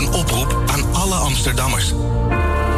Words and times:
een 0.00 0.12
oproep 0.12 0.62
aan 0.66 0.94
alle 0.94 1.14
Amsterdammers. 1.14 1.92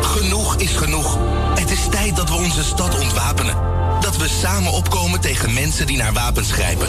Genoeg 0.01 0.57
is 0.57 0.73
genoeg. 0.77 1.19
Het 1.55 1.71
is 1.71 1.87
tijd 1.91 2.17
dat 2.17 2.29
we 2.29 2.35
onze 2.35 2.65
stad 2.65 3.01
ontwapenen. 3.01 3.57
Dat 4.01 4.17
we 4.17 4.29
samen 4.29 4.73
opkomen 4.73 5.21
tegen 5.21 5.53
mensen 5.53 5.87
die 5.87 5.97
naar 5.97 6.13
wapens 6.13 6.53
grijpen. 6.53 6.87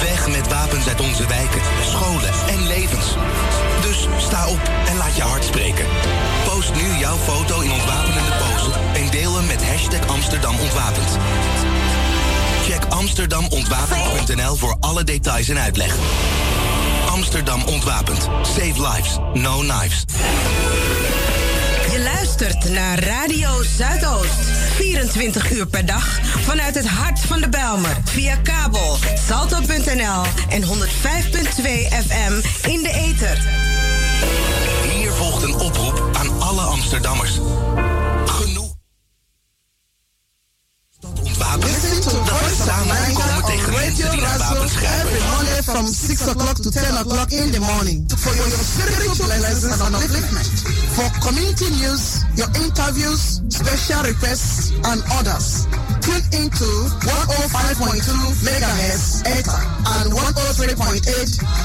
Weg 0.00 0.28
met 0.28 0.48
wapens 0.48 0.88
uit 0.88 1.00
onze 1.00 1.26
wijken, 1.26 1.60
scholen 1.82 2.30
en 2.48 2.66
levens. 2.66 3.06
Dus 3.82 4.06
sta 4.26 4.48
op 4.48 4.70
en 4.86 4.96
laat 4.96 5.16
je 5.16 5.22
hart 5.22 5.44
spreken. 5.44 5.86
Post 6.44 6.74
nu 6.74 6.98
jouw 6.98 7.16
foto 7.16 7.60
in 7.60 7.72
ontwapenende 7.72 8.32
pose 8.38 8.70
en 8.94 9.10
deel 9.10 9.36
hem 9.36 9.46
met 9.46 9.66
hashtag 9.68 10.06
Amsterdam. 10.06 10.54
Check 12.64 12.84
amsterdamontwapend.nl 12.88 14.56
voor 14.56 14.76
alle 14.80 15.04
details 15.04 15.48
en 15.48 15.58
uitleg. 15.58 15.96
Amsterdam 17.12 17.62
Ontwapend. 17.64 18.28
Save 18.42 18.80
lives, 18.80 19.18
no 19.32 19.58
knives. 19.58 20.04
Je 21.90 22.02
luistert 22.02 22.70
naar 22.70 22.98
Radio 22.98 23.62
Zuidoost. 23.76 24.34
24 24.76 25.50
uur 25.50 25.66
per 25.66 25.86
dag 25.86 26.18
vanuit 26.40 26.74
het 26.74 26.88
hart 26.88 27.20
van 27.20 27.40
de 27.40 27.48
Belmer. 27.48 27.96
Via 28.04 28.36
kabel, 28.36 28.98
salto.nl 29.26 30.22
en 30.48 30.62
105.2 30.62 30.68
FM 32.06 32.32
in 32.68 32.82
de 32.82 32.92
ether. 32.92 33.38
Hier 34.92 35.12
volgt 35.12 35.42
een 35.42 35.54
oproep 35.54 36.10
aan 36.12 36.40
alle 36.40 36.60
Amsterdammers. 36.60 37.32
Genoeg. 38.26 38.74
Stad 40.98 41.20
ontwapend. 41.22 42.04
Dat 42.04 42.40
we 42.40 42.62
samen 42.66 42.96
opkomen 43.10 43.44
tegen 43.44 43.72
mensen 43.72 44.10
die 44.10 44.20
naar 44.20 44.38
wapens 44.38 44.72
grijpen. 44.72 45.41
From 45.62 45.86
6 45.86 46.26
o'clock 46.26 46.56
to 46.56 46.70
10 46.72 47.06
o'clock 47.06 47.32
in 47.32 47.52
the 47.54 47.60
morning 47.62 48.02
for 48.10 48.34
your 48.34 48.50
spiritual 48.50 49.30
lessons 49.30 49.78
and 49.78 49.94
upliftment. 49.94 50.50
For 50.98 51.06
community 51.22 51.70
news, 51.78 52.26
your 52.34 52.50
interviews, 52.58 53.38
special 53.46 54.02
requests, 54.02 54.74
and 54.74 54.98
others. 55.22 55.70
Tune 56.02 56.26
into 56.34 56.66
105.2 57.06 57.78
megahertz 58.42 59.22
ETA 59.22 59.58
and 60.02 60.10
103.8 60.10 60.98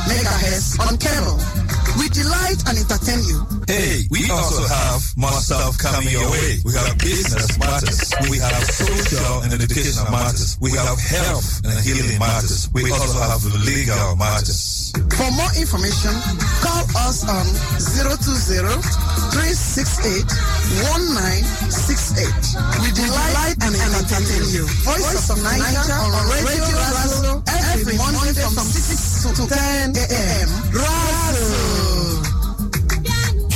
megahertz 0.06 0.78
on 0.78 0.94
cable. 1.02 1.67
We 1.98 2.10
delight 2.10 2.62
and 2.70 2.78
entertain 2.78 3.26
you. 3.26 3.42
Hey, 3.68 4.06
we 4.10 4.30
also 4.30 4.64
have 4.70 5.02
more 5.18 5.34
stuff 5.42 5.78
coming 5.78 6.10
your 6.10 6.30
way. 6.30 6.62
We 6.64 6.74
have 6.74 6.98
business 6.98 7.58
matters. 7.58 8.14
We 8.30 8.38
have 8.38 8.64
social 8.70 9.42
and 9.44 9.52
educational 9.52 10.12
matters. 10.12 10.58
We 10.62 10.72
have 10.72 11.00
health 11.02 11.66
and 11.66 11.74
healing 11.82 12.20
matters. 12.20 12.70
We 12.74 12.92
also 12.92 13.20
have 13.20 13.44
legal 13.66 14.16
matters. 14.16 14.94
For 14.94 15.30
more 15.34 15.52
information, 15.58 16.14
call 16.62 16.86
us 17.06 17.26
on 17.28 17.46
020-368-1968. 17.82 19.42
We 22.82 22.90
delight 22.94 23.58
and 23.62 23.74
entertain 23.74 24.46
you. 24.54 24.66
Voice 24.86 25.30
of 25.30 25.38
Naija 25.42 25.98
on 25.98 26.30
Radio 26.30 26.62
Razo 26.94 27.42
every 27.74 27.98
Monday 27.98 28.34
from 28.54 28.66
6 28.70 29.34
to 29.34 29.48
10 29.50 29.98
a.m. 29.98 30.50
Razo. 30.72 31.77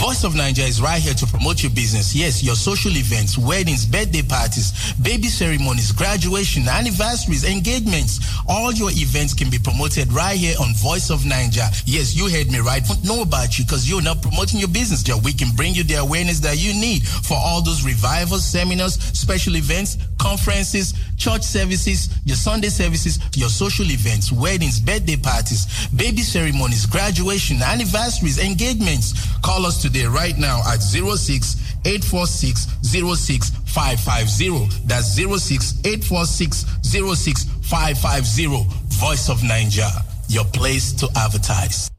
Voice 0.02 0.24
of 0.24 0.34
Nigeria 0.34 0.68
is 0.68 0.82
right 0.82 1.00
here 1.00 1.14
to 1.14 1.28
promote 1.28 1.62
your 1.62 1.72
business. 1.74 2.16
Yes, 2.16 2.44
your 2.44 2.56
social 2.56 2.90
events, 2.98 3.38
weddings, 3.38 3.86
birthday 3.86 4.24
parties, 4.24 4.94
baby 4.94 5.28
ceremonies, 5.28 5.92
graduation, 5.92 6.68
anniversaries, 6.68 7.46
engagements. 7.46 8.20
All 8.50 8.74
your 8.74 8.90
events 8.90 9.36
can 9.36 9.52
be 9.52 9.60
promoted 9.60 10.12
right 10.12 10.36
here 10.36 10.56
on 10.60 10.74
Voice 10.74 11.12
of 11.12 11.24
Nigeria. 11.24 11.70
Yes, 11.86 12.16
you 12.16 12.28
heard 12.30 12.50
me 12.52 12.58
right. 12.62 12.82
We 12.90 13.08
know 13.08 13.22
about 13.22 13.60
you 13.60 13.64
because 13.64 13.88
you're 13.88 14.02
not 14.02 14.24
promoting 14.24 14.60
your 14.60 14.70
business. 14.70 15.04
Joe. 15.04 15.20
We 15.24 15.34
can 15.34 15.56
bring 15.56 15.76
you 15.76 15.84
the 15.84 16.02
awareness 16.02 16.40
that 16.40 16.58
you 16.58 16.74
need 16.74 17.06
for 17.06 17.38
all 17.38 17.62
those 17.62 17.86
revivals, 17.86 18.44
seminars, 18.44 18.96
special 19.14 19.56
events, 19.56 20.00
conferences, 20.18 20.96
church 21.18 21.44
services, 21.44 22.10
your 22.26 22.38
Sunday 22.38 22.70
services, 22.70 23.20
your 23.36 23.50
social 23.50 23.86
events, 23.92 24.32
weddings, 24.32 24.80
birthday 24.80 25.16
parties, 25.16 25.88
baby 25.90 26.22
ceremonies, 26.22 26.88
graduation, 26.88 27.62
anniversaries, 27.62 28.40
engagements. 28.44 29.14
Call 29.42 29.68
us 29.68 29.80
today 29.92 30.06
right 30.06 30.38
now 30.38 30.62
at 30.72 30.82
06 30.82 31.56
846 31.86 32.68
06550. 32.82 34.88
That's 34.88 35.16
06 35.16 35.80
846 35.84 36.66
06550. 36.84 38.66
Voice 39.00 39.30
of 39.30 39.44
Nigeria, 39.44 39.92
your 40.28 40.46
place 40.46 40.94
to 40.94 41.08
advertise. 41.16 41.90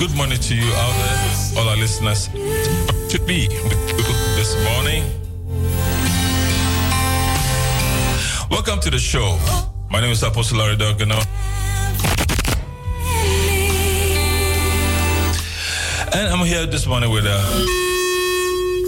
Good 0.00 0.16
morning 0.16 0.38
to 0.38 0.54
you 0.56 0.64
out 0.64 0.94
there, 0.96 1.60
all 1.62 1.68
our 1.68 1.76
listeners. 1.76 2.28
To 2.28 3.20
be 3.26 3.48
with 3.48 3.90
you 3.90 4.04
this 4.34 4.56
morning. 4.64 5.04
Welcome 8.50 8.80
to 8.80 8.90
the 8.90 8.98
show. 8.98 9.38
My 9.90 10.00
name 10.00 10.10
is 10.12 10.22
Apostle 10.22 10.56
Larry 10.56 10.76
Dogano. 10.76 11.20
And 16.14 16.28
I'm 16.32 16.46
here 16.46 16.64
this 16.64 16.86
morning 16.86 17.10
with 17.10 17.26
uh 17.26 17.36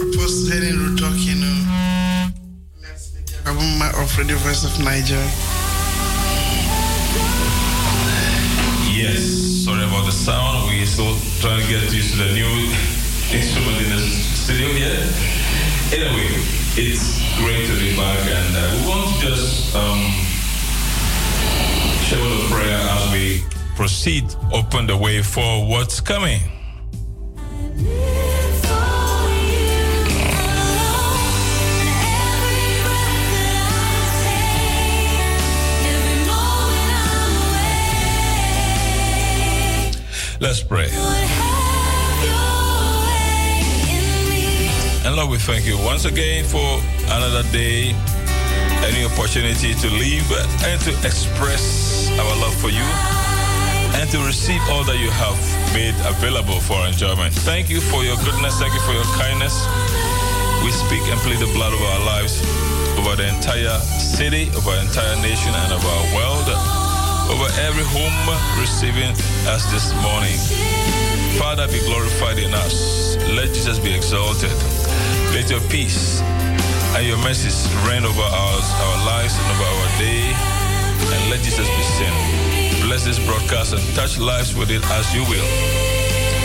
Apostle 0.09 0.51
Henry 0.51 0.71
Rutokino. 0.71 1.53
of 4.01 4.17
Radio 4.17 4.37
Voice 4.37 4.63
of 4.65 4.71
Naija. 4.83 5.21
Yes, 8.97 9.63
sorry 9.63 9.83
about 9.83 10.05
the 10.07 10.11
sound. 10.11 10.52
Still 10.93 11.17
trying 11.41 11.59
to 11.59 11.67
get 11.67 11.91
used 11.91 12.11
to 12.11 12.17
the 12.17 12.33
new 12.33 12.69
instrument 13.35 13.81
in 13.81 13.89
the 13.89 13.99
studio 14.37 14.67
here. 14.67 15.01
Anyway, 15.91 16.29
it's 16.77 17.17
great 17.39 17.65
to 17.65 17.75
be 17.79 17.97
back, 17.97 18.19
and 18.29 18.55
uh, 18.55 18.77
we 18.77 18.87
want 18.87 19.09
to 19.09 19.27
just 19.27 19.75
um, 19.75 19.97
share 22.05 22.19
a 22.19 22.21
little 22.21 22.47
prayer 22.47 22.77
as 22.77 23.11
we 23.11 23.41
proceed, 23.75 24.35
open 24.53 24.85
the 24.85 24.95
way 24.95 25.23
for 25.23 25.67
what's 25.67 25.99
coming. 25.99 26.52
Let's 40.43 40.61
pray. 40.61 40.89
And 45.07 45.15
Lord, 45.15 45.29
we 45.31 45.37
thank 45.37 45.65
you 45.65 45.77
once 45.87 46.03
again 46.03 46.43
for 46.43 46.83
another 47.15 47.47
day, 47.55 47.95
any 48.83 49.07
opportunity 49.07 49.71
to 49.73 49.87
live 49.87 50.27
and 50.67 50.81
to 50.81 50.91
express 51.07 52.11
our 52.19 52.35
love 52.43 52.53
for 52.59 52.67
you 52.67 52.83
and 53.95 54.11
to 54.11 54.19
receive 54.27 54.59
all 54.67 54.83
that 54.83 54.99
you 54.99 55.09
have 55.15 55.39
made 55.71 55.95
available 56.03 56.59
for 56.59 56.73
our 56.73 56.87
enjoyment. 56.89 57.33
Thank 57.47 57.69
you 57.69 57.79
for 57.79 58.03
your 58.03 58.17
goodness. 58.17 58.59
Thank 58.59 58.73
you 58.73 58.81
for 58.81 58.91
your 58.91 59.07
kindness. 59.15 59.55
We 60.59 60.75
speak 60.75 61.07
and 61.07 61.15
plead 61.23 61.39
the 61.39 61.51
blood 61.55 61.71
of 61.71 61.79
our 61.79 62.03
lives 62.03 62.43
over 62.99 63.15
the 63.15 63.31
entire 63.31 63.79
city, 63.79 64.51
over 64.59 64.71
our 64.71 64.83
entire 64.83 65.15
nation, 65.23 65.55
and 65.55 65.71
over 65.71 65.87
our 65.87 66.07
world 66.19 66.82
over 67.29 67.47
every 67.61 67.83
home 67.83 68.15
receiving 68.59 69.11
us 69.47 69.63
this 69.71 69.93
morning. 70.01 70.35
Father, 71.39 71.67
be 71.67 71.79
glorified 71.85 72.39
in 72.39 72.53
us. 72.53 73.15
Let 73.35 73.49
Jesus 73.53 73.79
be 73.79 73.93
exalted. 73.93 74.51
Let 75.33 75.49
your 75.49 75.61
peace 75.69 76.21
and 76.95 77.07
your 77.07 77.17
mercies 77.17 77.67
reign 77.87 78.05
over 78.05 78.21
our, 78.21 78.57
our 78.61 78.97
lives 79.05 79.33
and 79.37 79.47
over 79.51 79.63
our 79.63 79.87
day. 79.97 80.33
And 81.13 81.29
let 81.29 81.41
Jesus 81.41 81.67
be 81.67 81.83
seen. 81.97 82.85
Bless 82.85 83.05
this 83.05 83.19
broadcast 83.25 83.73
and 83.73 83.81
touch 83.95 84.17
lives 84.17 84.55
with 84.55 84.69
it 84.69 84.83
as 84.91 85.13
you 85.13 85.21
will. 85.23 85.47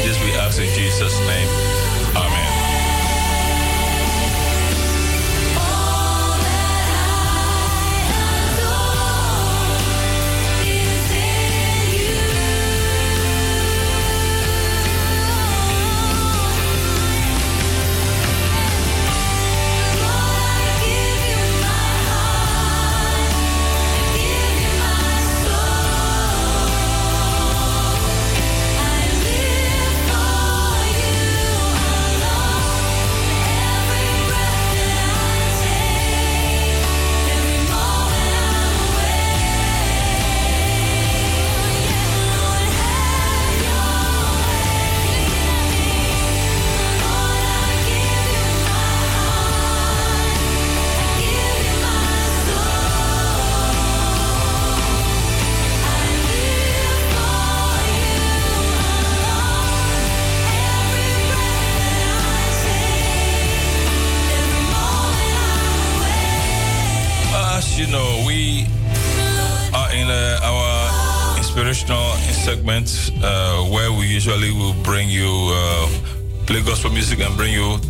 This 0.04 0.18
we 0.24 0.32
ask 0.34 0.60
in 0.60 0.72
Jesus' 0.74 1.18
name. 1.20 1.87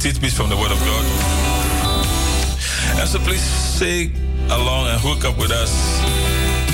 Tidbits 0.01 0.35
from 0.35 0.49
the 0.49 0.57
Word 0.57 0.73
of 0.73 0.79
God. 0.81 1.05
And 2.99 3.09
so 3.09 3.19
please 3.19 3.43
stay 3.43 4.11
along 4.51 4.89
and 4.89 5.01
hook 5.01 5.25
up 5.25 5.37
with 5.39 5.51
us 5.51 5.73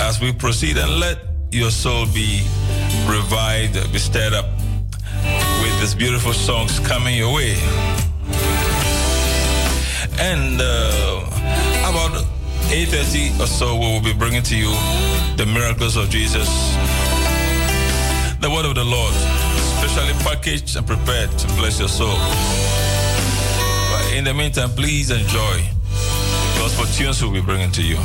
as 0.00 0.20
we 0.20 0.32
proceed 0.32 0.76
and 0.76 1.00
let 1.00 1.18
your 1.50 1.70
soul 1.70 2.06
be 2.06 2.42
revived, 3.06 3.74
be 3.92 3.98
stirred 3.98 4.32
up 4.32 4.46
with 5.62 5.80
these 5.80 5.94
beautiful 5.94 6.32
songs 6.32 6.78
coming 6.80 7.16
your 7.16 7.34
way. 7.34 7.56
And 10.18 10.60
uh, 10.60 11.26
about 11.90 12.24
8.30 12.70 13.40
or 13.40 13.46
so, 13.46 13.74
we 13.74 13.86
will 13.92 14.00
be 14.00 14.14
bringing 14.14 14.42
to 14.44 14.56
you 14.56 14.70
the 15.36 15.46
miracles 15.46 15.96
of 15.96 16.10
Jesus, 16.10 16.48
the 18.44 18.50
word 18.50 18.66
of 18.66 18.74
the 18.74 18.84
Lord, 18.84 19.14
specially 19.78 20.12
packaged 20.22 20.76
and 20.76 20.86
prepared 20.86 21.30
to 21.38 21.46
bless 21.56 21.78
your 21.78 21.88
soul 21.88 22.14
But 23.90 24.12
in 24.12 24.24
the 24.24 24.34
meantime, 24.34 24.68
please 24.68 25.10
enjoy 25.10 25.56
the 25.56 26.58
gospel 26.58 26.84
tunes 26.84 27.22
we'll 27.22 27.32
be 27.32 27.40
bringing 27.40 27.72
to 27.72 27.82
you. 27.82 27.96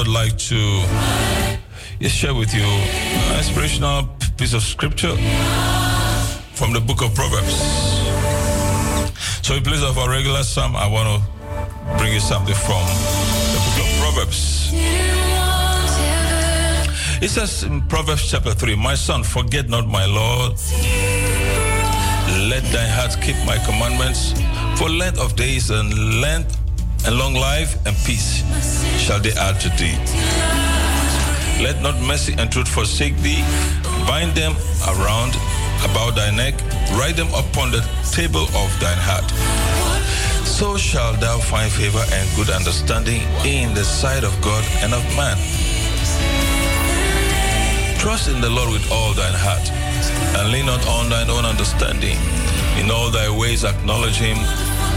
Would 0.00 0.08
like 0.08 0.38
to 0.38 0.56
share 2.08 2.32
with 2.32 2.54
you 2.54 2.62
an 2.62 3.36
inspirational 3.36 4.08
piece 4.38 4.54
of 4.54 4.62
scripture 4.62 5.14
from 6.54 6.72
the 6.72 6.80
book 6.80 7.02
of 7.02 7.14
Proverbs. 7.14 7.54
So, 9.42 9.56
in 9.56 9.62
place 9.62 9.82
of 9.82 9.98
our 9.98 10.08
regular 10.08 10.42
psalm, 10.42 10.74
I 10.74 10.86
want 10.86 11.06
to 11.12 11.98
bring 11.98 12.14
you 12.14 12.20
something 12.20 12.54
from 12.54 12.82
the 13.52 13.60
book 13.66 13.78
of 13.84 13.88
Proverbs. 14.00 14.70
It 17.20 17.28
says 17.28 17.64
in 17.64 17.82
Proverbs 17.82 18.30
chapter 18.30 18.54
3 18.54 18.76
My 18.76 18.94
son, 18.94 19.22
forget 19.22 19.68
not 19.68 19.86
my 19.86 20.06
Lord. 20.06 20.52
Let 22.48 22.64
thy 22.72 22.86
heart 22.86 23.18
keep 23.20 23.36
my 23.44 23.58
commandments. 23.66 24.32
For 24.78 24.88
length 24.88 25.20
of 25.20 25.36
days 25.36 25.68
and 25.68 26.22
length 26.22 26.56
and 27.10 27.18
long 27.18 27.34
life 27.34 27.74
and 27.86 27.96
peace 28.06 28.46
shall 29.02 29.18
they 29.18 29.32
add 29.32 29.58
to 29.58 29.68
thee. 29.70 29.98
Let 31.60 31.82
not 31.82 31.98
mercy 32.06 32.34
and 32.38 32.50
truth 32.52 32.68
forsake 32.68 33.16
thee. 33.16 33.42
Bind 34.06 34.32
them 34.36 34.54
around 34.86 35.34
about 35.90 36.14
thy 36.14 36.30
neck. 36.30 36.54
Write 36.94 37.16
them 37.16 37.26
upon 37.34 37.72
the 37.72 37.82
table 38.12 38.46
of 38.54 38.68
thine 38.78 39.02
heart. 39.02 39.26
So 40.46 40.76
shalt 40.76 41.18
thou 41.18 41.38
find 41.38 41.70
favor 41.72 42.04
and 42.12 42.28
good 42.36 42.50
understanding 42.50 43.22
in 43.44 43.74
the 43.74 43.82
sight 43.82 44.22
of 44.22 44.32
God 44.40 44.64
and 44.82 44.94
of 44.94 45.02
man. 45.16 45.36
Trust 47.98 48.28
in 48.28 48.40
the 48.40 48.50
Lord 48.50 48.70
with 48.70 48.86
all 48.92 49.14
thine 49.14 49.34
heart, 49.34 49.66
and 50.38 50.52
lean 50.52 50.66
not 50.66 50.86
on 50.86 51.10
thine 51.10 51.28
own 51.28 51.44
understanding. 51.44 52.16
In 52.78 52.88
all 52.88 53.10
thy 53.10 53.28
ways 53.28 53.64
acknowledge 53.64 54.16
him, 54.16 54.38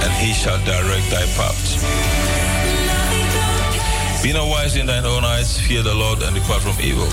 and 0.04 0.12
he 0.14 0.34
shall 0.34 0.58
direct 0.66 1.10
thy 1.10 1.26
paths. 1.38 1.82
Be 4.22 4.34
not 4.34 4.48
wise 4.48 4.76
in 4.76 4.86
thine 4.86 5.06
own 5.06 5.24
eyes, 5.24 5.60
fear 5.60 5.82
the 5.82 5.94
Lord, 5.94 6.22
and 6.24 6.36
depart 6.36 6.62
from 6.62 6.78
evil. 6.82 7.08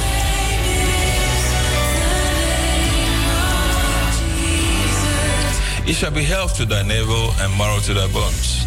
It 5.89 5.95
shall 5.95 6.13
be 6.13 6.23
health 6.23 6.57
to 6.59 6.65
thy 6.65 6.83
navel 6.83 7.33
and 7.41 7.57
marrow 7.59 7.81
to 7.81 7.95
thy 7.95 8.07
bones. 8.13 8.65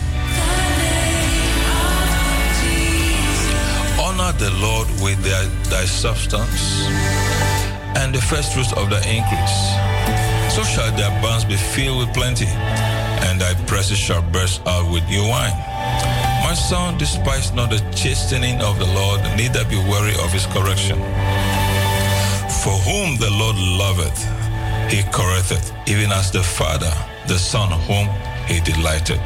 Honor 3.97 4.33
the 4.37 4.51
Lord 4.59 4.87
with 5.01 5.23
thy, 5.23 5.45
thy 5.69 5.85
substance 5.85 6.83
and 7.95 8.13
the 8.13 8.21
first 8.21 8.53
fruits 8.53 8.73
of 8.73 8.89
thy 8.89 9.01
increase. 9.07 9.59
So 10.53 10.63
shall 10.63 10.91
thy 10.97 11.09
barns 11.21 11.45
be 11.45 11.55
filled 11.55 11.99
with 11.99 12.13
plenty, 12.13 12.47
and 13.33 13.41
thy 13.41 13.53
presses 13.65 13.97
shall 13.97 14.21
burst 14.31 14.61
out 14.67 14.85
with 14.91 15.03
new 15.09 15.27
wine. 15.27 15.57
My 16.45 16.53
son, 16.53 16.99
despise 16.99 17.51
not 17.51 17.71
the 17.71 17.79
chastening 17.95 18.61
of 18.61 18.77
the 18.77 18.85
Lord, 18.85 19.21
neither 19.35 19.65
be 19.65 19.77
weary 19.89 20.13
of 20.23 20.31
his 20.31 20.45
correction. 20.53 20.99
For 22.61 22.75
whom 22.85 23.17
the 23.17 23.31
Lord 23.31 23.55
loveth, 23.57 24.19
he 24.87 25.01
correcteth, 25.09 25.73
even 25.87 26.11
as 26.11 26.29
the 26.31 26.43
Father, 26.43 26.93
the 27.27 27.39
Son, 27.39 27.71
whom 27.87 28.07
he 28.45 28.59
delighted. 28.59 29.21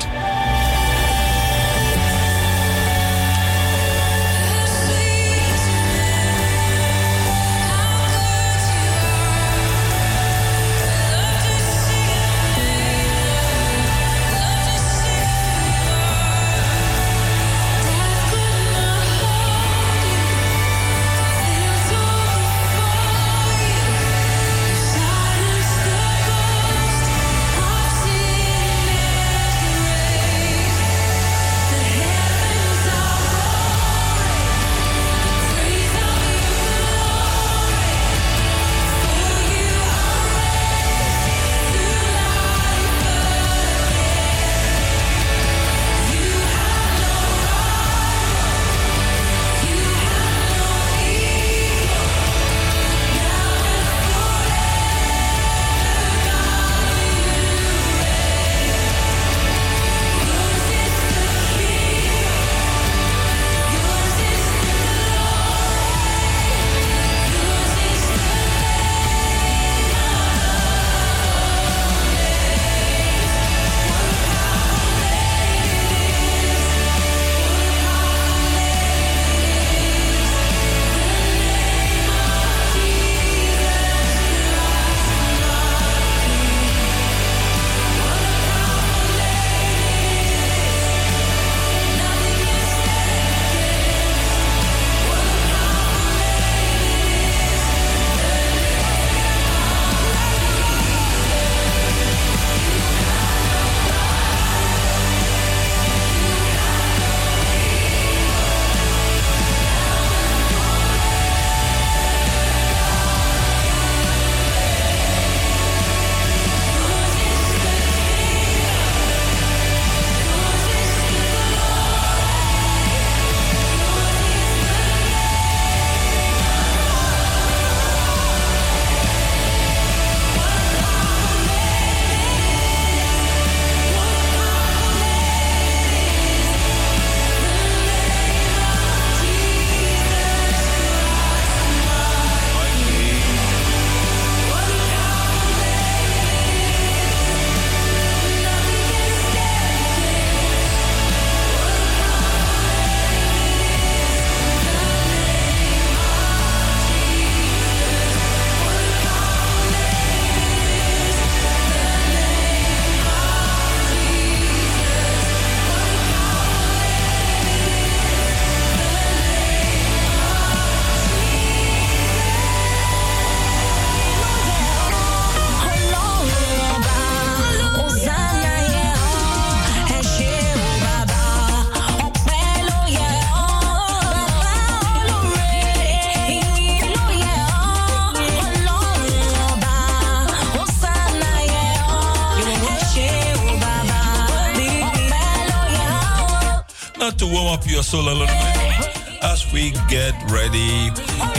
Soul 197.87 198.01
a 198.01 198.11
little 198.11 198.25
bit. 198.27 199.23
as 199.23 199.49
we 199.53 199.71
get 199.87 200.13
ready 200.29 200.89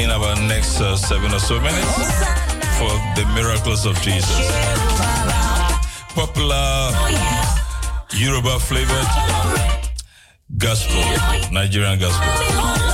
in 0.03 0.09
our 0.11 0.35
next 0.49 0.81
uh, 0.81 0.97
seven 0.97 1.31
or 1.35 1.39
so 1.39 1.61
minutes 1.61 1.97
for 2.79 2.89
the 3.17 3.25
miracles 3.35 3.85
of 3.85 3.95
Jesus. 4.01 4.49
Popular 6.15 6.91
Yoruba 8.15 8.59
flavored 8.61 9.09
gospel, 10.57 11.05
Nigerian 11.53 11.99
gospel. 11.99 12.88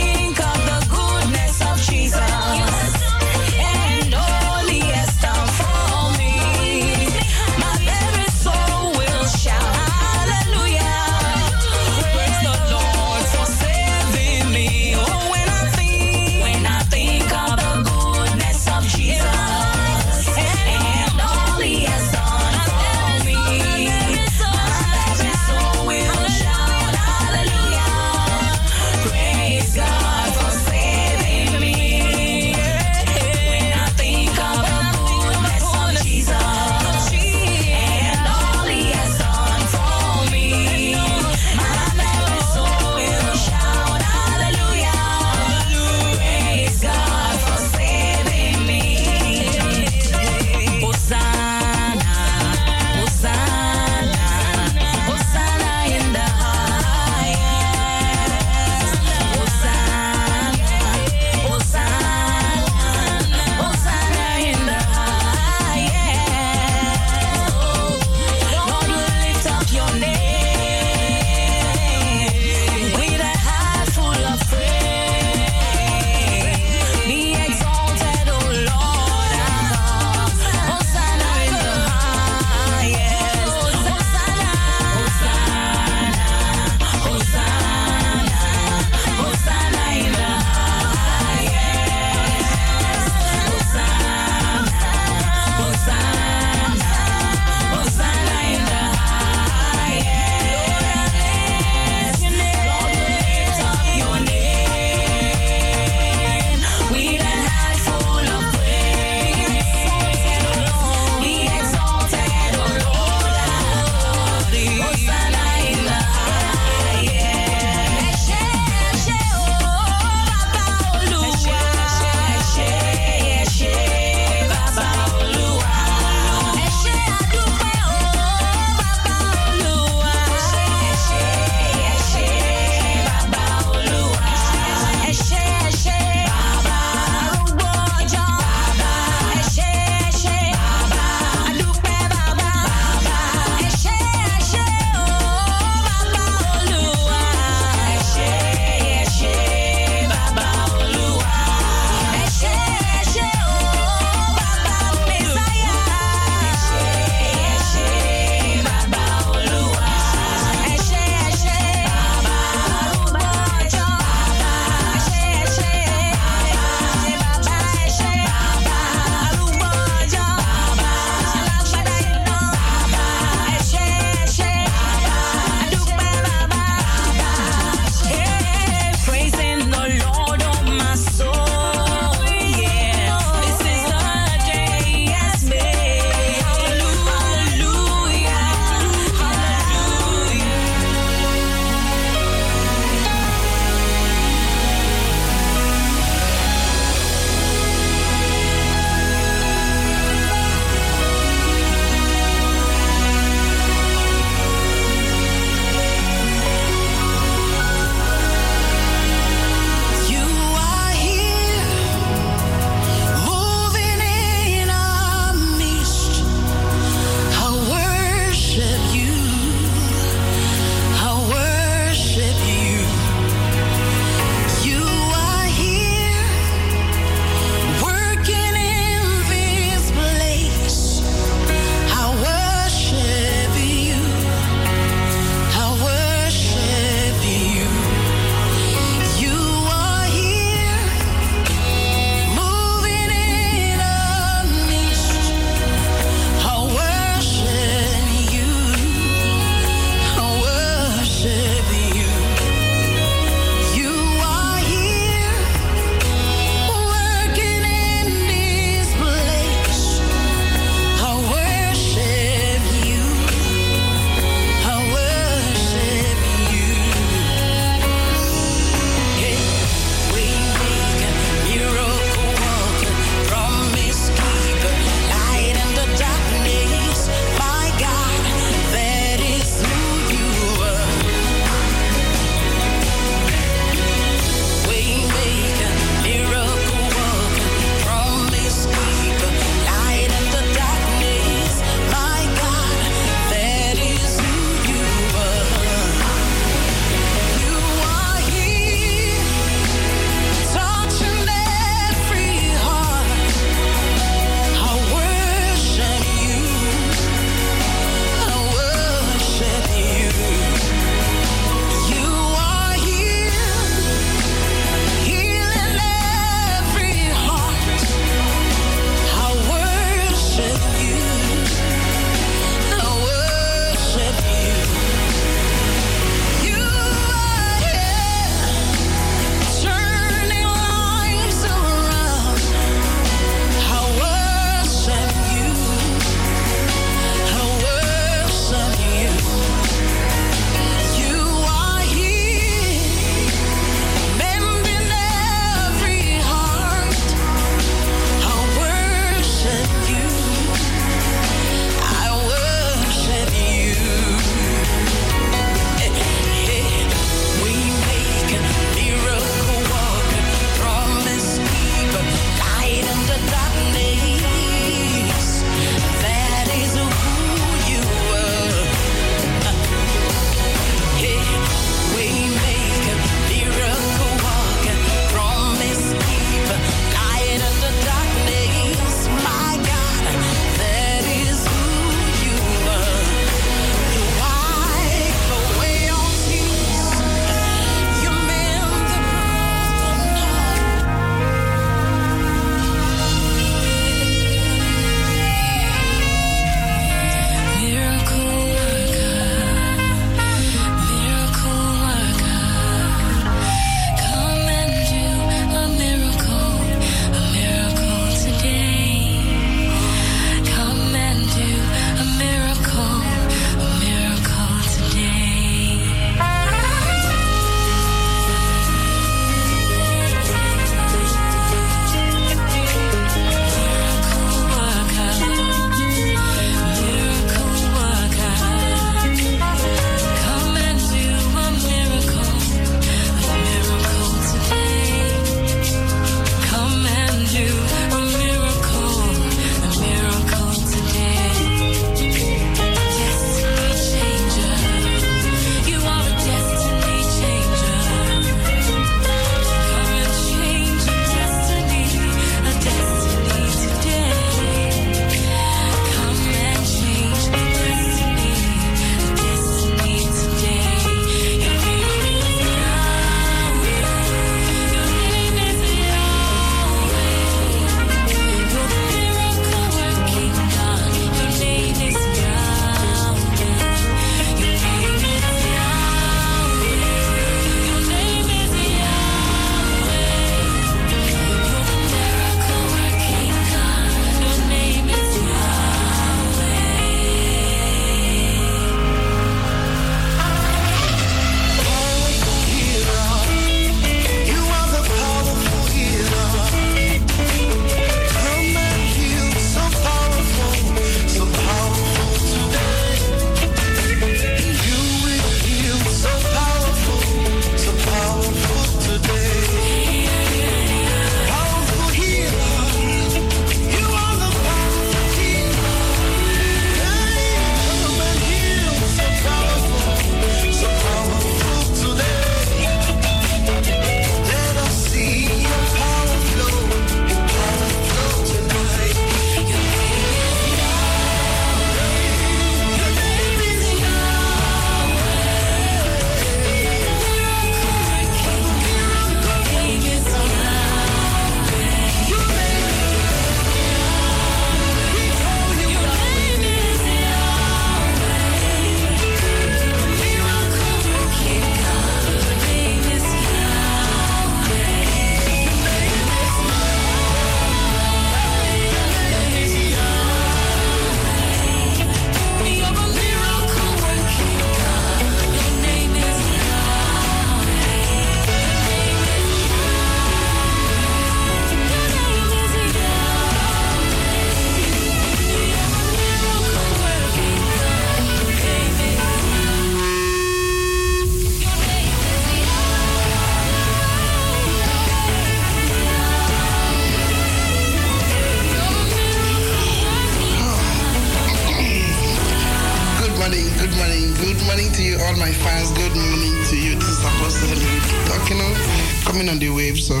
On 599.36 599.40
the 599.40 599.50
waves 599.50 599.90
of 599.90 600.00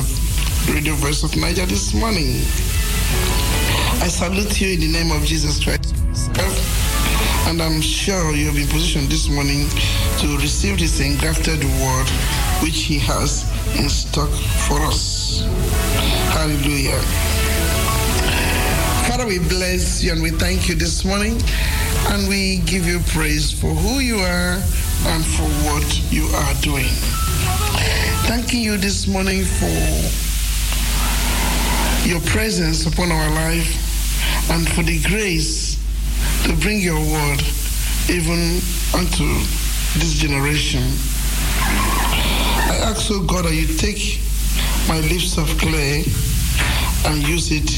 Radio 0.72 0.94
Voice 0.94 1.22
of 1.22 1.30
Naija 1.32 1.66
this 1.68 1.92
morning. 1.92 2.40
I 4.00 4.08
salute 4.08 4.58
you 4.62 4.72
in 4.72 4.80
the 4.80 4.88
name 4.90 5.10
of 5.10 5.26
Jesus 5.26 5.62
Christ. 5.62 5.94
And 7.46 7.60
I'm 7.60 7.82
sure 7.82 8.32
you 8.32 8.46
have 8.46 8.54
been 8.54 8.66
positioned 8.66 9.10
this 9.10 9.28
morning 9.28 9.68
to 10.20 10.38
receive 10.38 10.78
this 10.78 11.00
engrafted 11.00 11.62
word 11.84 12.08
which 12.62 12.84
He 12.84 12.98
has 13.00 13.44
in 13.76 13.90
stock 13.90 14.30
for 14.68 14.80
us. 14.80 15.44
Hallelujah. 16.32 16.96
Father, 19.04 19.26
we 19.26 19.38
bless 19.38 20.02
you 20.02 20.12
and 20.12 20.22
we 20.22 20.30
thank 20.30 20.66
you 20.66 20.74
this 20.74 21.04
morning 21.04 21.36
and 22.08 22.26
we 22.26 22.60
give 22.64 22.86
you 22.86 23.00
praise 23.08 23.52
for 23.52 23.68
who 23.68 23.98
you 23.98 24.16
are 24.16 24.56
and 25.12 25.26
for 25.26 25.48
what 25.68 26.10
you 26.10 26.24
are 26.24 26.54
doing. 26.62 27.25
Thanking 28.26 28.62
you 28.62 28.76
this 28.76 29.06
morning 29.06 29.44
for 29.44 29.70
your 32.08 32.20
presence 32.22 32.84
upon 32.84 33.12
our 33.12 33.30
life 33.30 34.50
and 34.50 34.68
for 34.68 34.82
the 34.82 35.00
grace 35.02 35.78
to 36.44 36.56
bring 36.56 36.80
your 36.80 36.98
word 36.98 37.40
even 38.10 38.58
unto 38.94 39.26
this 39.98 40.14
generation. 40.18 40.82
I 42.66 42.90
ask, 42.90 43.08
oh 43.12 43.24
God, 43.26 43.44
that 43.44 43.54
you 43.54 43.66
take 43.78 44.18
my 44.88 44.98
lips 45.06 45.38
of 45.38 45.46
clay 45.58 46.02
and 47.06 47.22
use 47.28 47.52
it 47.52 47.70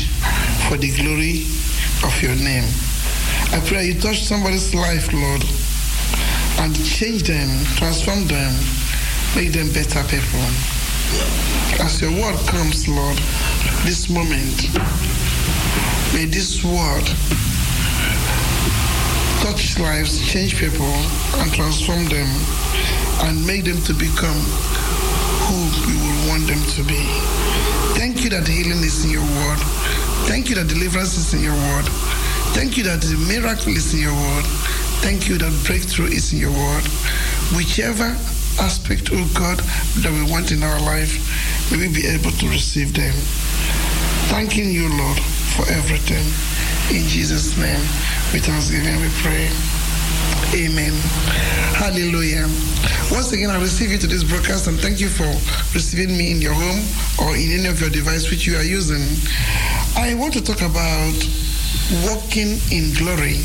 for 0.69 0.79
the 0.79 0.97
glory 0.97 1.45
of 2.09 2.23
your 2.23 2.37
name. 2.37 2.65
I 3.53 3.61
pray 3.67 3.85
you 3.85 4.01
touch 4.01 4.25
somebody's 4.25 4.75
life, 4.75 5.13
Lord, 5.13 5.45
and 6.61 6.75
change 6.87 7.25
them, 7.25 7.49
transform 7.77 8.27
them, 8.27 8.53
make 9.37 9.53
them 9.53 9.73
better 9.73 10.03
people. 10.09 10.45
As 11.81 12.01
your 12.01 12.13
word 12.13 12.37
comes, 12.47 12.89
Lord, 12.89 13.17
this 13.85 14.09
moment, 14.09 14.69
may 16.15 16.27
this 16.27 16.65
word 16.65 17.05
touch 19.41 19.79
lives, 19.79 20.21
change 20.27 20.59
people, 20.59 20.93
and 21.41 21.53
transform 21.53 22.05
them, 22.07 22.29
and 23.29 23.47
make 23.47 23.65
them 23.65 23.81
to 23.83 23.95
become 23.95 24.43
who 25.47 25.59
we 25.87 25.95
will 25.97 26.29
want 26.29 26.47
them 26.47 26.63
to 26.77 26.83
be. 26.85 27.03
Thank 27.97 28.25
you 28.25 28.31
that 28.31 28.47
healing 28.47 28.83
is 28.85 29.05
in 29.05 29.11
your 29.11 29.23
word. 29.23 29.59
Thank 30.29 30.49
you 30.49 30.55
that 30.57 30.69
deliverance 30.69 31.17
is 31.17 31.35
in 31.35 31.43
your 31.43 31.57
word. 31.57 31.87
Thank 32.53 32.77
you 32.77 32.85
that 32.85 33.01
the 33.01 33.17
miracle 33.29 33.73
is 33.73 33.95
in 33.95 34.01
your 34.01 34.15
word. 34.15 34.45
Thank 35.01 35.29
you 35.29 35.39
that 35.39 35.53
breakthrough 35.65 36.07
is 36.07 36.33
in 36.33 36.41
your 36.41 36.53
word. 36.53 36.85
Whichever 37.57 38.17
aspect, 38.61 39.11
oh 39.13 39.31
God, 39.35 39.59
that 40.03 40.13
we 40.13 40.31
want 40.31 40.53
in 40.53 40.63
our 40.63 40.81
life, 40.83 41.15
may 41.71 41.87
we 41.87 41.95
be 41.95 42.07
able 42.07 42.31
to 42.31 42.49
receive 42.49 42.95
them. 42.95 43.15
Thanking 44.29 44.71
you, 44.71 44.89
Lord, 44.89 45.19
for 45.55 45.65
everything. 45.71 46.25
In 46.95 47.07
Jesus' 47.09 47.57
name, 47.57 47.81
with 48.33 48.45
thanksgiving, 48.45 49.01
we 49.01 49.09
pray. 49.23 49.49
Amen. 50.55 50.93
Hallelujah. 51.77 52.49
Once 53.13 53.33
again, 53.33 53.51
I 53.51 53.61
receive 53.61 53.91
you 53.91 53.99
to 53.99 54.07
this 54.07 54.25
broadcast 54.25 54.67
and 54.67 54.79
thank 54.81 55.01
you 55.01 55.09
for 55.09 55.29
receiving 55.75 56.17
me 56.17 56.31
in 56.31 56.41
your 56.41 56.55
home 56.55 56.81
or 57.21 57.37
in 57.37 57.53
any 57.53 57.67
of 57.69 57.81
your 57.81 57.91
device 57.91 58.31
which 58.31 58.47
you 58.47 58.57
are 58.57 58.63
using. 58.63 59.03
I 59.97 60.15
want 60.15 60.33
to 60.35 60.43
talk 60.43 60.61
about 60.61 61.17
walking 62.05 62.61
in 62.73 62.93
glory. 62.95 63.41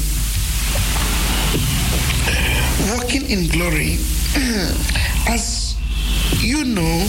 Walking 2.95 3.29
in 3.29 3.47
glory. 3.49 3.99
As 4.35 5.75
you 6.39 6.63
know, 6.63 7.07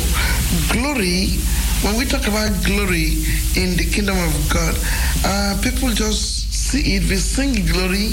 glory, 0.69 1.41
when 1.81 1.97
we 1.97 2.05
talk 2.05 2.27
about 2.29 2.53
glory 2.65 3.17
in 3.57 3.77
the 3.81 3.89
kingdom 3.91 4.19
of 4.19 4.51
God, 4.53 4.77
uh, 5.25 5.59
people 5.63 5.89
just 5.89 6.53
see 6.53 6.97
it, 6.97 7.09
we 7.09 7.17
sing 7.17 7.65
glory, 7.65 8.13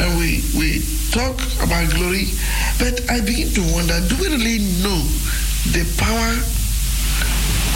and 0.00 0.18
we, 0.18 0.42
we 0.58 0.82
talk 1.12 1.38
about 1.62 1.94
glory, 1.94 2.26
but 2.78 2.98
I 3.08 3.20
begin 3.20 3.54
to 3.54 3.62
wonder 3.72 3.94
do 4.08 4.16
we 4.18 4.26
really 4.26 4.58
know 4.82 4.98
the 5.70 5.86
power 5.96 6.34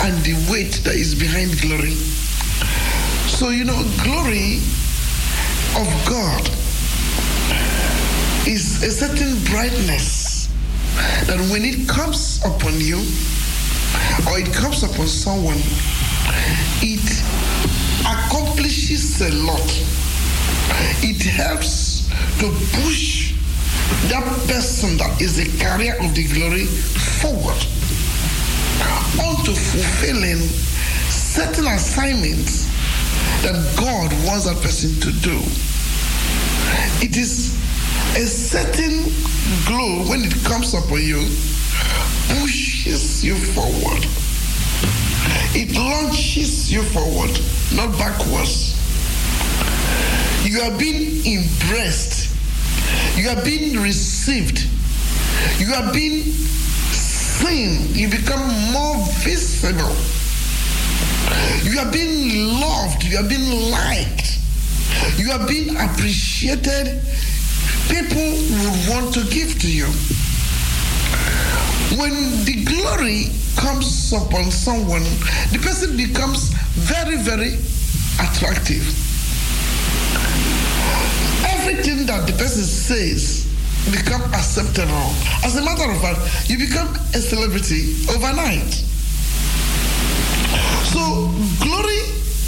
and 0.03 0.19
the 0.25 0.35
weight 0.51 0.83
that 0.83 0.97
is 0.97 1.15
behind 1.15 1.61
glory? 1.63 1.95
So, 3.31 3.51
you 3.51 3.65
know, 3.65 3.81
glory 4.03 4.59
of 5.79 5.87
God 6.09 6.49
is 8.49 8.83
a 8.83 8.91
certain 8.91 9.39
brightness 9.45 10.24
that 11.27 11.39
when 11.51 11.65
it 11.65 11.89
comes 11.89 12.41
upon 12.45 12.81
you 12.81 12.99
or 14.31 14.39
it 14.39 14.53
comes 14.53 14.83
upon 14.83 15.07
someone, 15.07 15.59
it 16.83 17.07
accomplishes 18.07 19.21
a 19.21 19.31
lot. 19.45 19.65
It 21.03 21.23
helps 21.23 22.09
to 22.39 22.49
push 22.83 23.35
that 24.09 24.25
person 24.49 24.97
that 24.99 25.21
is 25.21 25.37
the 25.37 25.59
carrier 25.59 25.95
of 26.01 26.15
the 26.15 26.27
glory 26.33 26.67
forward 27.21 27.59
onto 29.21 29.53
fulfilling 29.53 30.39
certain 31.11 31.67
assignments 31.67 32.67
that 33.43 33.55
God 33.77 34.11
wants 34.27 34.45
that 34.47 34.61
person 34.63 34.91
to 35.01 35.13
do. 35.21 35.39
It 37.05 37.17
is 37.17 37.64
a 38.17 38.27
certain 38.27 39.03
glow 39.67 40.09
when 40.09 40.23
it 40.23 40.35
comes 40.45 40.73
upon 40.73 41.03
you, 41.03 41.19
pushes 42.39 43.25
you 43.25 43.35
forward. 43.55 44.07
It 45.57 45.77
launches 45.77 46.73
you 46.73 46.83
forward, 46.83 47.31
not 47.75 47.99
backwards. 47.99 48.75
You 50.45 50.61
are 50.61 50.79
being 50.79 51.27
impressed. 51.27 52.31
You 53.17 53.31
are 53.31 53.43
being 53.45 53.81
received. 53.81 54.69
You 55.59 55.75
are 55.75 55.93
being 55.93 56.23
seen. 56.23 57.95
You 57.95 58.09
become 58.11 58.47
more 58.73 58.97
visible. 59.25 59.95
You 61.65 61.81
are 61.81 61.91
being 61.91 62.61
loved. 62.61 63.03
You 63.03 63.19
are 63.19 63.29
being 63.29 63.71
liked. 63.73 64.39
You 65.17 65.33
are 65.33 65.47
being 65.49 65.77
appreciated. 65.77 67.03
People 67.89 68.31
would 68.61 68.79
want 68.89 69.15
to 69.15 69.25
give 69.31 69.59
to 69.61 69.71
you. 69.71 69.87
When 71.99 72.45
the 72.45 72.65
glory 72.65 73.31
comes 73.57 74.13
upon 74.13 74.51
someone, 74.51 75.03
the 75.53 75.59
person 75.63 75.97
becomes 75.97 76.49
very, 76.75 77.17
very 77.17 77.55
attractive. 78.19 78.83
Everything 81.47 82.07
that 82.07 82.27
the 82.27 82.33
person 82.33 82.63
says 82.63 83.45
become 83.91 84.23
acceptable. 84.33 85.13
As 85.45 85.57
a 85.57 85.63
matter 85.63 85.91
of 85.91 86.01
fact, 86.01 86.51
you 86.51 86.59
become 86.59 86.89
a 87.15 87.21
celebrity 87.21 87.95
overnight. 88.11 88.73
So 90.93 91.31
glory 91.61 92.01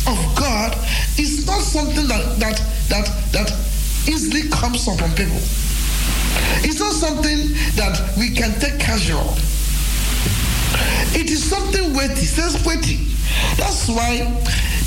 of 0.06 0.18
God 0.36 0.72
is 1.18 1.46
not 1.46 1.60
something 1.60 2.06
that 2.08 2.38
that 2.38 2.56
that 2.88 3.06
that 3.32 3.65
easily 4.08 4.48
comes 4.48 4.86
upon 4.88 5.10
people. 5.14 5.40
It's 6.62 6.80
not 6.80 6.92
something 6.92 7.52
that 7.76 8.14
we 8.18 8.30
can 8.30 8.52
take 8.60 8.78
casual. 8.78 9.34
It 11.14 11.30
is 11.30 11.42
something 11.42 11.94
weighty, 11.94 12.26
says 12.26 12.64
weighty. 12.66 12.96
That's 13.56 13.88
why 13.88 14.18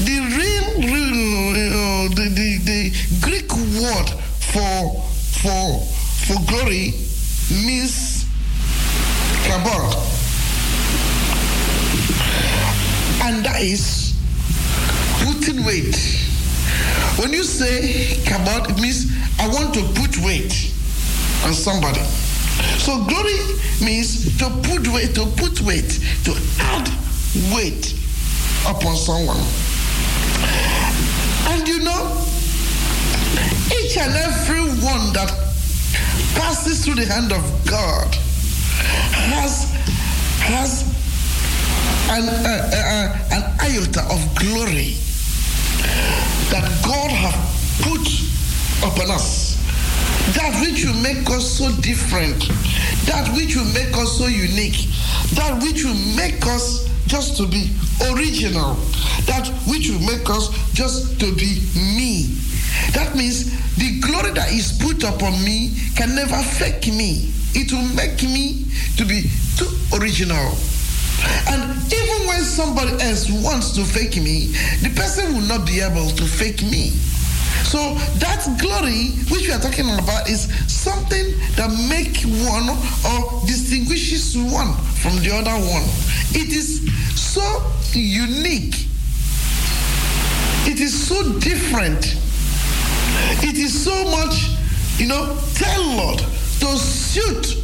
the 0.03 0.19
real, 0.37 0.67
real 0.87 1.09
uh, 1.49 2.09
the, 2.15 2.29
the, 2.29 2.57
the 2.63 2.91
Greek 3.21 3.51
word 3.81 4.09
for 4.53 5.01
for 5.41 5.79
for 6.25 6.37
glory 6.47 6.93
means 7.65 8.25
kabod. 9.45 9.95
And 13.23 13.45
that 13.45 13.61
is 13.61 14.13
putting 15.23 15.65
weight. 15.65 16.18
When 17.19 17.33
you 17.33 17.43
say 17.43 18.15
kabod, 18.23 18.69
it 18.69 18.81
means 18.81 19.11
I 19.39 19.47
want 19.49 19.73
to 19.73 19.81
put 19.99 20.17
weight 20.23 20.71
on 21.43 21.53
somebody. 21.53 21.99
So 22.79 23.03
glory 23.03 23.35
means 23.83 24.37
to 24.37 24.49
put 24.63 24.87
weight, 24.87 25.15
to 25.15 25.25
put 25.35 25.59
weight, 25.61 25.99
to 26.23 26.31
add 26.59 26.87
weight 27.53 27.93
upon 28.65 28.95
someone. 28.95 29.35
And 31.51 31.67
you 31.67 31.79
know, 31.83 32.23
each 33.83 33.97
and 33.97 34.15
every 34.15 34.63
one 34.79 35.11
that 35.11 35.29
passes 36.35 36.85
through 36.85 36.95
the 36.95 37.05
hand 37.05 37.33
of 37.33 37.43
God 37.69 38.15
has 39.35 39.75
has 40.39 40.83
an, 42.11 42.29
uh, 42.29 42.71
uh, 42.73 43.35
an 43.35 43.43
iota 43.59 44.03
of 44.09 44.35
glory 44.35 44.95
that 46.51 46.65
God 46.83 47.11
have 47.11 47.37
put 47.81 48.05
upon 48.83 49.11
us. 49.11 49.57
that 50.35 50.53
which 50.61 50.85
will 50.85 51.01
make 51.01 51.27
us 51.31 51.57
so 51.57 51.71
different, 51.81 52.47
that 53.05 53.27
which 53.35 53.55
will 53.55 53.71
make 53.73 53.95
us 53.97 54.17
so 54.17 54.27
unique, 54.27 54.87
that 55.33 55.57
which 55.63 55.83
will 55.83 55.97
make 56.15 56.45
us 56.45 56.87
just 57.07 57.35
to 57.37 57.47
be 57.47 57.69
original, 58.13 58.75
that 59.25 59.47
which 59.67 59.89
will 59.89 59.99
make 60.01 60.29
us 60.29 60.49
just 60.73 61.19
to 61.19 61.33
be 61.35 61.65
me. 61.97 62.29
That 62.93 63.15
means 63.15 63.49
the 63.77 63.99
glory 64.01 64.31
that 64.31 64.51
is 64.51 64.77
put 64.77 65.03
upon 65.03 65.33
me 65.43 65.71
can 65.95 66.13
never 66.15 66.37
fake 66.37 66.87
me. 66.93 67.33
It 67.55 67.71
will 67.73 67.89
make 67.95 68.21
me 68.21 68.65
to 68.97 69.05
be 69.05 69.29
too 69.57 69.69
original. 69.97 70.53
And 71.47 71.61
even 71.91 72.27
when 72.27 72.41
somebody 72.41 72.91
else 73.01 73.29
wants 73.29 73.71
to 73.75 73.83
fake 73.83 74.17
me, 74.17 74.47
the 74.81 74.91
person 74.95 75.33
will 75.33 75.47
not 75.47 75.65
be 75.65 75.81
able 75.81 76.09
to 76.09 76.23
fake 76.25 76.61
me. 76.63 76.89
So 77.63 77.93
that 78.19 78.45
glory 78.59 79.11
which 79.29 79.47
we 79.47 79.53
are 79.53 79.59
talking 79.59 79.89
about 79.89 80.29
is 80.29 80.49
something 80.71 81.37
that 81.55 81.69
makes 81.89 82.25
one 82.25 82.69
or 83.05 83.45
distinguishes 83.45 84.37
one 84.37 84.73
from 85.01 85.17
the 85.21 85.31
other 85.33 85.53
one. 85.69 85.83
It 86.31 86.49
is 86.55 86.81
so 87.15 87.43
unique. 87.93 88.87
It 90.65 90.79
is 90.79 91.07
so 91.07 91.39
different. 91.39 92.17
It 93.43 93.57
is 93.57 93.83
so 93.83 93.93
much, 94.05 94.49
you 94.97 95.07
know, 95.07 95.37
tailored 95.55 96.19
to 96.19 96.77
suit 96.77 97.57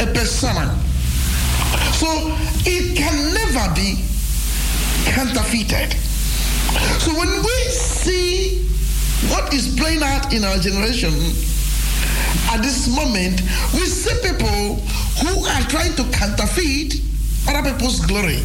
a 0.00 0.06
persona. 0.06 0.78
So 2.00 2.08
it 2.64 2.96
can 2.96 3.12
never 3.34 3.74
be 3.74 4.00
counterfeited. 5.04 5.92
So 6.96 7.12
when 7.12 7.28
we 7.28 7.56
see 7.68 8.64
what 9.28 9.52
is 9.52 9.76
playing 9.76 10.02
out 10.02 10.32
in 10.32 10.42
our 10.44 10.56
generation 10.56 11.12
at 12.56 12.62
this 12.62 12.88
moment, 12.88 13.42
we 13.74 13.84
see 13.84 14.16
people 14.26 14.80
who 15.20 15.44
are 15.44 15.60
trying 15.68 15.92
to 15.96 16.04
counterfeit 16.16 16.94
other 17.46 17.70
people's 17.70 18.00
glory. 18.06 18.40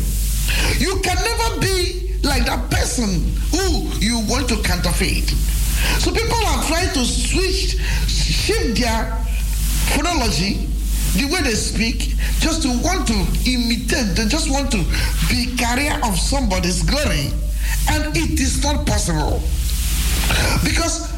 You 0.78 1.00
can 1.00 1.16
never 1.16 1.62
be 1.62 2.20
like 2.24 2.46
that 2.48 2.70
person 2.70 3.24
who 3.56 3.88
you 4.04 4.20
want 4.28 4.50
to 4.50 4.62
counterfeit. 4.64 5.30
So 6.04 6.12
people 6.12 6.44
are 6.46 6.62
trying 6.68 6.92
to 6.92 7.06
switch, 7.06 7.80
shift 8.12 8.82
their 8.82 9.16
phonology, 9.96 10.75
the 11.16 11.26
way 11.32 11.42
they 11.42 11.56
speak, 11.56 12.16
just 12.40 12.62
to 12.64 12.70
want 12.84 13.08
to 13.08 13.16
imitate, 13.48 14.16
they 14.16 14.28
just 14.28 14.52
want 14.52 14.72
to 14.72 14.84
be 15.30 15.56
carrier 15.56 15.96
of 16.04 16.18
somebody's 16.20 16.84
glory. 16.84 17.32
And 17.90 18.16
it 18.16 18.40
is 18.40 18.64
not 18.64 18.86
possible. 18.86 19.42
Because 20.64 21.12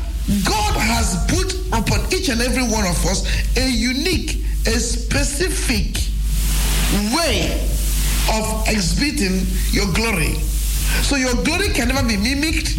God 0.44 0.74
has 0.78 1.26
put 1.28 1.50
upon 1.74 2.14
each 2.14 2.30
and 2.30 2.42
every 2.42 2.64
one 2.64 2.86
of 2.86 3.00
us 3.06 3.26
a 3.58 3.70
unique, 3.70 4.44
a 4.68 4.78
specific 4.78 5.98
way 7.16 7.58
of 8.34 8.68
exhibiting 8.68 9.48
your 9.72 9.92
glory. 9.94 10.36
So 11.02 11.16
your 11.16 11.34
glory 11.44 11.70
can 11.70 11.88
never 11.88 12.08
be 12.08 12.18
mimicked 12.18 12.78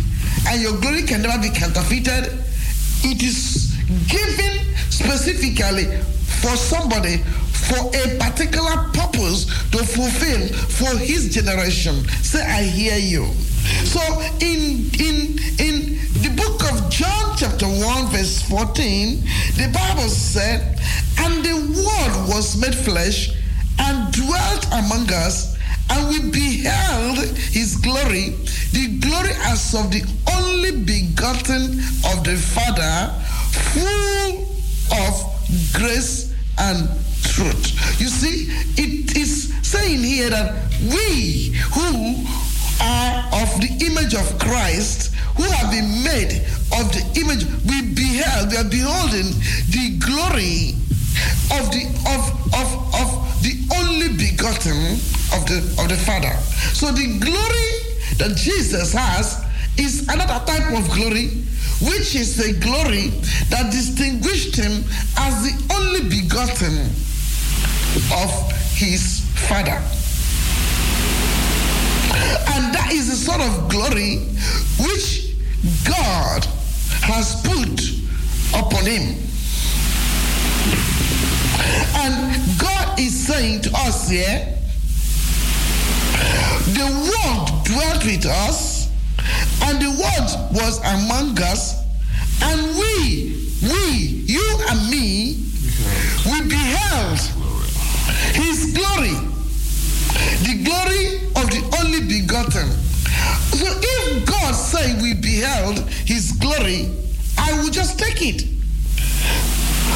and 0.48 0.60
your 0.62 0.78
glory 0.80 1.02
can 1.02 1.22
never 1.22 1.40
be 1.40 1.50
counterfeited. 1.50 2.30
It 3.02 3.22
is 3.22 3.74
given 4.06 4.74
specifically 4.90 5.88
for 6.40 6.56
somebody 6.56 7.18
for 7.68 7.90
a 7.94 8.18
particular 8.18 8.88
purpose 8.94 9.44
to 9.70 9.78
fulfill 9.78 10.48
for 10.48 10.96
his 10.98 11.34
generation. 11.34 11.94
Say, 12.22 12.42
I 12.42 12.62
hear 12.62 12.96
you. 12.96 13.26
So 13.84 14.00
in 14.40 14.88
in 14.98 15.38
in 15.58 15.98
the 16.22 16.32
book 16.36 16.62
of 16.72 16.90
John 16.90 17.36
chapter 17.36 17.66
1 17.66 18.06
verse 18.06 18.42
14, 18.42 19.20
the 19.56 19.70
Bible 19.72 20.08
said, 20.08 20.80
and 21.18 21.44
the 21.44 21.54
word 21.54 22.28
was 22.28 22.56
made 22.60 22.74
flesh 22.74 23.30
and 23.78 24.12
dwelt 24.12 24.66
among 24.72 25.12
us, 25.12 25.56
and 25.90 26.08
we 26.08 26.30
beheld 26.30 27.18
his 27.52 27.76
glory, 27.76 28.30
the 28.72 28.98
glory 29.00 29.32
as 29.44 29.74
of 29.74 29.90
the 29.90 30.02
only 30.32 30.72
begotten 30.72 31.78
of 32.08 32.24
the 32.24 32.36
Father, 32.36 33.12
full 33.74 34.46
of 34.92 35.72
grace 35.72 36.27
and 36.58 36.88
truth. 37.22 38.00
You 38.00 38.08
see, 38.08 38.50
it 38.76 39.16
is 39.16 39.54
saying 39.62 40.02
here 40.02 40.30
that 40.30 40.54
we 40.82 41.54
who 41.74 42.24
are 42.80 43.42
of 43.42 43.48
the 43.60 43.70
image 43.86 44.14
of 44.14 44.38
Christ, 44.38 45.14
who 45.36 45.44
have 45.44 45.70
been 45.70 46.02
made 46.04 46.42
of 46.78 46.90
the 46.92 47.02
image, 47.20 47.44
we 47.66 47.94
beheld, 47.94 48.50
we 48.50 48.56
are 48.56 48.70
beholding 48.70 49.34
the 49.70 49.98
glory 49.98 50.74
of 51.58 51.70
the 51.70 51.84
of 52.06 52.22
of 52.54 52.68
of 52.94 53.08
the 53.42 53.54
only 53.74 54.08
begotten 54.14 54.98
of 55.34 55.46
the 55.46 55.58
of 55.78 55.88
the 55.88 55.96
Father. 55.96 56.34
So 56.74 56.92
the 56.92 57.18
glory 57.18 57.70
that 58.18 58.36
Jesus 58.36 58.92
has 58.92 59.42
is 59.76 60.02
another 60.08 60.44
type 60.44 60.74
of 60.76 60.90
glory, 60.90 61.30
which 61.80 62.14
is 62.14 62.36
the 62.36 62.52
glory 62.60 63.08
that 63.50 63.70
distinguished 63.70 64.56
him 64.56 64.84
as 65.18 65.42
the 65.44 65.74
only 65.74 66.08
begotten 66.08 66.90
of 68.12 68.30
his 68.74 69.20
Father. 69.48 69.80
And 72.54 72.74
that 72.74 72.90
is 72.92 73.08
the 73.08 73.16
sort 73.16 73.40
of 73.40 73.68
glory 73.70 74.18
which 74.80 75.34
God 75.86 76.44
has 77.02 77.40
put 77.42 77.98
upon 78.58 78.84
him. 78.86 79.16
And 81.94 82.58
God 82.58 82.98
is 82.98 83.26
saying 83.26 83.62
to 83.62 83.70
us 83.74 84.08
here, 84.10 84.54
the 86.74 86.84
world 86.84 87.64
dwelt 87.64 88.04
with 88.04 88.26
us, 88.26 88.67
and 89.62 89.80
the 89.80 89.90
word 89.90 90.28
was 90.52 90.78
among 90.80 91.40
us, 91.42 91.84
and 92.42 92.60
we, 92.78 93.36
we, 93.62 94.24
you 94.26 94.58
and 94.70 94.90
me, 94.90 95.44
we 96.26 96.40
beheld 96.48 97.18
his 98.34 98.72
glory, 98.74 99.16
the 100.46 100.62
glory 100.64 101.16
of 101.36 101.50
the 101.50 101.62
only 101.80 102.00
begotten. 102.06 102.68
So 103.52 103.66
if 103.66 104.26
God 104.26 104.52
say 104.54 105.00
we 105.02 105.14
beheld 105.14 105.78
his 106.06 106.32
glory, 106.32 106.90
I 107.36 107.52
will 107.60 107.70
just 107.70 107.98
take 107.98 108.22
it. 108.22 108.40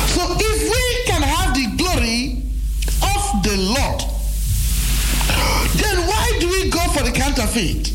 So 0.08 0.22
if 0.38 0.62
we 0.62 1.12
can 1.12 1.22
have 1.22 1.54
the 1.54 1.66
glory 1.76 2.42
of 3.02 3.42
the 3.42 3.56
Lord, 3.56 4.00
then 5.76 6.06
why 6.06 6.36
do 6.40 6.48
we 6.48 6.70
go 6.70 6.80
for 6.92 7.02
the 7.02 7.12
counterfeit? 7.12 7.92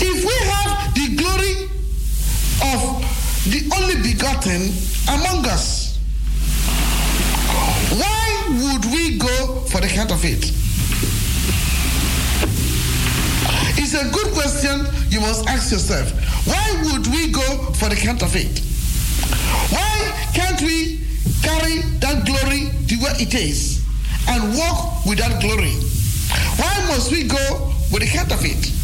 If 0.00 0.24
we 0.24 0.36
have 0.50 0.94
the 0.94 1.16
glory 1.16 1.68
of 2.72 2.80
the 3.50 3.60
only 3.76 3.96
begotten 4.02 4.72
among 5.08 5.46
us, 5.46 5.98
why 7.92 8.26
would 8.48 8.84
we 8.86 9.18
go 9.18 9.60
for 9.70 9.80
the 9.80 9.88
counterfeit? 9.88 10.52
It's 13.78 13.94
a 13.94 14.10
good 14.10 14.32
question 14.32 14.86
you 15.10 15.20
must 15.20 15.46
ask 15.48 15.70
yourself. 15.70 16.10
Why 16.46 16.82
would 16.90 17.06
we 17.08 17.30
go 17.30 17.72
for 17.74 17.88
the 17.88 17.96
counterfeit? 17.96 18.60
Why 19.70 20.12
can't 20.34 20.60
we 20.62 21.00
carry 21.42 21.78
that 22.00 22.24
glory 22.26 22.70
to 22.88 22.94
where 22.96 23.14
it 23.20 23.34
is 23.34 23.84
and 24.28 24.56
walk 24.56 25.06
with 25.06 25.18
that 25.18 25.40
glory? 25.40 25.74
Why 26.56 26.86
must 26.88 27.12
we 27.12 27.24
go 27.28 27.72
with 27.92 28.02
the 28.02 28.08
counterfeit? 28.08 28.75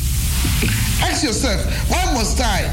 Ask 1.03 1.25
yourself, 1.25 1.61
why 1.91 2.05
must 2.15 2.41
I? 2.41 2.67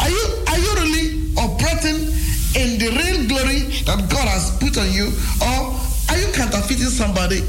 Are 0.00 0.10
you 0.10 0.24
are 0.48 0.58
you 0.58 0.72
really 0.80 1.06
operating 1.36 2.08
in 2.54 2.78
the 2.78 2.90
real 2.92 3.28
glory 3.28 3.60
that 3.88 4.08
God 4.10 4.28
has 4.28 4.56
put 4.58 4.76
on 4.78 4.92
you, 4.92 5.12
or 5.40 5.74
are 6.10 6.18
you 6.18 6.28
counterfeiting 6.32 6.92
somebody? 6.92 7.40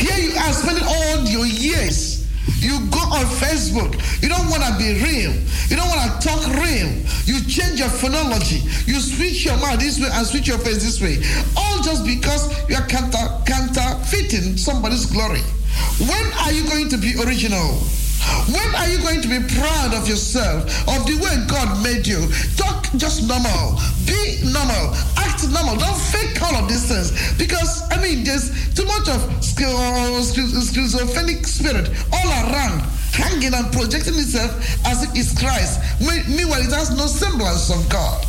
Here 0.00 0.18
you 0.18 0.36
are 0.36 0.52
spending 0.52 0.84
all 0.84 1.24
your 1.24 1.46
years. 1.46 2.26
You 2.58 2.78
go 2.90 2.98
on 2.98 3.24
Facebook. 3.38 3.94
You 4.22 4.28
don't 4.28 4.48
want 4.50 4.62
to 4.64 4.74
be 4.78 4.98
real. 5.02 5.32
You 5.68 5.76
don't 5.76 5.88
want 5.88 6.20
to 6.20 6.28
talk 6.28 6.42
real. 6.58 6.90
You 7.24 7.40
change 7.46 7.78
your 7.78 7.88
phonology. 7.88 8.62
You 8.86 8.98
switch 9.00 9.44
your 9.44 9.56
mouth 9.58 9.78
this 9.78 10.00
way 10.00 10.08
and 10.12 10.26
switch 10.26 10.48
your 10.48 10.58
face 10.58 10.82
this 10.82 11.00
way. 11.00 11.22
All 11.56 11.82
just 11.82 12.04
because 12.04 12.50
you 12.68 12.76
are 12.76 12.86
counter, 12.86 13.22
counterfeiting 13.46 14.56
somebody's 14.56 15.06
glory. 15.06 15.42
When 15.98 16.32
are 16.44 16.52
you 16.52 16.64
going 16.68 16.88
to 16.90 16.98
be 16.98 17.14
original? 17.22 17.80
When 18.46 18.74
are 18.76 18.88
you 18.88 18.98
going 19.02 19.20
to 19.22 19.28
be 19.28 19.40
proud 19.58 19.94
of 19.94 20.08
yourself, 20.08 20.62
of 20.88 21.04
the 21.06 21.18
way 21.18 21.44
God 21.48 21.82
made 21.82 22.06
you? 22.06 22.30
Talk 22.56 22.86
just 22.96 23.26
normal. 23.26 23.80
Be 24.06 24.38
normal. 24.46 24.94
Act 25.18 25.42
normal. 25.50 25.76
Don't 25.76 25.98
fake 25.98 26.40
all 26.42 26.54
of 26.54 26.68
these 26.68 26.86
things. 26.86 27.10
Because, 27.36 27.82
I 27.90 28.00
mean, 28.00 28.22
there's 28.24 28.50
too 28.74 28.86
much 28.86 29.08
of 29.08 29.20
schizophrenic 29.42 31.46
spirit 31.46 31.90
all 32.12 32.28
around, 32.46 32.82
hanging 33.12 33.54
and 33.54 33.72
projecting 33.72 34.14
itself 34.14 34.54
as 34.86 35.02
if 35.02 35.10
it's 35.14 35.34
Christ. 35.38 35.80
Meanwhile, 36.00 36.62
it 36.62 36.72
has 36.72 36.90
no 36.96 37.06
semblance 37.06 37.70
of 37.70 37.88
God. 37.88 38.24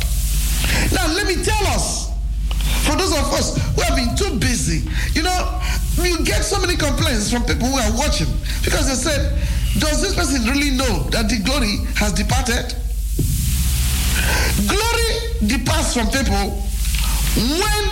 Now, 0.92 1.06
let 1.12 1.26
me 1.26 1.42
tell 1.42 1.66
us, 1.68 2.10
for 2.84 2.96
those 2.96 3.12
of 3.12 3.24
us 3.32 3.56
who 3.74 3.82
have 3.82 3.96
been 3.96 4.14
too 4.16 4.38
busy, 4.38 4.88
you 5.12 5.22
know, 5.22 5.60
you 6.02 6.24
get 6.24 6.42
so 6.42 6.60
many 6.60 6.76
complaints 6.76 7.30
from 7.30 7.44
people 7.44 7.68
who 7.68 7.76
are 7.76 7.96
watching 7.96 8.28
because 8.64 8.88
they 8.88 8.94
said, 8.94 9.38
Does 9.78 10.02
this 10.02 10.14
person 10.14 10.44
really 10.50 10.70
know 10.70 11.04
that 11.10 11.28
the 11.28 11.38
glory 11.44 11.78
has 11.96 12.12
departed? 12.12 12.74
Glory 14.66 15.08
departs 15.46 15.94
from 15.94 16.08
people 16.08 16.62
when 17.36 17.84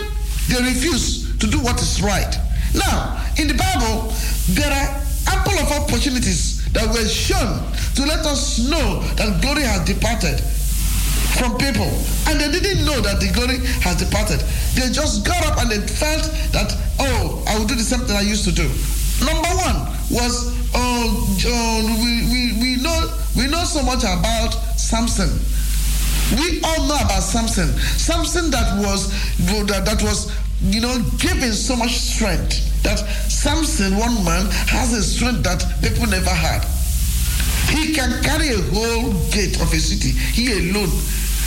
they 0.48 0.62
refuse 0.62 1.36
to 1.38 1.46
do 1.46 1.58
what 1.60 1.80
is 1.80 2.00
right. 2.02 2.38
Now, 2.74 3.20
in 3.38 3.48
the 3.48 3.54
Bible, 3.54 4.12
there 4.50 4.70
are 4.70 5.02
ample 5.28 5.58
of 5.58 5.72
opportunities 5.82 6.64
that 6.72 6.86
were 6.88 7.06
shown 7.06 7.60
to 7.94 8.02
let 8.06 8.24
us 8.24 8.58
know 8.70 9.02
that 9.16 9.42
glory 9.42 9.62
has 9.62 9.84
departed 9.84 10.40
from 11.38 11.56
people. 11.58 11.88
And 12.28 12.40
they 12.40 12.50
didn't 12.50 12.84
know 12.84 13.00
that 13.00 13.20
the 13.20 13.30
glory 13.32 13.58
has 13.82 13.96
departed. 13.96 14.40
They 14.74 14.92
just 14.92 15.26
got 15.26 15.44
up 15.46 15.58
and 15.60 15.70
they 15.70 15.80
felt 15.80 16.24
that, 16.52 16.72
oh, 17.00 17.44
I 17.46 17.58
will 17.58 17.66
do 17.66 17.74
the 17.74 17.82
same 17.82 18.00
thing 18.00 18.16
I 18.16 18.22
used 18.22 18.44
to 18.44 18.52
do. 18.52 18.68
Number 19.24 19.48
one 19.56 19.88
was, 20.10 20.52
oh, 20.74 21.38
oh 21.46 21.80
we, 22.02 22.26
we, 22.32 22.42
we, 22.60 22.82
know, 22.82 23.10
we 23.36 23.48
know 23.48 23.64
so 23.64 23.82
much 23.82 24.04
about 24.04 24.52
Samson. 24.76 25.30
We 26.36 26.60
all 26.62 26.86
know 26.88 26.96
about 26.96 27.22
Samson. 27.22 27.68
Samson 27.98 28.50
that 28.50 28.78
was 28.80 29.12
that, 29.66 29.84
that 29.84 30.02
was 30.02 30.32
you 30.62 30.80
know 30.80 31.02
given 31.18 31.52
so 31.52 31.76
much 31.76 31.90
strength 31.92 32.72
that 32.82 32.98
Samson, 33.28 33.96
one 33.96 34.24
man, 34.24 34.46
has 34.68 34.92
a 34.92 35.02
strength 35.02 35.42
that 35.44 35.64
people 35.82 36.06
never 36.06 36.30
had. 36.30 36.64
He 37.72 37.94
can 37.96 38.22
carry 38.22 38.52
a 38.52 38.60
whole 38.70 39.12
gate 39.32 39.56
of 39.60 39.72
a 39.72 39.80
city. 39.80 40.12
He 40.12 40.52
alone 40.52 40.92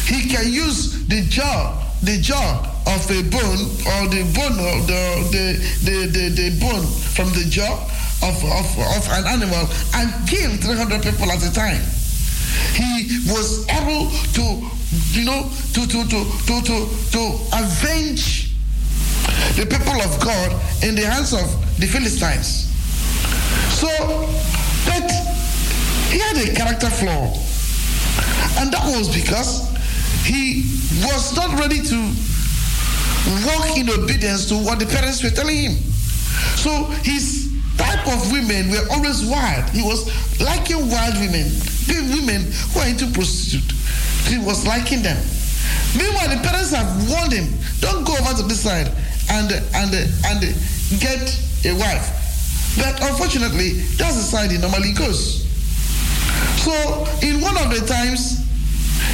he 0.05 0.29
can 0.29 0.51
use 0.53 1.07
the 1.07 1.25
jaw, 1.29 1.73
the 2.03 2.21
jaw 2.21 2.61
of 2.85 3.01
a 3.09 3.23
bone 3.33 3.61
or 3.89 4.05
the 4.13 4.21
bone 4.37 4.57
of 4.61 4.85
the, 4.85 5.17
the, 5.33 5.45
the, 5.81 6.05
the, 6.13 6.29
the 6.29 6.59
bone 6.61 6.85
from 6.85 7.29
the 7.33 7.45
jaw 7.49 7.73
of, 8.21 8.37
of, 8.45 8.67
of 8.77 9.03
an 9.17 9.25
animal 9.25 9.65
and 9.95 10.13
kill 10.29 10.51
300 10.61 11.01
people 11.01 11.31
at 11.31 11.41
a 11.41 11.51
time. 11.51 11.81
He 12.77 13.17
was 13.25 13.67
able 13.67 14.11
to, 14.37 14.69
you 15.17 15.25
know, 15.25 15.49
to, 15.73 15.87
to, 15.87 16.03
to, 16.05 16.19
to, 16.45 16.61
to, 16.61 16.77
to 17.11 17.21
avenge 17.57 18.53
the 19.57 19.65
people 19.65 19.99
of 20.05 20.21
God 20.21 20.51
in 20.83 20.93
the 20.93 21.01
hands 21.01 21.33
of 21.33 21.49
the 21.79 21.87
Philistines. 21.87 22.69
So, 23.73 23.89
but 24.85 25.24
he 26.15 26.21
had 26.23 26.37
a 26.39 26.55
character 26.55 26.87
flaw. 26.87 27.27
And 28.63 28.71
that 28.71 28.87
was 28.87 29.11
because 29.11 29.67
he 30.23 30.63
was 31.03 31.35
not 31.35 31.59
ready 31.59 31.83
to 31.83 31.97
walk 33.43 33.75
in 33.75 33.91
obedience 33.91 34.47
to 34.47 34.55
what 34.55 34.79
the 34.79 34.85
parents 34.87 35.21
were 35.21 35.35
telling 35.35 35.57
him. 35.57 35.75
So 36.55 36.87
his 37.03 37.51
type 37.75 38.07
of 38.07 38.31
women 38.31 38.71
were 38.71 38.87
always 38.95 39.27
wild. 39.27 39.67
He 39.75 39.83
was 39.83 40.07
liking 40.39 40.87
wild 40.87 41.19
women, 41.19 41.51
women 42.15 42.47
who 42.71 42.79
are 42.79 42.87
into 42.87 43.11
prostitute. 43.11 43.75
He 44.31 44.39
was 44.39 44.65
liking 44.65 45.03
them. 45.03 45.19
Meanwhile, 45.99 46.31
the 46.31 46.39
parents 46.47 46.71
have 46.71 46.87
warned 47.11 47.33
him, 47.33 47.51
don't 47.81 48.07
go 48.07 48.15
over 48.15 48.39
to 48.39 48.43
this 48.47 48.63
side 48.63 48.87
and 49.31 49.51
and 49.51 49.91
and 49.91 50.39
get 51.03 51.27
a 51.67 51.75
wife. 51.75 52.07
But 52.79 53.03
unfortunately, 53.03 53.83
that's 53.99 54.15
the 54.15 54.23
side 54.23 54.51
he 54.51 54.57
normally 54.57 54.93
goes. 54.93 55.44
So 56.65 56.73
in 57.21 57.41
one 57.41 57.53
of 57.61 57.69
the 57.69 57.85
times, 57.85 58.41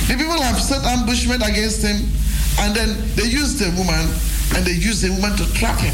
the 0.08 0.16
people 0.16 0.40
have 0.40 0.56
set 0.56 0.88
ambushment 0.88 1.44
against 1.44 1.84
him, 1.84 2.00
and 2.64 2.74
then 2.74 2.96
they 3.20 3.28
use 3.28 3.60
the 3.60 3.68
woman, 3.76 4.08
and 4.56 4.64
they 4.64 4.72
use 4.72 5.02
the 5.04 5.12
woman 5.12 5.36
to 5.36 5.44
trap 5.52 5.76
him. 5.84 5.92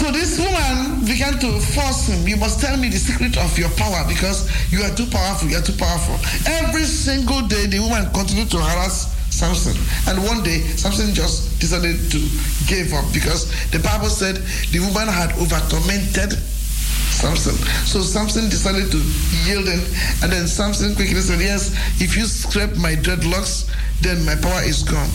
So 0.00 0.08
this 0.08 0.40
woman 0.40 1.04
began 1.04 1.36
to 1.44 1.60
force 1.76 2.08
him. 2.08 2.26
You 2.26 2.38
must 2.38 2.64
tell 2.64 2.78
me 2.78 2.88
the 2.88 2.96
secret 2.96 3.36
of 3.36 3.58
your 3.58 3.68
power 3.76 4.08
because 4.08 4.48
you 4.72 4.80
are 4.88 4.94
too 4.96 5.04
powerful. 5.12 5.46
You 5.46 5.58
are 5.58 5.66
too 5.68 5.76
powerful. 5.76 6.16
Every 6.48 6.88
single 6.88 7.42
day, 7.44 7.66
the 7.66 7.80
woman 7.80 8.08
continued 8.16 8.50
to 8.52 8.56
harass 8.56 9.12
Samson. 9.28 9.76
And 10.08 10.24
one 10.24 10.42
day, 10.42 10.64
Samson 10.80 11.12
just 11.12 11.60
decided 11.60 12.10
to 12.10 12.18
give 12.64 12.96
up 12.96 13.04
because 13.12 13.52
the 13.68 13.80
Bible 13.80 14.08
said 14.08 14.36
the 14.72 14.80
woman 14.80 15.12
had 15.12 15.36
over 15.36 15.60
tormented 15.68 16.40
Samson. 17.20 17.52
So 17.84 18.00
Samson 18.00 18.48
decided 18.48 18.90
to 18.90 18.96
yield 19.44 19.68
in, 19.68 19.80
and 20.24 20.32
then 20.32 20.46
Samson 20.46 20.94
quickly 20.96 21.20
said, 21.20 21.40
Yes, 21.40 21.76
if 22.00 22.16
you 22.16 22.24
scrape 22.24 22.76
my 22.76 22.96
dreadlocks, 22.96 23.68
then 24.00 24.24
my 24.24 24.34
power 24.36 24.64
is 24.64 24.82
gone. 24.82 25.10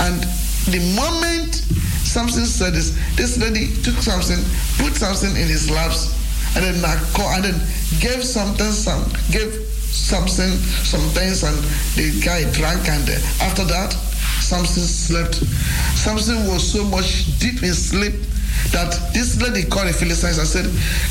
And 0.00 0.24
the 0.72 0.80
moment 0.96 1.56
Samson 2.08 2.46
said 2.46 2.72
this, 2.72 2.96
this 3.16 3.36
lady 3.36 3.68
took 3.82 3.96
Samson, 4.00 4.40
put 4.80 4.96
Samson 4.96 5.36
in 5.36 5.48
his 5.48 5.70
laps, 5.70 6.16
and 6.56 6.64
then 6.64 6.80
and 6.80 7.44
then 7.44 7.56
gave 8.00 8.24
something 8.24 8.72
some 8.72 9.04
gave 9.30 9.52
Samson 9.92 10.56
some 10.88 11.04
things, 11.12 11.42
and 11.44 11.56
the 11.96 12.16
guy 12.24 12.48
drank, 12.52 12.88
and 12.88 13.08
uh, 13.08 13.44
after 13.44 13.64
that, 13.64 13.92
Samson 14.40 14.84
slept. 14.84 15.36
Samson 16.00 16.46
was 16.48 16.64
so 16.64 16.84
much 16.84 17.38
deep 17.38 17.62
in 17.62 17.74
sleep 17.74 18.14
that 18.70 18.94
this 19.12 19.40
lady 19.42 19.68
called 19.68 19.88
the 19.88 19.92
Philistines 19.92 20.38
and 20.38 20.46
said, 20.46 20.66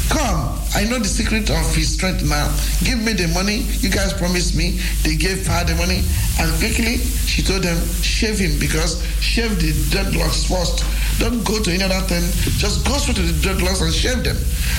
Come, 0.09 0.57
I 0.73 0.85
know 0.87 0.99
the 0.99 1.07
secret 1.07 1.49
of 1.49 1.75
his 1.75 1.93
strength 1.93 2.23
now. 2.23 2.47
Give 2.83 2.97
me 2.97 3.13
the 3.13 3.27
money. 3.33 3.67
You 3.83 3.89
guys 3.89 4.13
promised 4.13 4.55
me. 4.55 4.79
They 5.03 5.15
gave 5.15 5.45
her 5.45 5.63
the 5.65 5.75
money. 5.75 6.01
And 6.39 6.49
quickly, 6.57 6.97
she 7.27 7.43
told 7.43 7.63
them, 7.63 7.77
Shave 8.01 8.39
him 8.39 8.57
because 8.59 9.03
shave 9.19 9.59
the 9.59 9.73
dreadlocks 9.91 10.47
first. 10.47 10.85
Don't 11.19 11.43
go 11.43 11.61
to 11.61 11.71
any 11.71 11.83
other 11.83 12.01
thing. 12.07 12.23
Just 12.57 12.87
go 12.87 12.97
straight 12.97 13.17
to 13.17 13.23
the 13.23 13.35
dreadlocks 13.43 13.81
and 13.83 13.93
shave 13.93 14.23
them. 14.23 14.37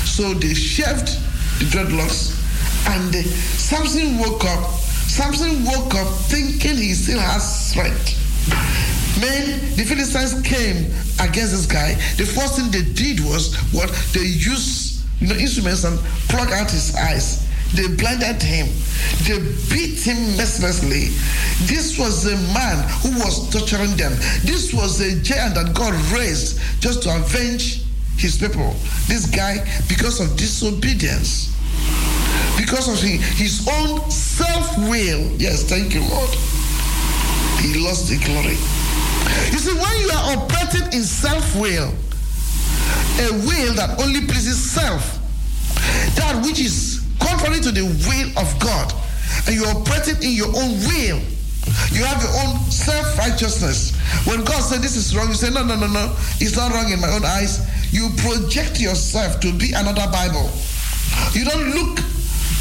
So 0.08 0.34
they 0.34 0.54
shaved 0.54 1.18
the 1.60 1.66
dreadlocks. 1.68 2.38
And 2.88 3.12
the, 3.12 3.22
Samson 3.22 4.18
woke 4.18 4.44
up. 4.44 4.70
Samson 5.06 5.64
woke 5.64 5.94
up 5.94 6.08
thinking 6.26 6.76
he 6.76 6.94
still 6.94 7.20
has 7.20 7.44
strength. 7.70 8.18
Men, 9.20 9.60
the 9.76 9.84
Philistines 9.84 10.40
came 10.42 10.90
against 11.20 11.52
this 11.52 11.66
guy. 11.66 11.94
The 12.16 12.26
first 12.26 12.56
thing 12.56 12.70
they 12.70 12.82
did 12.92 13.20
was 13.20 13.54
what 13.72 13.90
they 14.12 14.24
used 14.24 15.04
you 15.20 15.28
know, 15.28 15.36
instruments 15.36 15.84
and 15.84 15.98
plug 16.28 16.50
out 16.50 16.70
his 16.70 16.94
eyes. 16.96 17.46
They 17.74 17.88
blinded 17.88 18.42
him. 18.42 18.68
They 19.24 19.38
beat 19.70 20.00
him 20.04 20.36
mercilessly. 20.36 21.08
This 21.66 21.98
was 21.98 22.26
a 22.26 22.36
man 22.52 22.76
who 23.00 23.10
was 23.18 23.48
torturing 23.50 23.96
them. 23.96 24.12
This 24.44 24.74
was 24.74 25.00
a 25.00 25.20
giant 25.22 25.54
that 25.54 25.74
God 25.74 25.94
raised 26.12 26.60
just 26.80 27.02
to 27.04 27.16
avenge 27.16 27.82
his 28.18 28.36
people. 28.36 28.74
This 29.06 29.26
guy, 29.26 29.64
because 29.88 30.20
of 30.20 30.36
disobedience, 30.36 31.48
because 32.58 32.88
of 32.88 33.00
his 33.00 33.66
own 33.72 34.10
self 34.10 34.76
will, 34.78 35.32
yes, 35.40 35.64
thank 35.64 35.94
you, 35.94 36.00
Lord, 36.00 36.30
he 37.62 37.78
lost 37.78 38.10
the 38.10 38.18
glory. 38.26 38.58
You 39.54 39.58
see, 39.62 39.74
when 39.78 39.94
you 40.02 40.10
are 40.10 40.36
operating 40.36 40.98
in 40.98 41.04
self 41.06 41.54
will, 41.54 41.94
a 43.22 43.28
will 43.46 43.72
that 43.78 44.00
only 44.02 44.26
pleases 44.26 44.58
self, 44.58 45.18
that 46.18 46.42
which 46.44 46.58
is 46.58 47.06
contrary 47.20 47.60
to 47.60 47.70
the 47.70 47.86
will 47.86 48.28
of 48.34 48.50
God, 48.58 48.92
and 49.46 49.54
you're 49.54 49.70
operating 49.70 50.18
in 50.22 50.34
your 50.34 50.50
own 50.50 50.74
will, 50.90 51.22
you 51.94 52.02
have 52.02 52.18
your 52.18 52.34
own 52.42 52.58
self 52.70 53.16
righteousness. 53.18 53.94
When 54.26 54.44
God 54.44 54.60
said 54.60 54.82
this 54.82 54.96
is 54.96 55.14
wrong, 55.16 55.28
you 55.28 55.34
say, 55.34 55.50
No, 55.50 55.64
no, 55.64 55.76
no, 55.76 55.86
no, 55.86 56.14
it's 56.42 56.56
not 56.56 56.72
wrong 56.72 56.90
in 56.90 57.00
my 57.00 57.10
own 57.14 57.24
eyes. 57.24 57.62
You 57.94 58.10
project 58.18 58.80
yourself 58.80 59.38
to 59.40 59.52
be 59.52 59.72
another 59.72 60.10
Bible. 60.10 60.50
You 61.32 61.44
don't 61.44 61.70
look 61.74 61.98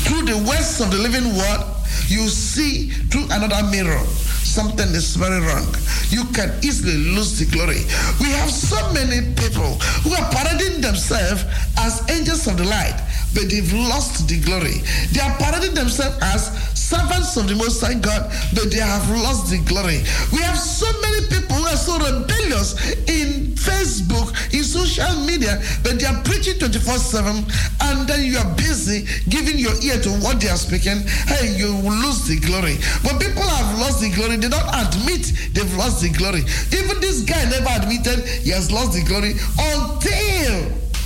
through 0.06 0.26
the 0.26 0.38
words 0.48 0.80
of 0.82 0.92
the 0.92 0.98
living 0.98 1.36
word, 1.36 1.62
you 2.08 2.28
see 2.28 2.90
through 3.10 3.26
another 3.32 3.64
mirror 3.72 4.04
something 4.52 4.92
is 4.92 5.16
very 5.16 5.40
wrong. 5.40 5.64
You 6.10 6.26
can 6.36 6.52
easily 6.62 6.98
lose 7.16 7.40
the 7.40 7.48
glory. 7.48 7.88
We 8.20 8.28
have 8.36 8.52
so 8.52 8.76
many 8.92 9.32
people 9.40 9.80
who 10.04 10.12
are 10.12 10.28
parading 10.28 10.82
themselves 10.82 11.46
as 11.80 12.04
angels 12.12 12.48
of 12.48 12.58
the 12.58 12.66
light, 12.68 13.00
but 13.34 13.48
they've 13.48 13.72
lost 13.88 14.28
the 14.28 14.42
glory. 14.44 14.84
They 15.16 15.22
are 15.22 15.32
parading 15.40 15.74
themselves 15.74 16.18
as 16.22 16.52
servants 16.92 17.38
of 17.40 17.48
the 17.48 17.56
Most 17.56 17.80
High 17.80 17.96
God, 17.96 18.28
but 18.52 18.68
they 18.68 18.84
have 18.84 19.08
lost 19.24 19.48
the 19.48 19.64
glory. 19.64 20.04
We 20.36 20.44
have 20.44 20.60
so 20.60 20.92
many 21.00 21.24
people 21.32 21.56
who 21.56 21.64
are 21.72 21.80
so 21.80 21.96
rebellious 21.96 22.76
in 23.08 23.56
Facebook, 23.56 24.36
in 24.52 24.68
social 24.68 25.08
media, 25.24 25.56
but 25.88 25.96
they 25.96 26.06
are 26.06 26.20
preaching 26.28 26.60
24 26.60 27.00
7, 27.00 27.48
and 27.88 27.98
then 28.12 28.28
you 28.28 28.36
are 28.36 28.52
busy 28.60 29.08
giving 29.32 29.56
your 29.56 29.72
ear 29.80 30.04
to 30.04 30.12
what 30.20 30.44
they 30.44 30.52
are 30.52 30.60
speaking. 30.60 31.00
Hey, 31.32 31.56
you 31.56 31.72
will 31.80 31.96
lose 31.96 32.28
the 32.28 32.36
glory. 32.44 32.76
But 33.08 33.24
people 33.24 33.48
have 33.48 33.80
lost 33.80 34.04
the 34.04 34.12
glory, 34.12 34.36
they 34.36 34.52
don't 34.52 34.72
admit 34.76 35.32
they've 35.56 35.76
lost 35.80 36.04
the 36.04 36.12
glory. 36.12 36.44
Even 36.76 37.00
this 37.00 37.24
guy 37.24 37.40
never 37.48 37.72
admitted 37.72 38.20
he 38.44 38.52
has 38.52 38.68
lost 38.68 39.00
the 39.00 39.04
glory 39.08 39.40
until 39.56 40.60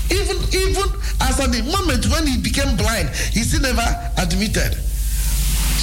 even 0.09 0.37
even 0.49 0.87
as 1.21 1.37
at 1.37 1.53
the 1.53 1.61
moment 1.69 2.09
when 2.09 2.25
he 2.25 2.41
became 2.41 2.73
blind, 2.73 3.09
he 3.37 3.45
still 3.45 3.61
never 3.61 3.85
admitted. 4.17 4.81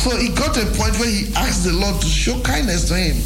So 0.02 0.16
he 0.16 0.28
got 0.30 0.56
a 0.56 0.66
point 0.74 0.98
where 0.98 1.08
he 1.08 1.32
asked 1.36 1.64
the 1.64 1.72
Lord 1.72 2.00
to 2.00 2.06
show 2.06 2.40
kindness 2.40 2.88
to 2.88 2.94
him. 2.94 3.16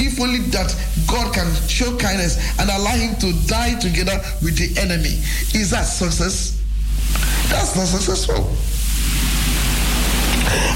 If 0.00 0.20
only 0.20 0.40
that 0.50 0.74
God 1.06 1.34
can 1.34 1.52
show 1.68 1.96
kindness 1.98 2.38
and 2.58 2.70
allow 2.70 2.96
him 2.96 3.16
to 3.20 3.32
die 3.46 3.78
together 3.78 4.20
with 4.42 4.56
the 4.56 4.80
enemy. 4.80 5.20
Is 5.52 5.70
that 5.70 5.82
success? 5.82 6.58
That's 7.50 7.76
not 7.76 7.86
successful. 7.86 8.48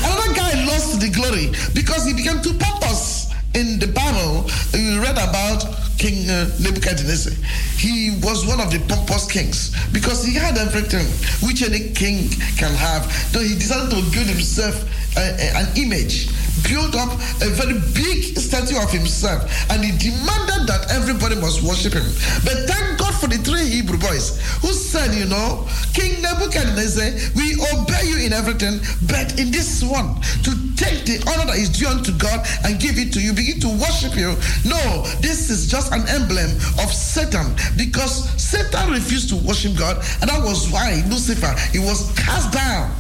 Another 0.05 0.35
guy 0.35 0.65
lost 0.65 1.01
the 1.01 1.09
glory 1.09 1.53
because 1.75 2.05
he 2.05 2.13
became 2.13 2.43
too 2.43 2.55
pompous. 2.59 3.33
In 3.55 3.79
the 3.79 3.87
Bible, 3.89 4.45
you 4.77 5.01
read 5.01 5.17
about 5.17 5.65
King 5.99 6.29
uh, 6.29 6.51
Nebuchadnezzar. 6.61 7.33
He 7.77 8.19
was 8.23 8.47
one 8.47 8.61
of 8.61 8.71
the 8.71 8.81
pompous 8.89 9.31
kings 9.31 9.75
because 9.93 10.25
he 10.25 10.35
had 10.35 10.57
everything 10.59 11.07
which 11.47 11.63
any 11.63 11.93
king 11.93 12.29
can 12.57 12.73
have. 12.75 13.11
So 13.33 13.41
he 13.41 13.55
decided 13.55 13.91
to 13.91 14.03
build 14.11 14.27
himself 14.27 14.85
uh, 15.17 15.21
an 15.57 15.67
image 15.77 16.29
built 16.65 16.95
up 16.97 17.13
a 17.45 17.49
very 17.53 17.79
big 17.95 18.37
statue 18.37 18.77
of 18.81 18.91
himself 18.91 19.45
and 19.71 19.85
he 19.85 19.93
demanded 19.97 20.67
that 20.67 20.91
everybody 20.91 21.37
must 21.37 21.63
worship 21.63 21.93
him. 21.93 22.07
But 22.45 22.67
thank 22.67 22.99
God 22.99 23.15
for 23.15 23.27
the 23.29 23.39
three 23.39 23.65
Hebrew 23.65 23.99
boys 23.99 24.41
who 24.63 24.73
said, 24.73 25.15
you 25.15 25.27
know, 25.27 25.69
King 25.93 26.23
Nebuchadnezzar, 26.23 27.13
we 27.37 27.55
obey 27.73 28.03
you 28.09 28.19
in 28.25 28.33
everything, 28.33 28.81
but 29.07 29.39
in 29.39 29.51
this 29.51 29.83
one, 29.83 30.21
to 30.43 30.53
take 30.77 31.05
the 31.05 31.23
honor 31.31 31.47
that 31.47 31.57
is 31.57 31.71
due 31.71 31.89
unto 31.89 32.13
God 32.19 32.47
and 32.65 32.81
give 32.81 32.99
it 32.99 33.13
to 33.15 33.21
you, 33.21 33.33
begin 33.33 33.61
to 33.61 33.71
worship 33.79 34.17
you. 34.17 34.35
No, 34.65 35.03
this 35.21 35.51
is 35.51 35.71
just 35.71 35.86
an 35.93 36.09
emblem 36.09 36.51
of 36.83 36.93
Satan 36.93 37.55
because 37.77 38.29
Satan 38.41 38.93
refused 38.93 39.29
to 39.31 39.37
worship 39.37 39.77
God, 39.77 39.97
and 40.21 40.31
that 40.31 40.43
was 40.43 40.71
why 40.71 41.03
Lucifer 41.09 41.55
he 41.73 41.79
was 41.79 42.13
cast 42.17 42.53
down. 42.53 42.93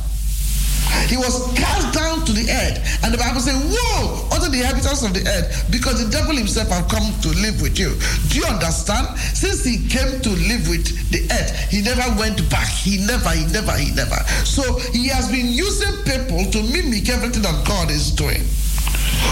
He 1.09 1.16
was 1.16 1.53
cast 1.55 1.93
down 1.93 2.24
to 2.24 2.32
the 2.32 2.49
earth. 2.51 3.05
And 3.05 3.12
the 3.12 3.18
Bible 3.18 3.41
says, 3.41 3.55
Woe 3.55 4.28
unto 4.32 4.49
the 4.49 4.61
inhabitants 4.61 5.05
of 5.05 5.12
the 5.14 5.26
earth, 5.28 5.66
because 5.70 6.03
the 6.03 6.11
devil 6.11 6.34
himself 6.34 6.68
have 6.68 6.89
come 6.89 7.05
to 7.22 7.28
live 7.43 7.61
with 7.61 7.78
you. 7.78 7.95
Do 8.30 8.39
you 8.39 8.47
understand? 8.47 9.18
Since 9.18 9.64
he 9.64 9.87
came 9.89 10.20
to 10.22 10.30
live 10.30 10.68
with 10.68 10.87
the 11.11 11.26
earth, 11.30 11.53
he 11.70 11.82
never 11.82 12.07
went 12.18 12.49
back. 12.51 12.68
He 12.68 13.05
never, 13.05 13.30
he 13.30 13.47
never, 13.53 13.72
he 13.76 13.93
never. 13.95 14.18
So 14.47 14.62
he 14.91 15.09
has 15.09 15.30
been 15.30 15.49
using 15.49 15.93
people 16.05 16.43
to 16.51 16.62
mimic 16.72 17.09
everything 17.09 17.43
that 17.43 17.66
God 17.66 17.91
is 17.91 18.11
doing. 18.11 18.43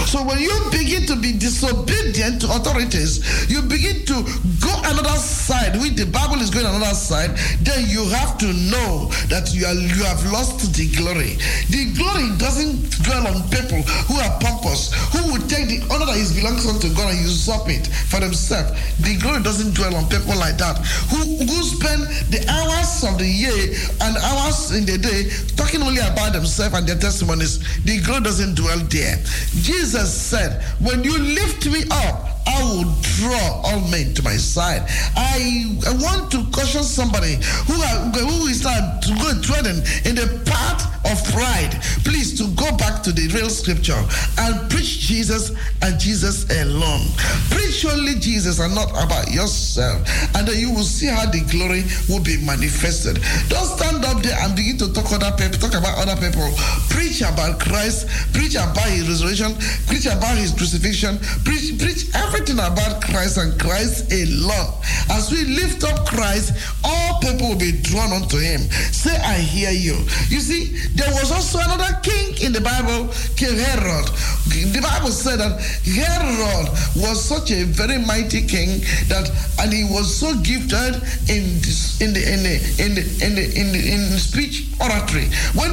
So 0.07 0.23
when 0.23 0.39
you 0.39 0.55
begin 0.71 1.07
to 1.07 1.17
be 1.17 1.33
disobedient 1.33 2.41
to 2.43 2.47
authorities, 2.55 3.51
you 3.51 3.63
begin 3.63 4.07
to 4.07 4.23
go 4.63 4.71
another 4.87 5.19
side, 5.19 5.75
When 5.81 5.97
the 5.97 6.07
Bible 6.07 6.39
is 6.39 6.51
going 6.51 6.67
another 6.67 6.95
side, 6.95 7.35
then 7.67 7.89
you 7.89 8.07
have 8.15 8.39
to 8.39 8.47
know 8.71 9.11
that 9.27 9.51
you 9.51 9.67
are 9.67 9.75
you 9.75 10.05
have 10.05 10.23
lost 10.31 10.71
the 10.71 10.87
glory. 10.95 11.35
The 11.67 11.91
glory 11.99 12.31
doesn't 12.39 13.03
dwell 13.03 13.27
on 13.27 13.43
people 13.51 13.83
who 14.07 14.21
are 14.23 14.33
pompous, 14.39 14.95
who 15.11 15.35
will 15.35 15.43
take 15.51 15.67
the 15.67 15.83
honor 15.91 16.07
that 16.07 16.17
is 16.17 16.31
belongs 16.31 16.63
unto 16.69 16.95
God 16.95 17.11
and 17.11 17.21
usurp 17.21 17.67
it 17.69 17.87
for 17.89 18.21
themselves. 18.21 18.71
The 19.03 19.19
glory 19.19 19.43
doesn't 19.43 19.75
dwell 19.75 19.97
on 19.97 20.07
people 20.07 20.39
like 20.39 20.57
that, 20.63 20.79
who, 21.11 21.43
who 21.43 21.59
spend 21.65 22.07
the 22.31 22.45
hours 22.47 23.03
of 23.03 23.19
the 23.19 23.27
year 23.27 23.75
and 23.99 24.15
hours 24.31 24.71
in 24.73 24.87
the 24.87 24.95
day 24.95 25.27
talking 25.59 25.83
only 25.83 26.01
about 26.01 26.33
themselves 26.33 26.79
and 26.79 26.87
their 26.87 26.99
testimonies. 27.03 27.59
The 27.83 28.01
glory 28.01 28.23
doesn't 28.23 28.55
dwell 28.55 28.79
there. 28.95 29.19
Jesus 29.53 30.13
said, 30.13 30.63
When 30.81 31.05
you 31.05 31.17
lift 31.19 31.67
me 31.67 31.85
up, 31.91 32.34
I 32.47 32.63
will 32.63 32.93
draw 33.01 33.61
all 33.65 33.81
men 33.89 34.15
to 34.15 34.23
my 34.23 34.37
side. 34.37 34.83
I, 35.17 35.77
I 35.87 35.93
want 35.97 36.31
to 36.33 36.45
caution 36.53 36.83
somebody 36.83 37.37
who, 37.67 37.75
are, 37.81 38.11
who 38.13 38.47
is 38.47 38.65
not 38.65 39.03
treading 39.03 39.81
in 40.05 40.15
the 40.17 40.43
path 40.45 40.85
of 41.05 41.23
pride. 41.33 41.73
Please 42.05 42.37
to 42.39 42.49
go 42.55 42.77
back 42.77 43.03
to 43.05 43.13
the 43.13 43.29
real 43.35 43.49
scripture 43.49 43.99
and 44.39 44.71
preach 44.71 45.01
Jesus 45.01 45.53
and 45.83 45.99
Jesus 45.99 46.45
alone. 46.63 47.07
Preach 47.51 47.85
only 47.87 48.15
Jesus 48.21 48.61
and 48.61 48.75
not 48.75 48.91
about 48.91 49.33
yourself. 49.33 50.05
And 50.37 50.47
then 50.47 50.59
you 50.59 50.73
will 50.73 50.85
see 50.85 51.07
how 51.07 51.27
the 51.27 51.41
glory 51.51 51.85
will 52.09 52.23
be 52.23 52.37
manifested. 52.45 53.21
Don't 53.49 53.67
stand 53.67 54.05
up 54.05 54.23
there 54.23 54.37
and 54.41 54.57
begin 54.57 54.77
to 54.79 54.93
talk 54.93 55.13
other 55.13 55.33
people, 55.37 55.59
talk 55.59 55.75
about 55.75 55.97
other 55.97 56.17
people. 56.21 56.45
Preach 56.89 57.21
about 57.21 57.61
Christ, 57.61 58.09
preach 58.33 58.55
about 58.55 58.89
his 58.89 59.09
resurrection, 59.09 59.55
preach 59.87 60.07
about 60.07 60.37
his 60.37 60.53
crucifixion, 60.53 61.19
preach, 61.45 61.79
preach 61.79 62.09
everything 62.15 62.34
about 62.43 63.01
Christ 63.01 63.39
and 63.39 63.59
Christ 63.61 64.13
alone. 64.13 64.75
As 65.11 65.31
we 65.31 65.45
lift 65.45 65.85
up 65.85 66.05
Christ, 66.05 66.53
all 66.83 67.21
people 67.21 67.51
will 67.51 67.59
be 67.59 67.71
drawn 67.71 68.13
unto 68.13 68.39
him. 68.39 68.61
Say, 68.91 69.17
I 69.17 69.35
hear 69.35 69.71
you. 69.71 69.95
You 70.29 70.41
see, 70.41 70.77
there 70.95 71.11
was 71.13 71.31
also 71.31 71.59
another 71.61 71.97
king 72.03 72.35
in 72.43 72.53
the 72.53 72.61
Bible, 72.61 73.13
King 73.37 73.59
Herod. 73.59 74.07
The 74.49 74.81
Bible 74.83 75.11
said 75.11 75.39
that 75.39 75.61
Herod 75.83 76.69
was 76.97 77.23
such 77.23 77.51
a 77.51 77.65
very 77.65 77.99
mighty 77.99 78.47
king 78.47 78.81
that, 79.09 79.31
and 79.61 79.73
he 79.73 79.85
was 79.85 80.15
so 80.15 80.35
gifted 80.43 81.03
in 81.31 81.59
in 82.03 82.13
the 82.15 82.23
in 82.23 82.43
the 82.43 82.55
in 82.79 82.95
the 82.95 83.03
in 83.25 83.35
the 83.35 83.45
in 83.55 83.73
the, 83.73 83.83
in 83.93 84.01
speech 84.19 84.67
oratory. 84.81 85.27
When 85.55 85.73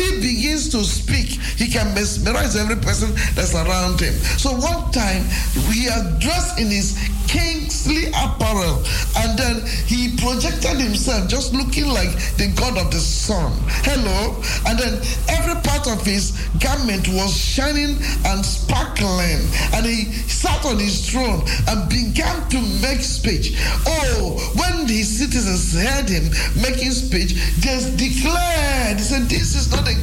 mesmerize 2.02 2.56
every 2.56 2.78
person 2.78 3.14
that's 3.36 3.54
around 3.54 4.00
him. 4.00 4.14
So 4.42 4.50
one 4.58 4.92
time 4.92 5.22
he 5.70 5.86
dressed 6.18 6.60
in 6.60 6.68
his 6.68 6.98
kingly 7.32 8.12
apparel 8.12 8.84
and 9.18 9.40
then 9.40 9.64
he 9.88 10.16
projected 10.18 10.78
himself 10.78 11.28
just 11.30 11.54
looking 11.54 11.88
like 11.88 12.12
the 12.38 12.52
god 12.56 12.78
of 12.78 12.92
the 12.92 13.00
sun. 13.00 13.52
Hello. 13.86 14.36
And 14.66 14.80
then 14.80 15.02
every 15.30 15.56
part 15.62 15.88
of 15.88 16.04
his 16.06 16.32
garment 16.60 17.08
was 17.10 17.36
shining 17.36 17.98
and 18.26 18.46
sparkling. 18.46 19.42
And 19.74 19.86
he 19.86 20.12
sat 20.28 20.66
on 20.66 20.80
his 20.80 21.10
throne 21.10 21.42
and 21.68 21.90
began 21.90 22.48
to 22.50 22.60
make 22.82 23.02
speech. 23.02 23.54
Oh, 23.86 24.40
when 24.56 24.88
the 24.88 25.04
citizens 25.04 25.74
heard 25.74 26.10
him 26.10 26.32
making 26.62 26.92
speech, 26.92 27.38
they 27.62 27.78
declared, 27.96 29.00
said, 29.00 29.30
This 29.30 29.56
is 29.56 29.70
not 29.72 29.88
a 29.88 29.96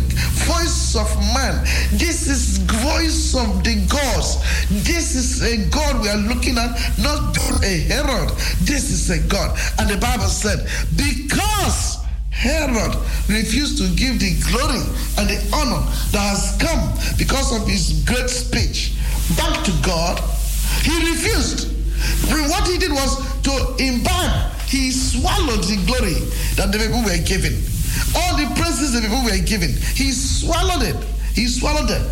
voice 0.47 0.95
of 0.95 1.09
man. 1.35 1.65
This 1.93 2.29
is 2.29 2.59
voice 2.59 3.35
of 3.35 3.65
the 3.65 3.75
gods. 3.89 4.39
This 4.71 5.15
is 5.15 5.43
a 5.43 5.69
God 5.71 6.03
we 6.03 6.09
are 6.09 6.23
looking 6.29 6.59
at, 6.59 6.71
not 6.99 7.18
a 7.63 7.79
Herod. 7.89 8.31
This 8.63 8.91
is 8.91 9.11
a 9.11 9.19
God. 9.29 9.59
And 9.79 9.89
the 9.89 9.97
Bible 9.97 10.29
said, 10.29 10.67
because 10.97 11.99
Herod 12.31 12.95
refused 13.29 13.79
to 13.79 13.89
give 13.97 14.21
the 14.21 14.39
glory 14.47 14.83
and 15.19 15.29
the 15.29 15.39
honor 15.53 15.83
that 16.13 16.23
has 16.23 16.57
come 16.61 16.79
because 17.19 17.51
of 17.51 17.67
his 17.67 18.05
great 18.07 18.31
speech 18.31 18.95
back 19.37 19.65
to 19.65 19.73
God, 19.83 20.21
he 20.83 20.95
refused. 21.11 21.75
What 22.31 22.67
he 22.69 22.79
did 22.79 22.93
was 22.93 23.19
to 23.43 23.53
imbibe, 23.83 24.53
he 24.67 24.93
swallowed 24.93 25.65
the 25.65 25.83
glory 25.87 26.15
that 26.55 26.71
the 26.71 26.79
people 26.79 27.03
were 27.03 27.19
given. 27.27 27.59
All 28.15 28.37
the 28.37 28.47
praises 28.55 28.93
the 28.93 29.01
people 29.01 29.25
were 29.25 29.45
given, 29.45 29.71
he 29.95 30.13
swallowed 30.13 30.83
it. 30.83 30.97
He 31.35 31.49
swallowed 31.49 31.91
it 31.91 32.03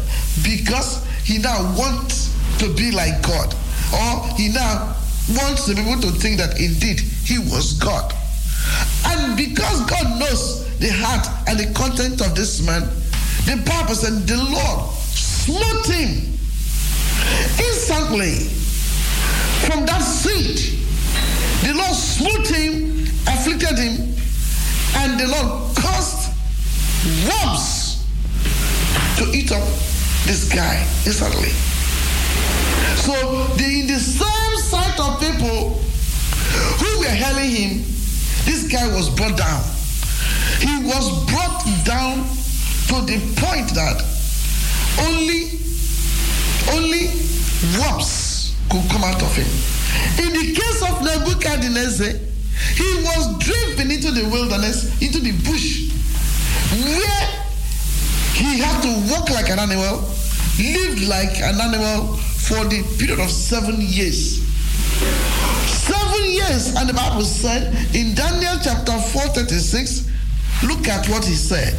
because 0.42 1.06
he 1.24 1.38
now 1.38 1.62
wants 1.78 2.34
to 2.58 2.72
be 2.74 2.90
like 2.90 3.22
God. 3.22 3.54
Or 3.92 4.28
he 4.36 4.48
now 4.48 4.96
wants 5.30 5.66
the 5.66 5.74
people 5.74 6.00
to 6.00 6.10
think 6.10 6.38
that 6.38 6.60
indeed 6.60 7.00
he 7.00 7.38
was 7.38 7.74
God. 7.74 8.12
And 9.06 9.36
because 9.36 9.80
God 9.86 10.18
knows 10.18 10.66
the 10.78 10.88
heart 10.90 11.26
and 11.48 11.58
the 11.58 11.72
content 11.74 12.20
of 12.20 12.34
this 12.34 12.64
man, 12.64 12.82
the 13.46 13.62
purpose 13.64 14.04
and 14.04 14.26
the 14.26 14.36
Lord 14.36 14.90
smote 15.14 15.86
him 15.86 16.34
instantly 17.58 18.50
from 19.66 19.86
that 19.86 20.00
seat. 20.00 20.78
The 21.62 21.74
Lord 21.74 21.94
smote 21.94 22.48
him, 22.48 23.02
afflicted 23.26 23.78
him, 23.78 24.14
and 24.96 25.18
the 25.18 25.26
Lord 25.28 25.76
caused 25.76 26.32
worms 27.26 28.04
to 29.18 29.24
eat 29.36 29.50
up 29.52 29.62
this 30.26 30.52
guy 30.52 30.82
instantly. 31.06 31.75
So 32.96 33.12
the, 33.56 33.64
in 33.64 33.86
the 33.86 33.98
same 33.98 34.56
sight 34.58 34.98
of 35.00 35.20
people 35.20 35.78
who 36.78 36.98
were 37.00 37.06
hailing 37.06 37.50
him, 37.50 37.78
this 38.44 38.68
guy 38.70 38.86
was 38.94 39.10
brought 39.10 39.36
down. 39.36 39.62
He 40.60 40.84
was 40.84 41.24
brought 41.26 41.64
down 41.84 42.24
to 42.88 43.02
the 43.04 43.18
point 43.36 43.74
that 43.74 44.02
only 45.02 45.58
only 46.72 47.08
worms 47.78 48.54
could 48.70 48.88
come 48.90 49.04
out 49.04 49.22
of 49.22 49.34
him. 49.34 49.46
In 50.18 50.32
the 50.32 50.54
case 50.54 50.82
of 50.82 51.02
Nebuchadnezzar, 51.02 52.18
he 52.74 52.90
was 53.04 53.38
driven 53.38 53.90
into 53.90 54.10
the 54.10 54.28
wilderness, 54.30 55.00
into 55.00 55.20
the 55.20 55.32
bush, 55.44 55.90
where 56.82 57.26
he 58.34 58.58
had 58.58 58.82
to 58.82 59.12
walk 59.12 59.30
like 59.30 59.48
an 59.50 59.58
animal, 59.58 60.02
live 60.58 61.02
like 61.08 61.38
an 61.40 61.60
animal 61.60 62.18
for 62.46 62.64
the 62.66 62.82
period 62.96 63.18
of 63.18 63.28
seven 63.28 63.74
years. 63.80 64.40
Seven 65.66 66.30
years, 66.30 66.76
and 66.76 66.88
the 66.88 66.94
Bible 66.94 67.22
said 67.22 67.74
in 67.94 68.14
Daniel 68.14 68.54
chapter 68.62 68.92
4 68.92 69.22
36, 69.34 70.06
look 70.62 70.86
at 70.86 71.08
what 71.08 71.24
he 71.24 71.34
said. 71.34 71.74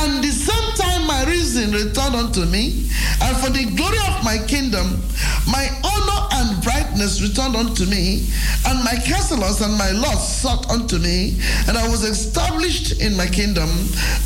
And 0.00 0.22
the 0.22 0.30
same 0.30 0.74
time 0.76 1.06
my 1.06 1.24
reason 1.24 1.72
returned 1.72 2.14
unto 2.14 2.44
me, 2.44 2.88
and 3.22 3.36
for 3.38 3.50
the 3.50 3.64
glory 3.74 3.98
of 4.08 4.22
my 4.24 4.38
kingdom, 4.46 5.02
my 5.50 5.66
honor 5.82 6.28
and 6.38 6.62
brightness 6.62 7.20
returned 7.22 7.56
unto 7.56 7.84
me, 7.86 8.26
and 8.66 8.84
my 8.84 8.94
counselors 9.04 9.60
and 9.60 9.76
my 9.76 9.90
lords 9.90 10.22
sought 10.22 10.70
unto 10.70 10.98
me, 10.98 11.40
and 11.66 11.76
I 11.76 11.88
was 11.88 12.04
established 12.04 13.00
in 13.00 13.16
my 13.16 13.26
kingdom, 13.26 13.68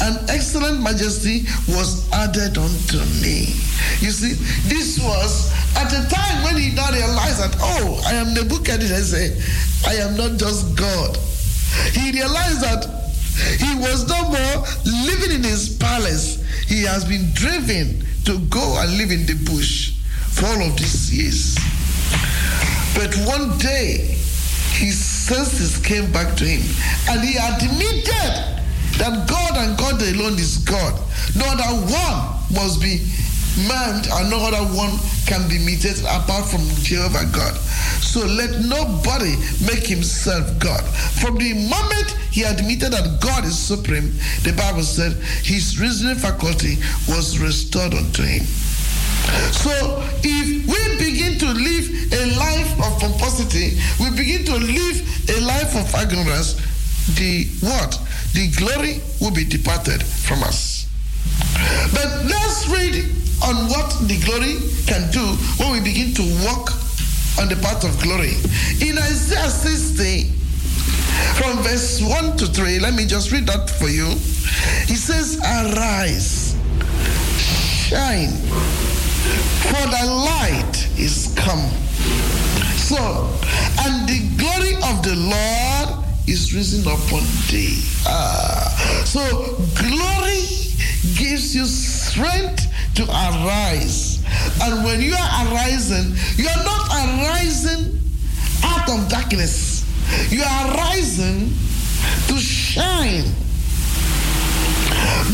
and 0.02 0.18
excellent 0.28 0.82
majesty 0.82 1.44
was 1.68 2.10
added 2.12 2.58
unto 2.58 2.98
me. 3.22 3.54
You 4.00 4.10
see, 4.10 4.34
this 4.68 4.98
was 4.98 5.52
at 5.76 5.92
a 5.92 6.08
time 6.10 6.42
when 6.44 6.56
he 6.56 6.74
now 6.74 6.90
realized 6.90 7.40
that, 7.40 7.56
oh, 7.60 8.02
I 8.06 8.14
am 8.14 8.34
Nebuchadnezzar, 8.34 9.30
I 9.86 9.94
am 9.94 10.16
not 10.16 10.38
just 10.38 10.76
God. 10.76 11.16
He 11.92 12.12
realized 12.12 12.60
that 12.60 13.01
he 13.58 13.74
was 13.76 14.08
no 14.08 14.22
more 14.28 14.66
living 14.84 15.36
in 15.36 15.42
his 15.42 15.76
palace. 15.76 16.42
He 16.66 16.82
has 16.84 17.04
been 17.04 17.32
driven 17.32 18.04
to 18.24 18.38
go 18.48 18.76
and 18.78 18.96
live 18.98 19.10
in 19.10 19.26
the 19.26 19.34
bush 19.50 19.98
for 20.30 20.46
all 20.46 20.62
of 20.62 20.76
these 20.76 21.12
years. 21.12 21.56
But 22.94 23.14
one 23.26 23.58
day, 23.58 24.18
his 24.76 24.98
senses 24.98 25.78
came 25.78 26.10
back 26.12 26.36
to 26.36 26.44
him 26.44 26.62
and 27.08 27.22
he 27.22 27.36
admitted 27.36 28.62
that 28.98 29.26
God 29.28 29.56
and 29.56 29.78
God 29.78 30.00
alone 30.02 30.38
is 30.38 30.58
God. 30.58 30.94
No 31.36 31.44
other 31.46 31.86
one 31.86 32.42
must 32.52 32.80
be 32.80 32.98
man 33.68 34.02
and 34.12 34.30
no 34.30 34.38
other 34.46 34.64
one 34.74 34.98
can 35.26 35.48
be 35.48 35.58
meted 35.58 35.98
apart 36.04 36.44
from 36.46 36.60
Jehovah 36.82 37.26
God. 37.32 37.54
So 38.00 38.24
let 38.26 38.60
nobody 38.64 39.36
make 39.64 39.86
himself 39.86 40.58
God. 40.58 40.82
From 41.20 41.36
the 41.36 41.54
moment 41.54 42.10
he 42.30 42.42
admitted 42.42 42.92
that 42.92 43.20
God 43.20 43.44
is 43.44 43.58
supreme, 43.58 44.12
the 44.42 44.52
Bible 44.56 44.82
said 44.82 45.12
his 45.44 45.80
reasoning 45.80 46.16
faculty 46.16 46.76
was 47.08 47.38
restored 47.38 47.94
unto 47.94 48.22
him. 48.22 48.44
So 49.52 49.70
if 50.24 50.66
we 50.66 50.82
begin 50.98 51.38
to 51.38 51.46
live 51.46 51.86
a 52.12 52.36
life 52.36 52.72
of 52.80 53.00
pomposity, 53.00 53.78
we 54.00 54.10
begin 54.16 54.44
to 54.46 54.56
live 54.56 54.96
a 55.30 55.40
life 55.40 55.76
of 55.76 55.86
ignorance, 56.02 56.54
the 57.16 57.46
what? 57.60 57.98
The 58.34 58.50
glory 58.56 59.00
will 59.20 59.32
be 59.32 59.44
departed 59.44 60.02
from 60.02 60.42
us. 60.42 60.86
But 61.92 62.24
let's 62.24 62.68
read 62.68 63.21
on 63.44 63.68
what 63.68 63.90
the 64.08 64.18
glory 64.24 64.56
can 64.86 65.10
do 65.10 65.24
when 65.58 65.72
we 65.72 65.80
begin 65.80 66.14
to 66.14 66.22
walk 66.44 66.72
on 67.40 67.48
the 67.48 67.56
path 67.62 67.84
of 67.84 68.00
glory. 68.02 68.34
In 68.80 68.98
Isaiah 68.98 69.50
60, 69.50 70.30
from 71.38 71.62
verse 71.62 72.00
1 72.00 72.36
to 72.38 72.46
3, 72.46 72.78
let 72.80 72.94
me 72.94 73.06
just 73.06 73.32
read 73.32 73.46
that 73.46 73.70
for 73.70 73.88
you. 73.88 74.06
He 74.86 74.96
says, 74.96 75.38
Arise, 75.40 76.54
shine, 77.88 78.30
for 79.70 79.84
the 79.90 80.04
light 80.06 80.88
is 80.98 81.32
come. 81.36 81.66
So, 82.76 82.98
and 83.80 84.08
the 84.08 84.20
glory 84.36 84.74
of 84.90 85.02
the 85.02 85.16
Lord 85.16 86.04
is 86.28 86.54
risen 86.54 86.82
upon 86.82 87.22
thee. 87.50 87.82
Ah, 88.06 89.02
so, 89.04 89.20
glory 89.74 90.42
gives 91.16 91.54
you 91.54 91.64
strength 91.64 92.61
to 92.94 93.04
arise. 93.04 94.22
And 94.60 94.84
when 94.84 95.00
you 95.00 95.14
are 95.14 95.46
arising, 95.46 96.14
you 96.36 96.48
are 96.48 96.64
not 96.64 96.88
arising 96.90 97.98
out 98.64 98.88
of 98.88 99.08
darkness. 99.08 99.84
You 100.30 100.42
are 100.42 100.74
rising 100.74 101.52
to 102.28 102.36
shine. 102.38 103.24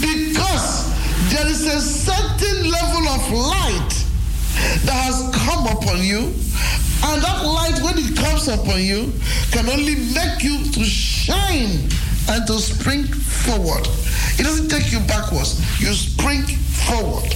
Because 0.00 0.88
there 1.30 1.46
is 1.46 1.66
a 1.66 1.80
certain 1.80 2.70
level 2.70 3.08
of 3.08 3.32
light 3.32 4.04
that 4.84 4.98
has 5.04 5.30
come 5.34 5.66
upon 5.66 6.02
you. 6.02 6.32
And 7.00 7.22
that 7.22 7.44
light, 7.44 7.80
when 7.82 7.98
it 7.98 8.16
comes 8.16 8.48
upon 8.48 8.82
you, 8.82 9.12
can 9.50 9.68
only 9.68 9.94
make 10.14 10.42
you 10.42 10.64
to 10.72 10.84
shine 10.84 11.88
and 12.28 12.46
to 12.46 12.58
spring 12.58 13.04
forward. 13.04 13.86
It 14.38 14.42
doesn't 14.42 14.68
take 14.68 14.92
you 14.92 15.00
backwards. 15.00 15.58
You 15.80 15.92
spring 15.92 16.42
forward. 16.42 17.34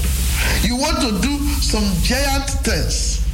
You 0.61 0.77
want 0.77 1.01
to 1.01 1.21
do 1.21 1.39
some 1.61 1.85
giant 2.03 2.49
things. 2.65 3.25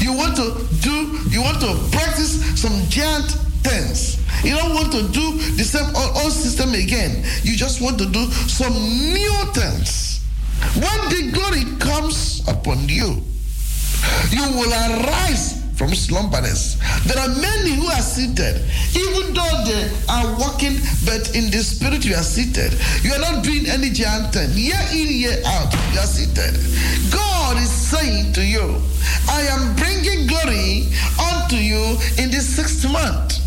You 0.00 0.12
want 0.12 0.36
to 0.36 0.66
do, 0.80 1.20
you 1.28 1.42
want 1.42 1.60
to 1.60 1.74
practice 1.90 2.60
some 2.60 2.72
giant 2.88 3.30
things. 3.64 4.20
You 4.44 4.54
don't 4.54 4.74
want 4.74 4.92
to 4.92 5.02
do 5.08 5.38
the 5.56 5.64
same 5.64 5.88
old 5.96 6.32
system 6.32 6.74
again. 6.74 7.24
You 7.42 7.56
just 7.56 7.80
want 7.80 7.98
to 7.98 8.06
do 8.06 8.26
some 8.46 8.72
new 8.72 9.34
things. 9.52 10.20
When 10.74 10.98
the 11.08 11.30
glory 11.32 11.64
comes 11.78 12.42
upon 12.48 12.88
you, 12.88 13.22
you 14.30 14.44
will 14.52 14.72
arise 14.72 15.55
from 15.76 15.92
slumberness. 15.92 16.80
There 17.04 17.20
are 17.20 17.28
many 17.28 17.76
who 17.76 17.86
are 17.86 18.00
seated, 18.00 18.64
even 18.96 19.34
though 19.34 19.56
they 19.68 19.92
are 20.08 20.26
walking, 20.40 20.80
but 21.04 21.36
in 21.36 21.50
the 21.52 21.60
spirit 21.62 22.04
you 22.04 22.14
are 22.16 22.24
seated. 22.24 22.72
You 23.04 23.12
are 23.12 23.20
not 23.20 23.44
doing 23.44 23.66
any 23.66 23.90
giant. 23.90 24.34
Year 24.56 24.80
in, 24.92 25.08
year 25.12 25.36
out, 25.44 25.72
you 25.92 26.00
are 26.00 26.08
seated. 26.08 26.56
God 27.12 27.58
is 27.58 27.70
saying 27.70 28.32
to 28.34 28.44
you, 28.44 28.80
I 29.28 29.42
am 29.52 29.76
bringing 29.76 30.26
glory 30.26 30.88
unto 31.20 31.56
you 31.56 32.00
in 32.16 32.30
the 32.30 32.40
sixth 32.40 32.88
month. 32.90 33.44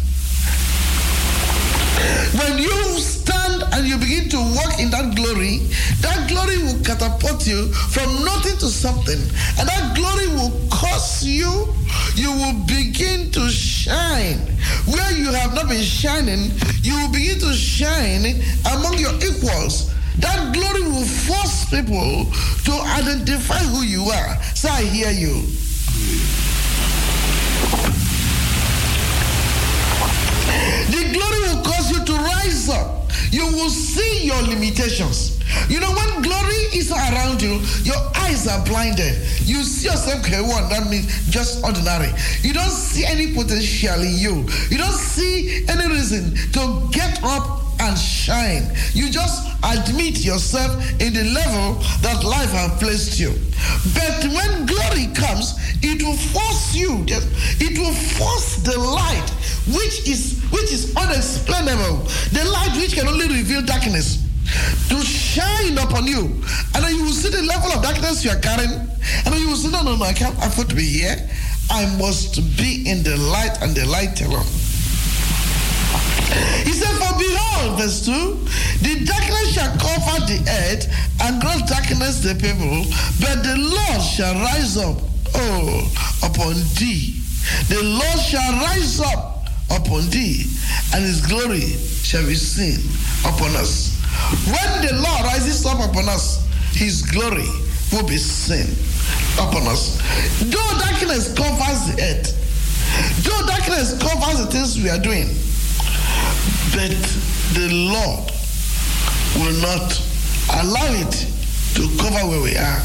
When 2.37 2.59
you 2.59 2.99
stand 2.99 3.38
and 3.73 3.87
you 3.87 3.97
begin 3.97 4.29
to 4.29 4.37
walk 4.37 4.79
in 4.79 4.89
that 4.91 5.15
glory, 5.15 5.59
that 6.01 6.27
glory 6.29 6.57
will 6.63 6.79
catapult 6.83 7.45
you 7.47 7.71
from 7.91 8.23
nothing 8.25 8.57
to 8.59 8.67
something. 8.67 9.19
And 9.59 9.67
that 9.67 9.95
glory 9.95 10.27
will 10.35 10.53
cause 10.69 11.23
you, 11.23 11.67
you 12.15 12.31
will 12.31 12.65
begin 12.65 13.31
to 13.31 13.49
shine. 13.49 14.39
Where 14.85 15.11
you 15.11 15.31
have 15.31 15.53
not 15.53 15.69
been 15.69 15.83
shining, 15.83 16.51
you 16.81 16.95
will 16.95 17.11
begin 17.11 17.39
to 17.39 17.53
shine 17.53 18.41
among 18.73 18.97
your 18.97 19.13
equals. 19.23 19.93
That 20.19 20.53
glory 20.53 20.83
will 20.83 21.05
force 21.05 21.69
people 21.69 22.27
to 22.65 22.73
identify 22.99 23.59
who 23.59 23.83
you 23.83 24.03
are. 24.03 24.43
So 24.55 24.69
I 24.69 24.83
hear 24.83 25.11
you. 25.11 25.47
The 30.89 31.13
glory 31.13 31.39
will 31.47 31.63
cause 31.63 31.91
you 31.91 32.03
to 32.03 32.13
rise 32.13 32.69
up. 32.69 33.08
You 33.31 33.45
will 33.45 33.69
see 33.69 34.25
your 34.25 34.41
limitations. 34.43 35.39
You 35.67 35.79
know, 35.79 35.91
when 35.91 36.21
glory 36.21 36.61
is 36.73 36.91
around 36.91 37.41
you, 37.41 37.61
your 37.83 37.97
eyes 38.15 38.47
are 38.47 38.63
blinded. 38.65 39.15
You 39.45 39.63
see 39.63 39.87
yourself, 39.87 40.25
okay, 40.25 40.41
one, 40.41 40.69
that 40.69 40.87
means 40.89 41.07
just 41.29 41.63
ordinary. 41.63 42.09
You 42.41 42.53
don't 42.53 42.69
see 42.69 43.05
any 43.05 43.33
potential 43.33 44.01
in 44.01 44.15
you. 44.17 44.45
You 44.69 44.77
don't 44.77 44.93
see 44.93 45.65
any 45.67 45.87
reason 45.87 46.35
to 46.53 46.89
get 46.91 47.19
up 47.23 47.68
and 47.79 47.97
shine. 47.97 48.67
You 48.93 49.09
just 49.09 49.47
admit 49.63 50.23
yourself 50.23 50.71
in 51.01 51.13
the 51.13 51.23
level 51.33 51.81
that 52.01 52.23
life 52.23 52.51
has 52.51 52.77
placed 52.79 53.19
you. 53.19 53.31
But 53.93 54.23
when 54.31 54.65
glory 54.65 55.07
comes, 55.15 55.55
it 55.81 56.03
will 56.03 56.17
force 56.17 56.75
you, 56.75 57.05
it 57.07 57.77
will 57.79 57.93
force 57.93 58.57
the 58.57 58.77
light 58.77 59.29
which 59.73 60.07
is 60.07 60.41
which 60.51 60.71
is 60.71 60.95
unexplainable, 60.95 62.03
the 62.33 62.43
light 62.51 62.75
which 62.77 62.95
can 62.95 63.07
only 63.07 63.27
reveal 63.27 63.61
darkness. 63.61 64.25
To 64.89 64.99
shine 65.03 65.77
upon 65.77 66.07
you, 66.07 66.41
and 66.73 66.83
then 66.83 66.95
you 66.95 67.03
will 67.03 67.13
see 67.13 67.29
the 67.29 67.43
level 67.43 67.71
of 67.71 67.83
darkness 67.83 68.25
you 68.25 68.31
are 68.31 68.39
carrying, 68.39 68.71
and 68.71 69.33
then 69.33 69.39
you 69.39 69.47
will 69.49 69.55
say, 69.55 69.69
No, 69.69 69.83
no, 69.83 69.95
no, 69.95 70.03
I 70.03 70.13
can't 70.13 70.35
afford 70.43 70.69
to 70.69 70.75
be 70.75 70.81
here. 70.81 71.29
I 71.69 71.85
must 71.97 72.41
be 72.57 72.89
in 72.89 73.03
the 73.03 73.15
light 73.15 73.61
and 73.61 73.75
the 73.75 73.85
light 73.85 74.19
alone. 74.21 74.47
He 76.63 76.73
said, 76.73 76.93
For 76.97 77.13
behold, 77.17 77.79
verse 77.79 78.05
2, 78.05 78.11
the 78.85 79.05
darkness 79.05 79.53
shall 79.53 79.71
cover 79.77 80.25
the 80.25 80.39
earth, 80.47 80.87
and 81.21 81.41
gross 81.41 81.61
darkness 81.63 82.19
the 82.21 82.35
people, 82.35 82.85
but 83.19 83.43
the 83.43 83.57
Lord 83.57 84.01
shall 84.01 84.35
rise 84.35 84.77
up, 84.77 84.97
oh, 85.35 85.91
upon 86.23 86.53
thee. 86.77 87.19
The 87.67 87.81
Lord 87.81 88.19
shall 88.19 88.53
rise 88.61 88.99
up 88.99 89.47
upon 89.71 90.09
thee, 90.09 90.45
and 90.93 91.03
his 91.03 91.25
glory 91.25 91.75
shall 92.03 92.25
be 92.25 92.35
seen 92.35 92.79
upon 93.25 93.55
us. 93.55 93.97
When 94.45 94.85
the 94.85 94.93
Lord 95.01 95.21
rises 95.25 95.65
up 95.65 95.79
upon 95.89 96.09
us, 96.09 96.45
his 96.73 97.01
glory 97.01 97.49
will 97.91 98.07
be 98.07 98.17
seen 98.17 98.69
upon 99.35 99.67
us. 99.67 99.97
Though 100.39 100.77
darkness 100.77 101.33
covers 101.33 101.89
the 101.89 102.01
earth, 102.01 103.23
though 103.23 103.45
darkness 103.47 103.97
covers 104.01 104.45
the 104.45 104.51
things 104.51 104.77
we 104.77 104.89
are 104.89 104.99
doing, 104.99 105.29
but 106.79 106.95
the 107.59 107.67
Lord 107.91 108.31
will 109.35 109.59
not 109.59 109.91
allow 110.63 110.87
it 111.03 111.11
to 111.75 111.83
cover 111.99 112.25
where 112.29 112.41
we 112.41 112.55
are. 112.55 112.79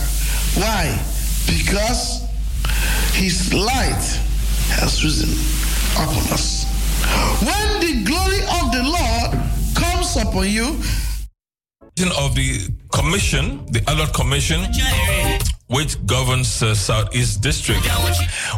Why? 0.59 0.99
Because 1.47 2.26
his 3.12 3.55
light 3.55 4.05
has 4.74 5.05
risen 5.05 5.30
upon 5.95 6.26
us. 6.32 6.66
When 7.38 7.68
the 7.86 8.03
glory 8.03 8.40
of 8.59 8.72
the 8.72 8.82
Lord 8.82 9.30
comes 9.76 10.16
upon 10.16 10.49
you, 10.49 10.82
of 12.18 12.34
the 12.34 12.68
commission, 12.92 13.64
the 13.66 13.80
adult 13.88 14.12
commission, 14.12 14.61
which 15.74 15.98
governs 16.06 16.62
uh, 16.62 16.72
Southeast 16.74 17.42
District. 17.42 17.82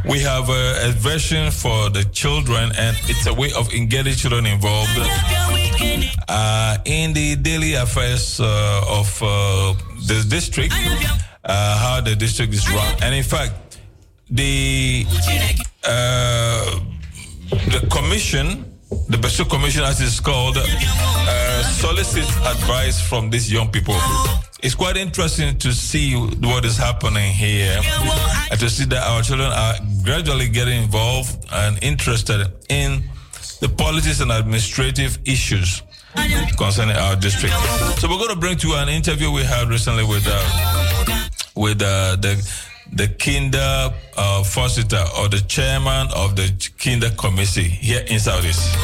We 0.05 0.21
have 0.21 0.51
a, 0.51 0.89
a, 0.89 0.93
version 0.93 1.51
for 1.51 1.89
the 1.89 2.05
children, 2.13 2.71
and 2.77 2.95
it's 3.09 3.27
a 3.27 3.33
way 3.33 3.51
of 3.57 3.71
getting 3.89 4.13
children 4.13 4.45
involved 4.45 4.91
uh, 6.29 6.77
in 6.85 7.15
the 7.15 7.37
daily 7.37 7.75
affairs 7.75 8.39
uh, 8.39 8.45
of 9.01 9.09
uh, 9.23 9.73
the 10.07 10.27
district, 10.29 10.75
uh, 11.45 11.79
how 11.79 12.01
the 12.03 12.15
district 12.15 12.53
is 12.53 12.69
run. 12.71 12.95
And 13.03 13.15
in 13.15 13.25
fact, 13.25 13.79
the 14.29 15.07
uh, 15.85 16.81
the 17.73 17.87
commission, 17.91 18.66
the 18.91 19.17
Bashir 19.17 19.49
Commission, 19.49 19.83
as 19.83 20.01
it's 20.01 20.21
called, 20.21 20.57
uh, 20.59 21.63
solicits 21.63 22.31
advice 22.47 23.01
from 23.01 23.31
these 23.31 23.53
young 23.53 23.71
people. 23.71 23.97
It's 24.63 24.75
quite 24.75 24.97
interesting 24.97 25.59
to 25.59 25.73
see 25.73 26.15
what 26.15 26.65
is 26.65 26.77
happening 26.77 27.33
here 27.33 27.81
and 28.51 28.59
to 28.59 28.71
see 28.71 28.85
that 28.87 29.03
our 29.07 29.23
children 29.23 29.51
are 29.53 29.75
gradually 30.03 30.49
getting 30.49 30.83
involved 30.83 31.45
and 31.53 31.83
interested 31.83 32.47
in 32.69 33.03
the 33.61 33.69
policies 33.69 34.21
and 34.21 34.31
administrative 34.31 35.19
issues 35.25 35.83
concerning 36.57 36.97
our 36.97 37.17
district. 37.17 37.55
So 37.99 38.09
we're 38.09 38.19
going 38.19 38.31
to 38.31 38.37
bring 38.37 38.57
to 38.59 38.69
you 38.69 38.77
an 38.77 38.89
interview 38.89 39.31
we 39.31 39.43
had 39.43 39.69
recently 39.69 40.05
with 40.05 40.27
uh, 40.27 41.29
with 41.55 41.83
uh, 41.83 42.17
the 42.17 42.37
the 42.93 43.09
Kinder 43.19 43.91
uh, 44.17 44.43
Voorzitter 44.43 45.05
or 45.19 45.29
the 45.29 45.41
chairman 45.49 46.09
of 46.15 46.37
the 46.37 46.53
Kinder 46.79 47.11
Committee 47.11 47.63
here 47.63 48.05
in 48.09 48.19
Southeast. 48.19 48.77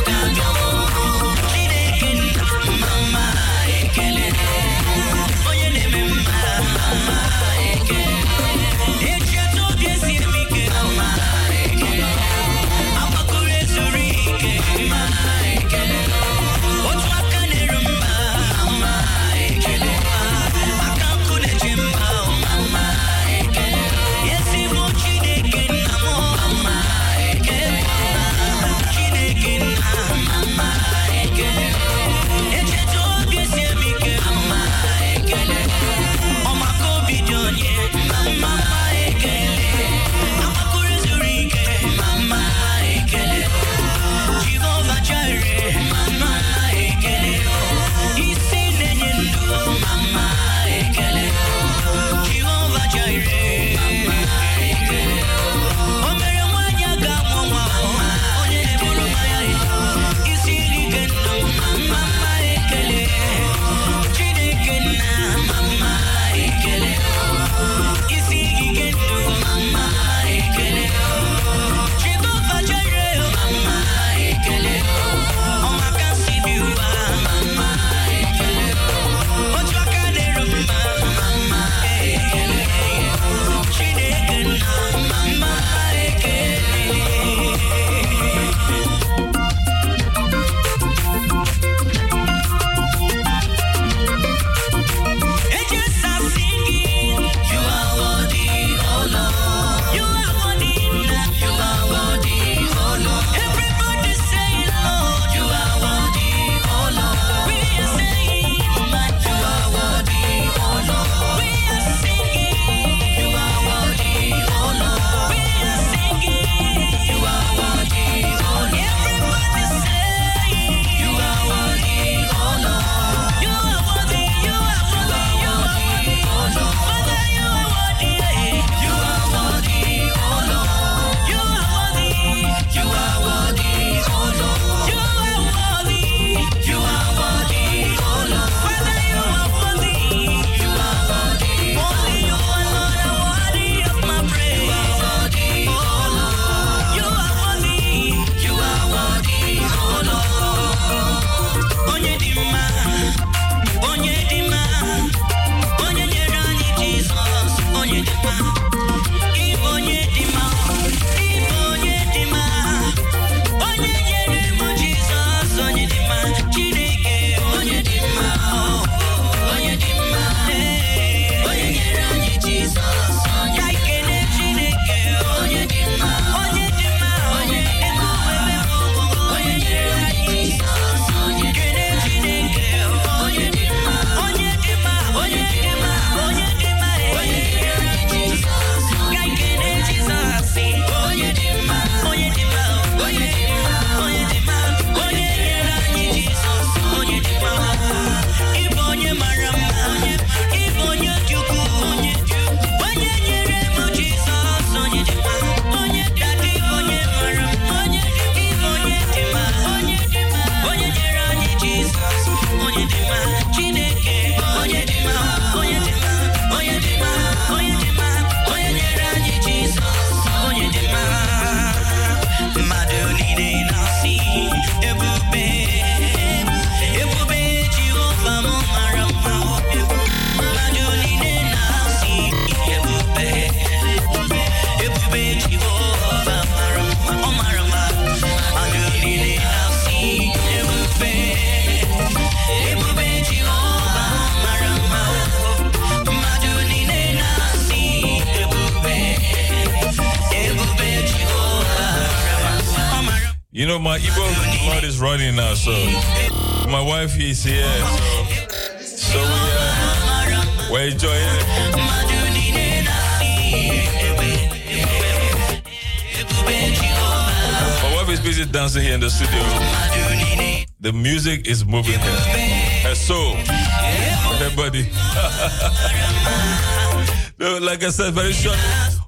Like 277.83 277.89
I 277.89 277.91
said, 277.91 278.15
very 278.15 278.33
short, 278.33 278.57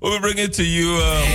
we'll 0.02 0.18
be 0.18 0.20
bringing 0.20 0.50
to 0.50 0.64
you 0.64 0.88
um, 0.96 1.28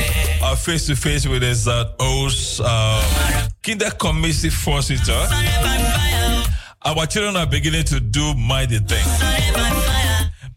our 0.43 0.55
face 0.57 0.87
to 0.87 0.95
face 0.95 1.25
with 1.25 1.41
us 1.41 1.69
at 1.69 1.95
O's 1.97 2.59
uh, 2.61 3.49
Kinderkommissie 3.63 4.51
Voorzitter. 4.51 5.25
Our 6.83 7.05
children 7.05 7.37
are 7.37 7.45
beginning 7.45 7.85
to 7.85 8.01
do 8.01 8.33
mighty 8.33 8.79
things, 8.79 9.23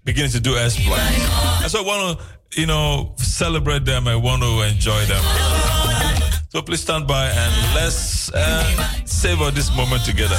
beginning 0.02 0.32
to 0.32 0.40
do 0.40 0.56
exploits. 0.56 1.00
And 1.62 1.70
so 1.70 1.84
I 1.84 1.86
want 1.86 2.18
to, 2.18 2.60
you 2.60 2.66
know, 2.66 3.14
celebrate 3.16 3.84
them. 3.84 4.08
I 4.08 4.16
want 4.16 4.42
to 4.42 4.62
enjoy 4.62 5.04
them. 5.04 5.22
So 6.48 6.62
please 6.62 6.80
stand 6.80 7.06
by 7.06 7.26
and 7.28 7.74
let's 7.76 8.28
uh, 8.34 9.04
savor 9.04 9.52
this 9.52 9.70
moment 9.76 10.04
together. 10.04 10.34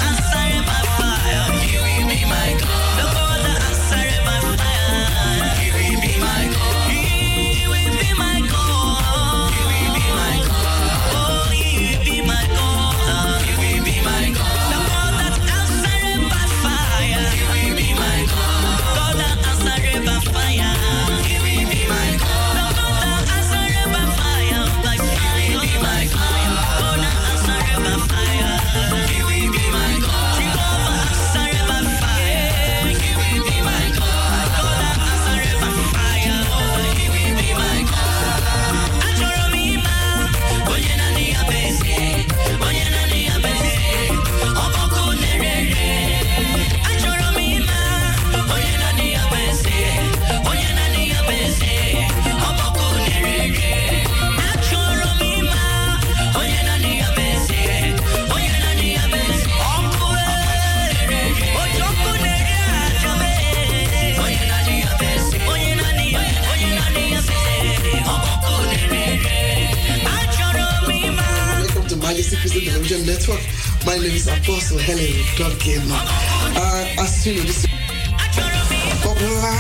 Network. 72.84 73.40
My 73.86 73.96
name 73.96 74.12
is 74.12 74.28
Apostle 74.28 74.78
Helen 74.78 75.16
Duncan. 75.38 75.88
Uh, 75.88 77.00
as 77.00 77.26
you 77.26 77.42
this 77.42 77.64
is 77.64 77.66
a 77.66 78.96
popular 79.00 79.56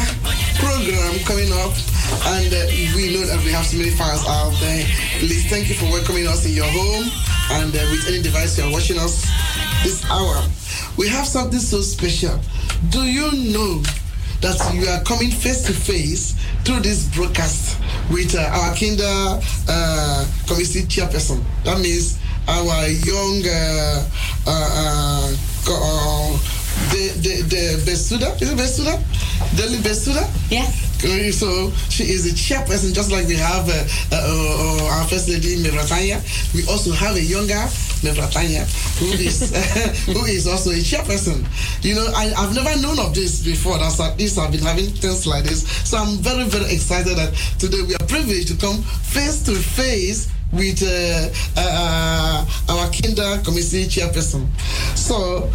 program 0.59 1.15
coming 1.23 1.47
up, 1.63 1.71
and 2.35 2.51
uh, 2.51 2.67
we 2.99 3.15
know 3.15 3.23
that 3.25 3.39
we 3.45 3.51
have 3.51 3.65
so 3.65 3.77
many 3.77 3.91
fans 3.91 4.27
out 4.27 4.51
there. 4.59 4.83
Please 5.19 5.49
thank 5.49 5.69
you 5.69 5.75
for 5.75 5.85
welcoming 5.85 6.27
us 6.27 6.45
in 6.45 6.51
your 6.51 6.67
home 6.67 7.07
and 7.51 7.73
uh, 7.73 7.79
with 7.91 8.03
any 8.09 8.21
device 8.21 8.57
you 8.57 8.65
are 8.65 8.71
watching 8.71 8.99
us 8.99 9.23
this 9.83 10.03
hour. 10.11 10.43
We 10.97 11.07
have 11.07 11.25
something 11.25 11.59
so 11.59 11.79
special. 11.79 12.37
Do 12.89 13.03
you 13.03 13.31
know 13.55 13.81
that 14.41 14.59
you 14.75 14.85
are 14.89 15.01
coming 15.03 15.31
face 15.31 15.63
to 15.63 15.71
face 15.71 16.35
through 16.65 16.81
this 16.81 17.07
broadcast 17.15 17.79
with 18.11 18.35
uh, 18.35 18.51
our 18.51 18.75
kinder 18.75 19.39
uh, 19.69 20.27
committee 20.45 20.83
chairperson? 20.83 21.41
That 21.63 21.79
means 21.79 22.19
our 22.47 22.87
young 22.87 23.43
uh, 23.45 24.09
uh, 24.47 25.35
uh, 25.69 26.37
the 26.91 27.03
the 27.21 27.33
the 27.47 27.63
Besuda 27.85 28.41
is 28.41 28.51
it 28.51 28.57
Besuda? 28.57 28.95
Delhi 29.55 29.77
Besuda? 29.77 30.23
Yes. 30.51 30.93
So 31.03 31.69
she 31.89 32.03
is 32.03 32.23
the 32.23 32.31
chairperson, 32.31 32.95
just 32.95 33.11
like 33.11 33.27
we 33.27 33.35
have 33.35 33.67
uh, 33.67 33.83
uh, 34.11 34.87
uh, 34.87 34.95
our 34.95 35.03
first 35.07 35.27
lady 35.27 35.57
Mevratanya. 35.57 36.23
We 36.55 36.65
also 36.71 36.93
have 36.93 37.17
a 37.17 37.21
younger 37.21 37.59
Mevratanya 38.07 38.63
who 38.99 39.11
is 39.19 39.51
who 40.05 40.23
is 40.23 40.47
also 40.47 40.71
a 40.71 40.79
chairperson. 40.79 41.43
You 41.83 41.95
know, 41.95 42.07
I, 42.15 42.31
have 42.39 42.55
never 42.55 42.79
known 42.81 42.99
of 42.99 43.13
this 43.13 43.43
before. 43.43 43.79
That's 43.79 43.99
at 43.99 44.17
least 44.17 44.39
I've 44.39 44.53
been 44.53 44.63
having 44.63 44.91
things 44.91 45.27
like 45.27 45.43
this. 45.43 45.67
So 45.83 45.97
I'm 45.97 46.19
very 46.19 46.45
very 46.45 46.71
excited 46.71 47.17
that 47.17 47.33
today 47.59 47.81
we 47.81 47.95
are 47.95 48.07
privileged 48.07 48.47
to 48.49 48.55
come 48.55 48.81
face 49.03 49.43
to 49.43 49.55
face 49.55 50.31
with 50.53 50.81
uh, 50.83 51.29
uh, 51.57 52.45
our 52.69 52.87
Kinderkommissie 52.91 53.85
chairperson. 53.89 54.47
So 54.95 55.49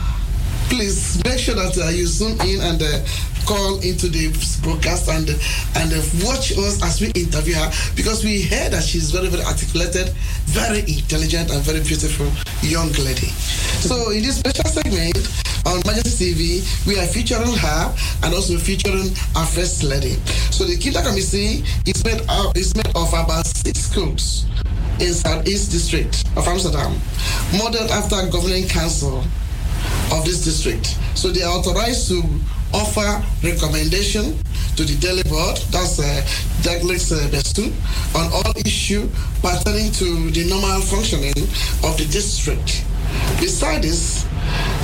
please 0.69 1.23
make 1.25 1.39
sure 1.39 1.55
that 1.55 1.79
uh, 1.79 1.89
you 1.89 2.07
zoom 2.07 2.39
in 2.43 2.61
and 2.61 2.83
uh, 2.83 3.01
call 3.47 3.81
into 3.81 4.09
the 4.09 4.29
broadcast 4.63 5.09
and 5.09 5.31
and 5.77 5.93
uh, 5.93 6.03
watch 6.27 6.53
us 6.59 6.83
as 6.83 7.01
we 7.01 7.09
interview 7.17 7.55
her 7.55 7.71
because 7.97 8.23
we 8.23 8.43
heard 8.43 8.73
that 8.73 8.83
she's 8.83 9.11
very 9.11 9.29
very 9.29 9.43
articulated, 9.45 10.09
very 10.45 10.81
intelligent 10.81 11.51
and 11.51 11.63
very 11.63 11.81
beautiful 11.81 12.29
young 12.61 12.93
lady. 13.05 13.31
So 13.81 14.11
in 14.11 14.23
this 14.23 14.39
special 14.39 14.69
segment 14.69 15.17
on 15.65 15.81
Majesty 15.87 16.35
TV, 16.35 16.87
we 16.87 16.99
are 16.99 17.07
featuring 17.07 17.55
her 17.55 17.95
and 18.25 18.35
also 18.35 18.59
featuring 18.59 19.15
our 19.37 19.47
first 19.47 19.83
lady. 19.83 20.21
So 20.51 20.65
the 20.65 20.77
Kinderkommissie 20.77 21.65
is 21.87 22.05
made 22.05 22.21
is 22.59 22.75
made 22.75 22.93
of 22.97 23.09
about 23.15 23.47
six 23.47 23.81
schools 23.81 24.45
in 25.01 25.15
Southeast 25.15 25.71
District 25.71 26.25
of 26.37 26.47
Amsterdam, 26.47 26.97
modeled 27.57 27.91
after 27.91 28.17
governing 28.31 28.69
council 28.69 29.23
of 30.13 30.25
this 30.25 30.45
district. 30.45 30.99
So 31.15 31.29
they 31.29 31.43
are 31.43 31.53
authorized 31.53 32.09
to 32.09 32.23
offer 32.73 33.25
recommendation 33.43 34.39
to 34.77 34.85
the 34.85 34.97
Delhi 35.01 35.23
board, 35.25 35.57
that's 35.71 35.99
uh, 35.99 36.27
Douglas 36.63 37.11
uh, 37.11 37.29
Bestu, 37.31 37.73
on 38.15 38.33
all 38.33 38.53
issue 38.65 39.09
pertaining 39.43 39.91
to 39.93 40.31
the 40.31 40.49
normal 40.49 40.81
functioning 40.83 41.35
of 41.83 41.99
the 41.99 42.07
district. 42.11 42.85
Besides 43.41 43.83
this, 43.83 44.27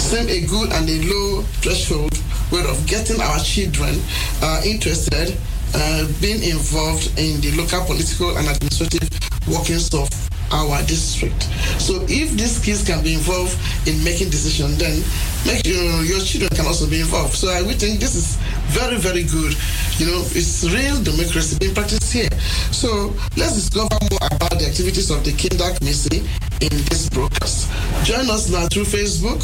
same 0.03 0.29
a 0.29 0.47
good 0.47 0.73
and 0.73 0.89
a 0.89 0.99
low 1.07 1.43
threshold 1.62 2.12
way 2.51 2.65
of 2.69 2.87
getting 2.87 3.21
our 3.21 3.39
children 3.41 4.01
uh, 4.43 4.62
interested 4.65 5.37
uh, 5.75 6.07
being 6.20 6.43
involved 6.43 7.07
in 7.18 7.41
the 7.41 7.53
local 7.57 7.85
political 7.85 8.37
and 8.37 8.49
administrative 8.49 9.09
workings 9.49 9.93
of 9.95 10.09
our 10.53 10.83
district. 10.87 11.43
So 11.83 12.07
if 12.09 12.31
these 12.39 12.59
kids 12.62 12.87
can 12.87 13.03
be 13.03 13.14
involved 13.14 13.59
in 13.89 14.03
making 14.05 14.31
decisions, 14.31 14.79
then 14.79 15.03
make 15.47 15.66
you 15.66 15.75
know, 15.75 16.01
your 16.01 16.20
children 16.20 16.51
can 16.55 16.66
also 16.66 16.89
be 16.89 17.01
involved. 17.01 17.35
So 17.35 17.51
I 17.51 17.62
would 17.62 17.77
think 17.77 17.99
this 17.99 18.14
is 18.14 18.37
very, 18.70 18.97
very 18.97 19.25
good. 19.25 19.57
You 19.99 20.07
know, 20.07 20.22
it's 20.31 20.64
real 20.64 21.03
democracy 21.03 21.59
being 21.59 21.75
practiced 21.75 22.12
here. 22.12 22.31
So 22.70 23.14
let's 23.37 23.55
discover 23.55 23.99
more 24.11 24.29
about 24.31 24.59
the 24.59 24.66
activities 24.66 25.11
of 25.11 25.25
the 25.25 25.33
Kinderkommissie 25.33 26.22
in 26.62 26.75
this 26.87 27.09
broadcast. 27.09 27.70
Join 28.05 28.31
us 28.31 28.51
now 28.51 28.68
through 28.68 28.85
Facebook 28.85 29.43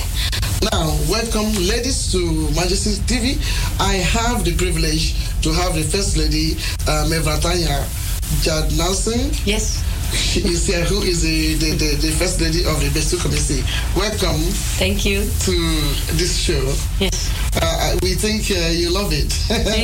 Now, 0.72 0.88
welcome, 1.08 1.52
ladies, 1.70 2.10
to 2.10 2.50
Majesty 2.58 2.98
TV. 3.06 3.38
I 3.78 3.94
have 4.10 4.42
the 4.44 4.56
privilege 4.56 5.14
to 5.42 5.52
have 5.52 5.76
the 5.76 5.84
First 5.84 6.16
Lady, 6.16 6.56
uh, 6.88 7.06
Mevratanya 7.06 7.86
Jadnanansing. 8.42 9.46
Yes. 9.46 9.84
She 10.12 10.40
is 10.40 10.66
here, 10.66 10.84
who 10.84 11.02
is 11.02 11.22
the, 11.22 11.54
the, 11.54 11.70
the, 11.76 11.96
the 11.96 12.12
first 12.12 12.40
lady 12.40 12.64
of 12.64 12.80
the 12.80 12.88
Bestu 12.88 13.20
Committee. 13.20 13.62
Welcome. 13.96 14.40
Thank 14.78 15.04
you. 15.04 15.24
To 15.46 15.54
this 16.16 16.36
show. 16.36 16.74
Yes. 17.00 17.32
Uh, 17.60 17.96
we 18.02 18.14
think 18.14 18.50
uh, 18.50 18.68
you 18.68 18.90
love 18.90 19.12
it. 19.12 19.32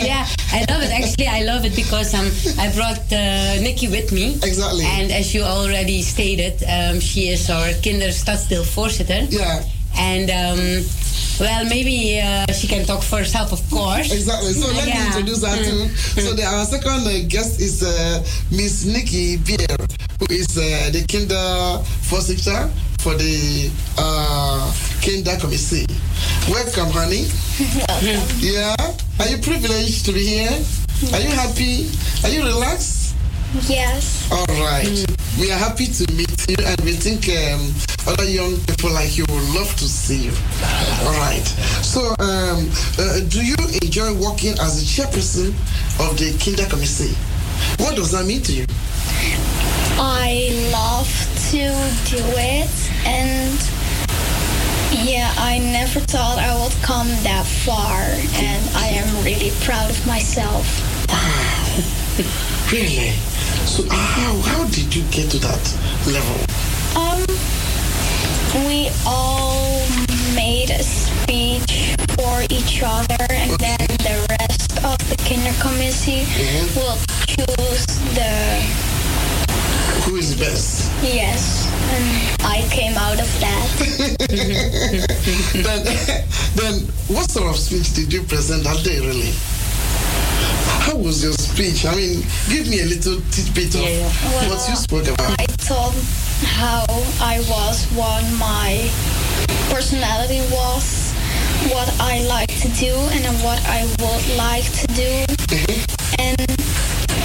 yeah, 0.04 0.26
I 0.52 0.64
love 0.68 0.82
it. 0.82 0.90
Actually, 0.92 1.28
I 1.28 1.42
love 1.42 1.64
it 1.64 1.74
because 1.74 2.14
um, 2.14 2.28
I 2.58 2.72
brought 2.74 3.00
uh, 3.12 3.60
Nikki 3.60 3.88
with 3.88 4.12
me. 4.12 4.34
Exactly. 4.42 4.84
And 4.84 5.10
as 5.10 5.34
you 5.34 5.42
already 5.42 6.02
stated, 6.02 6.62
um, 6.68 7.00
she 7.00 7.28
is 7.28 7.48
our 7.50 7.68
kinderstadsdeelvoorzitter. 7.80 9.32
Yeah. 9.32 9.64
And 9.97 10.30
um, 10.30 10.84
well, 11.40 11.64
maybe 11.64 12.20
uh, 12.20 12.53
she 12.53 12.66
can 12.68 12.84
talk 12.84 13.03
for 13.03 13.18
herself, 13.18 13.53
of 13.53 13.62
course. 13.70 14.12
Exactly. 14.12 14.53
So 14.53 14.68
let 14.72 14.86
yeah. 14.86 15.01
me 15.01 15.07
introduce 15.07 15.45
her 15.45 15.57
too. 15.57 15.88
so 16.20 16.34
the, 16.34 16.45
our 16.45 16.64
second 16.64 17.07
uh, 17.07 17.28
guest 17.28 17.61
is 17.61 17.82
uh, 17.82 18.22
Miss 18.51 18.84
Nikki 18.84 19.36
Beer, 19.38 19.76
who 20.20 20.26
is 20.30 20.57
uh, 20.57 20.90
the 20.93 21.05
Kinder 21.09 21.82
Voorzitter 22.09 22.70
for 23.01 23.14
the 23.14 23.70
uh, 23.99 24.72
Kinder 25.03 25.36
Committee. 25.40 25.86
Welcome, 26.49 26.90
honey. 26.93 27.26
Welcome. 27.88 28.22
Yeah. 28.38 28.76
Are 29.20 29.28
you 29.28 29.38
privileged 29.38 30.05
to 30.07 30.12
be 30.12 30.26
here? 30.26 30.62
Are 31.12 31.20
you 31.20 31.30
happy? 31.30 31.90
Are 32.24 32.30
you 32.30 32.45
relaxed? 32.45 33.14
Yes. 33.68 34.30
All 34.30 34.47
right. 34.62 34.86
Mm. 34.86 35.11
We 35.43 35.51
are 35.51 35.59
happy 35.59 35.86
to 35.86 36.12
meet 36.12 36.30
you, 36.49 36.55
and 36.64 36.80
we 36.82 36.93
think 36.93 37.26
um, 37.26 37.74
other 38.07 38.30
young 38.30 38.55
people 38.62 38.93
like 38.93 39.18
you 39.18 39.24
would 39.28 39.43
love 39.59 39.74
to 39.74 39.88
see 39.88 40.30
you. 40.30 40.32
All 41.03 41.18
right. 41.18 41.43
So, 41.82 42.14
um, 42.20 42.70
uh, 42.97 43.18
do 43.26 43.45
you 43.45 43.57
enjoy 43.82 44.14
working 44.22 44.53
as 44.62 44.78
the 44.78 44.86
chairperson 44.86 45.49
of 45.99 46.16
the 46.16 46.38
Kinder 46.38 46.70
Committee? 46.70 47.18
What 47.82 47.97
does 47.97 48.12
that 48.12 48.24
mean 48.24 48.40
to 48.43 48.53
you? 48.53 48.66
I 49.99 50.55
love 50.70 51.11
to 51.51 51.74
do 52.07 52.22
it, 52.38 52.70
and 53.05 53.59
yeah, 54.95 55.34
I 55.38 55.59
never 55.59 55.99
thought 55.99 56.38
I 56.38 56.55
would 56.62 56.82
come 56.84 57.09
that 57.26 57.47
far, 57.66 57.99
and 58.38 58.62
I 58.76 58.95
am 58.95 59.25
really 59.25 59.50
proud 59.66 59.91
of 59.91 60.07
myself. 60.07 60.62
Wow. 61.08 62.71
really? 62.71 63.32
So 63.67 63.89
how 63.89 64.41
how 64.41 64.64
did 64.68 64.95
you 64.95 65.03
get 65.11 65.30
to 65.30 65.39
that 65.39 65.63
level? 66.07 66.39
Um, 66.99 67.25
we 68.67 68.91
all 69.07 69.80
made 70.34 70.71
a 70.71 70.83
speech 70.83 71.95
for 72.18 72.43
each 72.51 72.83
other, 72.84 73.26
and 73.30 73.53
okay. 73.53 73.76
then 73.76 73.89
the 73.99 74.26
rest 74.41 74.72
of 74.84 74.99
the 75.09 75.17
kinder 75.25 75.55
committee 75.63 76.26
mm-hmm. 76.26 76.79
will 76.79 76.99
choose 77.26 77.87
the 78.14 78.93
who 80.03 80.17
is 80.17 80.34
best. 80.34 80.91
Yes, 81.03 81.67
and 81.95 82.45
I 82.45 82.67
came 82.68 82.97
out 82.97 83.21
of 83.21 83.30
that. 83.41 83.68
then, 85.63 85.84
then, 86.57 86.75
what 87.09 87.30
sort 87.30 87.49
of 87.49 87.57
speech 87.57 87.95
did 87.95 88.13
you 88.13 88.22
present 88.25 88.64
that 88.64 88.83
day, 88.84 88.99
really? 89.01 89.33
How 90.83 90.96
was 90.96 91.22
your 91.22 91.33
speech? 91.34 91.87
I 91.87 91.95
mean, 91.95 92.26
give 92.50 92.68
me 92.68 92.80
a 92.80 92.87
little 92.87 93.21
tidbit 93.30 93.75
of 93.76 93.83
yeah, 93.83 94.03
yeah. 94.03 94.30
Well, 94.34 94.50
what 94.50 94.68
you 94.68 94.75
spoke 94.75 95.07
about. 95.07 95.38
I 95.38 95.46
told 95.63 95.95
how 96.42 96.84
I 97.22 97.38
was, 97.49 97.87
what 97.95 98.26
my 98.34 98.91
personality 99.71 100.42
was, 100.50 101.14
what 101.71 101.88
I 102.00 102.26
like 102.26 102.50
to 102.61 102.68
do, 102.75 102.92
and 103.14 103.25
what 103.46 103.63
I 103.64 103.87
would 104.03 104.26
like 104.37 104.67
to 104.83 104.87
do, 104.88 105.11
mm-hmm. 105.54 106.18
and 106.18 106.50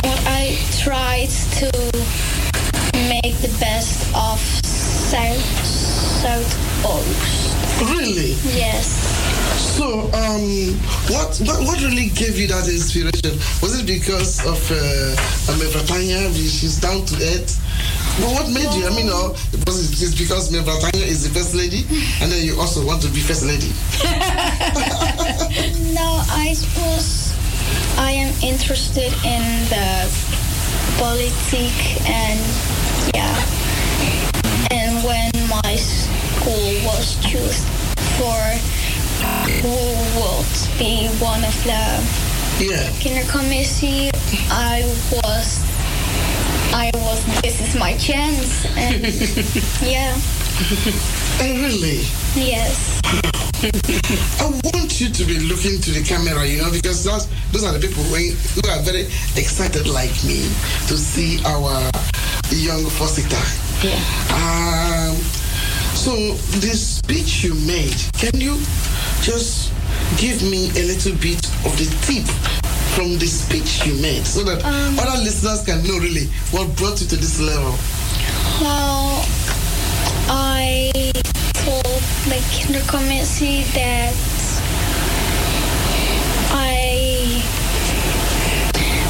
what 0.05 0.21
I 0.29 0.53
tried 0.77 1.29
to 1.57 1.69
make 3.09 3.35
the 3.41 3.53
best 3.59 4.05
of 4.15 4.39
South 4.63 5.41
South 6.21 6.53
Oost. 6.85 7.89
Really? 7.97 8.37
Yes. 8.53 9.26
So, 9.57 10.09
um, 10.13 10.77
what, 11.09 11.37
what 11.45 11.59
what 11.65 11.81
really 11.81 12.09
gave 12.09 12.37
you 12.37 12.47
that 12.47 12.69
inspiration? 12.69 13.37
Was 13.61 13.79
it 13.79 13.85
because 13.85 14.39
of 14.45 14.57
uh, 14.71 15.15
Mevratanya? 15.57 16.29
She's 16.33 16.79
down 16.79 17.05
to 17.05 17.15
earth. 17.15 17.57
Well, 18.19 18.33
what 18.33 18.49
made 18.49 18.69
you? 18.77 18.85
I 18.85 18.93
mean, 18.95 19.09
uh, 19.09 19.33
was 19.65 19.91
it 19.91 19.97
just 19.97 20.17
because 20.17 20.51
Mevratanya 20.51 21.05
is 21.05 21.27
the 21.27 21.33
first 21.33 21.53
lady, 21.53 21.85
and 22.21 22.31
then 22.31 22.45
you 22.45 22.59
also 22.59 22.85
want 22.85 23.01
to 23.03 23.09
be 23.09 23.19
first 23.19 23.45
lady? 23.45 23.69
no, 25.93 26.21
I 26.29 26.53
suppose 26.53 27.33
I 27.97 28.11
am 28.11 28.33
interested 28.43 29.11
in 29.25 29.41
the 29.73 30.05
politics 30.97 31.97
and 32.05 32.39
yeah. 33.13 33.33
And 34.69 35.03
when 35.03 35.31
my 35.49 35.75
school 35.75 36.73
was 36.85 37.17
chosen 37.25 37.65
for 38.17 38.37
would 39.63 40.79
be 40.79 41.07
one 41.19 41.43
of 41.43 41.55
the 41.63 41.81
yeah. 42.63 42.89
kinder 43.01 43.27
committee, 43.29 44.11
I 44.49 44.83
was 45.11 45.63
I 46.73 46.91
was 46.93 47.25
this 47.41 47.61
is 47.61 47.75
my 47.75 47.95
chance 47.97 48.65
and 48.75 49.03
yeah. 49.81 50.13
Oh 51.39 51.53
really? 51.61 52.05
Yes. 52.35 53.01
I 54.39 54.45
want 54.63 55.01
you 55.01 55.09
to 55.09 55.25
be 55.25 55.39
looking 55.39 55.81
to 55.81 55.91
the 55.91 56.03
camera, 56.03 56.45
you 56.45 56.61
know, 56.61 56.71
because 56.71 57.03
those, 57.03 57.27
those 57.51 57.63
are 57.63 57.73
the 57.73 57.79
people 57.79 58.03
who 58.03 58.69
are 58.69 58.81
very 58.83 59.05
excited 59.35 59.87
like 59.87 60.13
me 60.23 60.45
to 60.87 60.97
see 60.97 61.41
our 61.43 61.89
young 62.51 62.83
Voorzitter. 62.85 63.41
Yeah. 63.83 63.97
Um, 64.33 65.17
so 65.93 66.11
the 66.59 66.73
speech 66.75 67.43
you 67.43 67.53
made, 67.53 67.95
can 68.13 68.39
you 68.39 68.57
just 69.21 69.73
give 70.17 70.41
me 70.43 70.69
a 70.79 70.83
little 70.87 71.13
bit 71.15 71.45
of 71.65 71.75
the 71.77 71.87
tip 72.05 72.25
from 72.95 73.17
the 73.19 73.27
speech 73.27 73.85
you 73.85 73.93
made 74.01 74.25
so 74.25 74.43
that 74.43 74.63
um, 74.65 74.97
other 74.97 75.21
listeners 75.21 75.63
can 75.63 75.83
know 75.83 75.99
really 75.99 76.25
what 76.51 76.65
brought 76.77 76.99
you 77.01 77.07
to 77.07 77.15
this 77.15 77.39
level? 77.39 77.75
Well, 78.61 79.23
I 80.29 80.91
told 81.53 82.01
the 82.25 82.41
kinder 82.49 82.85
committee 82.87 83.63
that 83.75 84.15
I 86.51 87.43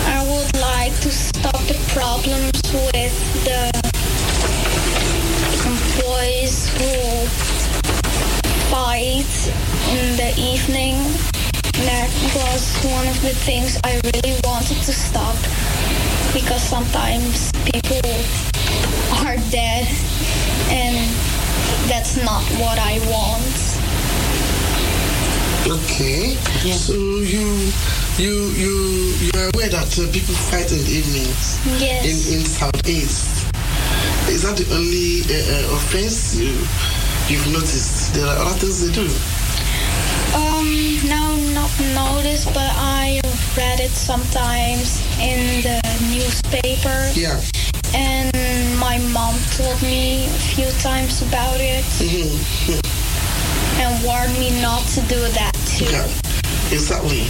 I 0.05 0.23
would 0.29 0.59
like 0.59 0.99
to 1.01 1.11
stop 1.11 1.59
the 1.67 1.77
problems 1.93 2.61
with 2.73 3.43
the 3.45 3.76
employees 6.77 7.67
fight 8.69 9.33
in 9.89 10.17
the 10.17 10.33
evening. 10.37 10.95
That 11.85 12.09
was 12.35 12.75
one 12.85 13.07
of 13.07 13.21
the 13.21 13.33
things 13.33 13.79
I 13.83 13.99
really 14.03 14.37
wanted 14.43 14.77
to 14.83 14.93
stop 14.93 15.35
because 16.33 16.61
sometimes 16.61 17.51
people 17.65 18.09
are 19.25 19.37
dead 19.49 19.87
and 20.69 20.97
that's 21.89 22.17
not 22.17 22.43
what 22.59 22.77
I 22.79 22.99
want. 23.09 23.57
Okay. 25.67 26.37
Yeah. 26.63 26.73
So 26.73 26.93
you 26.93 27.71
you 28.17 28.33
you 28.55 28.73
you 29.21 29.31
are 29.35 29.49
aware 29.53 29.69
that 29.69 29.99
uh, 29.99 30.11
people 30.11 30.35
fight 30.49 30.71
in 30.71 30.79
the 30.79 30.91
evenings 30.91 31.59
yes. 31.79 32.05
in 32.05 32.39
in 32.39 32.45
southeast. 32.45 33.36
Is 34.29 34.43
that 34.43 34.57
the 34.57 34.67
only 34.75 35.23
uh, 35.27 35.71
uh, 35.71 35.75
offense 35.77 36.35
you 36.35 36.51
you've 37.31 37.47
noticed? 37.51 38.13
There 38.13 38.25
are 38.25 38.37
other 38.37 38.59
things 38.59 38.85
they 38.85 38.91
do. 38.91 39.07
Um, 40.35 40.67
no, 41.07 41.35
not 41.53 41.71
noticed, 41.95 42.47
but 42.53 42.69
I 42.75 43.21
read 43.55 43.79
it 43.79 43.91
sometimes 43.91 45.01
in 45.19 45.63
the 45.63 45.79
newspaper. 46.11 47.11
Yeah. 47.15 47.41
And 47.95 48.31
my 48.79 48.99
mom 49.13 49.35
told 49.55 49.81
me 49.81 50.25
a 50.25 50.39
few 50.53 50.69
times 50.83 51.21
about 51.21 51.59
it. 51.59 51.85
Mm-hmm. 51.97 52.83
And 53.81 54.03
warned 54.03 54.37
me 54.37 54.61
not 54.61 54.83
to 54.93 55.01
do 55.07 55.19
that 55.39 55.53
too. 55.65 55.85
Yeah, 55.85 56.05
exactly. 56.69 57.25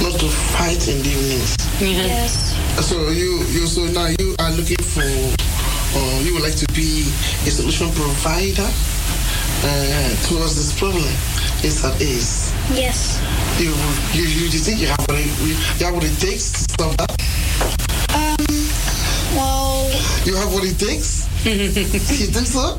Not 0.00 0.18
to 0.18 0.28
fight 0.28 0.88
in 0.88 1.02
the 1.02 1.10
evenings. 1.10 1.56
Mm-hmm. 1.78 2.08
Yes. 2.08 2.56
So 2.86 3.10
you 3.10 3.44
you 3.52 3.66
so 3.66 3.84
now 3.86 4.08
you 4.18 4.34
are 4.38 4.50
looking 4.52 4.82
for 4.82 5.04
or 5.96 6.22
you 6.22 6.34
would 6.34 6.42
like 6.42 6.56
to 6.56 6.66
be 6.72 7.04
a 7.46 7.50
solution 7.50 7.90
provider 7.92 8.68
uh, 9.64 10.10
towards 10.26 10.56
this 10.56 10.72
problem. 10.78 11.08
Is 11.62 11.82
that 11.82 12.00
is. 12.00 12.52
Yes. 12.74 13.20
You, 13.60 13.70
you, 14.18 14.26
you, 14.26 14.46
you 14.50 14.58
think 14.58 14.80
you 14.80 14.88
have 14.88 15.00
what 15.06 15.18
it, 15.18 15.30
you 15.46 15.84
have 15.86 15.94
what 15.94 16.04
it 16.04 16.18
takes 16.18 16.50
to 16.52 16.58
stop 16.58 16.96
that? 16.96 17.14
Um, 18.14 18.46
well... 19.36 19.86
You 20.24 20.34
have 20.36 20.52
what 20.52 20.64
it 20.64 20.78
takes? 20.78 21.28
you 21.46 22.28
think 22.30 22.46
so? 22.46 22.78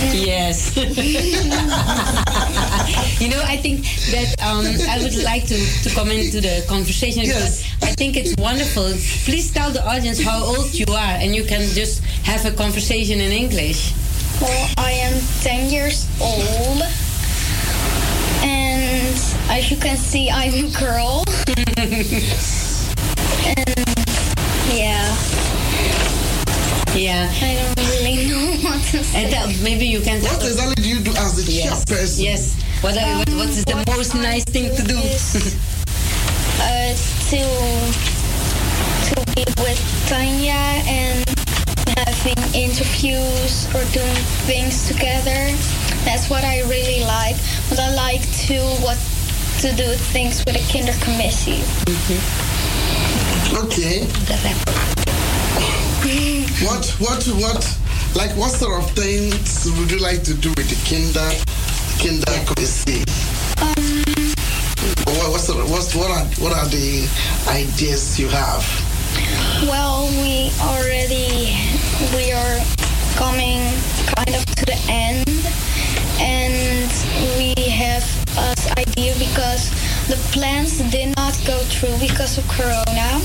Yes. 0.00 0.74
you 3.20 3.28
know, 3.28 3.42
I 3.44 3.56
think 3.56 3.84
that 4.10 4.34
um, 4.42 4.64
I 4.88 4.98
would 5.02 5.16
like 5.22 5.46
to, 5.46 5.56
to 5.82 5.90
come 5.94 6.10
into 6.10 6.40
the 6.40 6.64
conversation 6.68 7.22
because 7.22 7.62
I 7.82 7.92
think 7.92 8.16
it's 8.16 8.34
wonderful. 8.38 8.92
Please 9.24 9.50
tell 9.52 9.70
the 9.70 9.86
audience 9.86 10.20
how 10.22 10.42
old 10.42 10.72
you 10.72 10.86
are 10.88 11.14
and 11.20 11.34
you 11.34 11.44
can 11.44 11.68
just 11.74 12.02
have 12.24 12.44
a 12.46 12.50
conversation 12.52 13.20
in 13.20 13.30
English. 13.32 13.92
Well, 14.40 14.70
I 14.78 14.92
am 14.92 15.20
10 15.42 15.70
years 15.70 16.06
old. 16.20 16.82
And 18.42 19.14
as 19.50 19.70
you 19.70 19.76
can 19.76 19.96
see, 19.98 20.30
I'm 20.30 20.64
a 20.64 20.70
girl. 20.78 21.24
and 21.76 22.06
yeah. 24.72 25.14
Yeah. 26.96 27.28
I 27.30 27.54
don't 27.54 27.76
really 27.90 28.26
know 28.28 28.39
what 28.39 28.39
to 28.39 28.39
say. 28.39 28.39
And 29.14 29.30
tell, 29.30 29.46
maybe 29.62 29.86
you 29.86 30.00
can 30.00 30.20
tell 30.20 30.34
What 30.36 30.44
exactly 30.46 30.82
do 30.82 30.88
you 30.88 31.00
do 31.00 31.10
as 31.16 31.36
the 31.36 31.50
Yes. 31.52 31.84
chairperson? 31.84 32.22
Yes. 32.24 32.56
What, 32.82 32.96
are, 32.98 33.18
what, 33.18 33.28
what 33.30 33.48
is 33.50 33.64
the 33.64 33.76
what 33.76 33.96
most 33.96 34.14
I 34.14 34.22
nice 34.22 34.44
thing 34.44 34.74
to 34.74 34.82
do? 34.82 34.98
is, 34.98 35.36
uh, 36.60 36.92
to 37.30 37.40
to 39.10 39.14
be 39.34 39.44
with 39.62 39.80
Tanya 40.08 40.58
and 40.86 41.22
having 41.98 42.38
interviews 42.54 43.66
or 43.74 43.84
doing 43.92 44.16
things 44.48 44.86
together. 44.88 45.54
That's 46.04 46.30
what 46.30 46.44
I 46.44 46.62
really 46.62 47.04
like. 47.04 47.36
But 47.68 47.78
I 47.80 47.94
like 47.94 48.22
to 48.48 48.58
what 48.82 48.98
to 49.60 49.70
do 49.76 49.86
things 50.14 50.42
with 50.46 50.56
a 50.56 50.64
kindercommissie. 50.72 51.60
Okay. 53.64 54.06
What, 56.64 56.86
what, 56.98 57.24
what, 57.40 57.79
like 58.14 58.30
what 58.36 58.50
sort 58.50 58.82
of 58.82 58.90
things 58.92 59.70
would 59.78 59.90
you 59.90 59.98
like 59.98 60.22
to 60.24 60.34
do 60.34 60.50
with 60.56 60.68
the 60.68 60.78
kinder, 60.88 61.30
kinder 62.02 62.36
committee? 62.46 63.04
Um, 63.62 64.04
What, 65.06 65.30
what, 65.32 65.40
sort 65.40 65.60
of, 65.64 65.70
what, 65.70 65.84
what, 65.94 66.10
are, 66.10 66.26
what 66.42 66.52
are 66.52 66.66
the 66.68 67.08
ideas 67.48 68.18
you 68.18 68.28
have? 68.28 68.64
Well, 69.62 70.08
we 70.22 70.50
already 70.60 71.56
we 72.16 72.32
are 72.32 72.58
coming 73.16 73.60
kind 74.16 74.34
of 74.34 74.44
to 74.56 74.64
the 74.64 74.78
end, 74.88 75.28
and 76.18 76.90
we 77.36 77.52
have 77.70 78.04
us 78.38 78.70
idea 78.78 79.14
because 79.18 79.70
the 80.08 80.16
plans 80.32 80.78
did 80.90 81.14
not 81.16 81.38
go 81.46 81.58
through 81.68 81.98
because 81.98 82.38
of 82.38 82.46
Corona, 82.48 83.20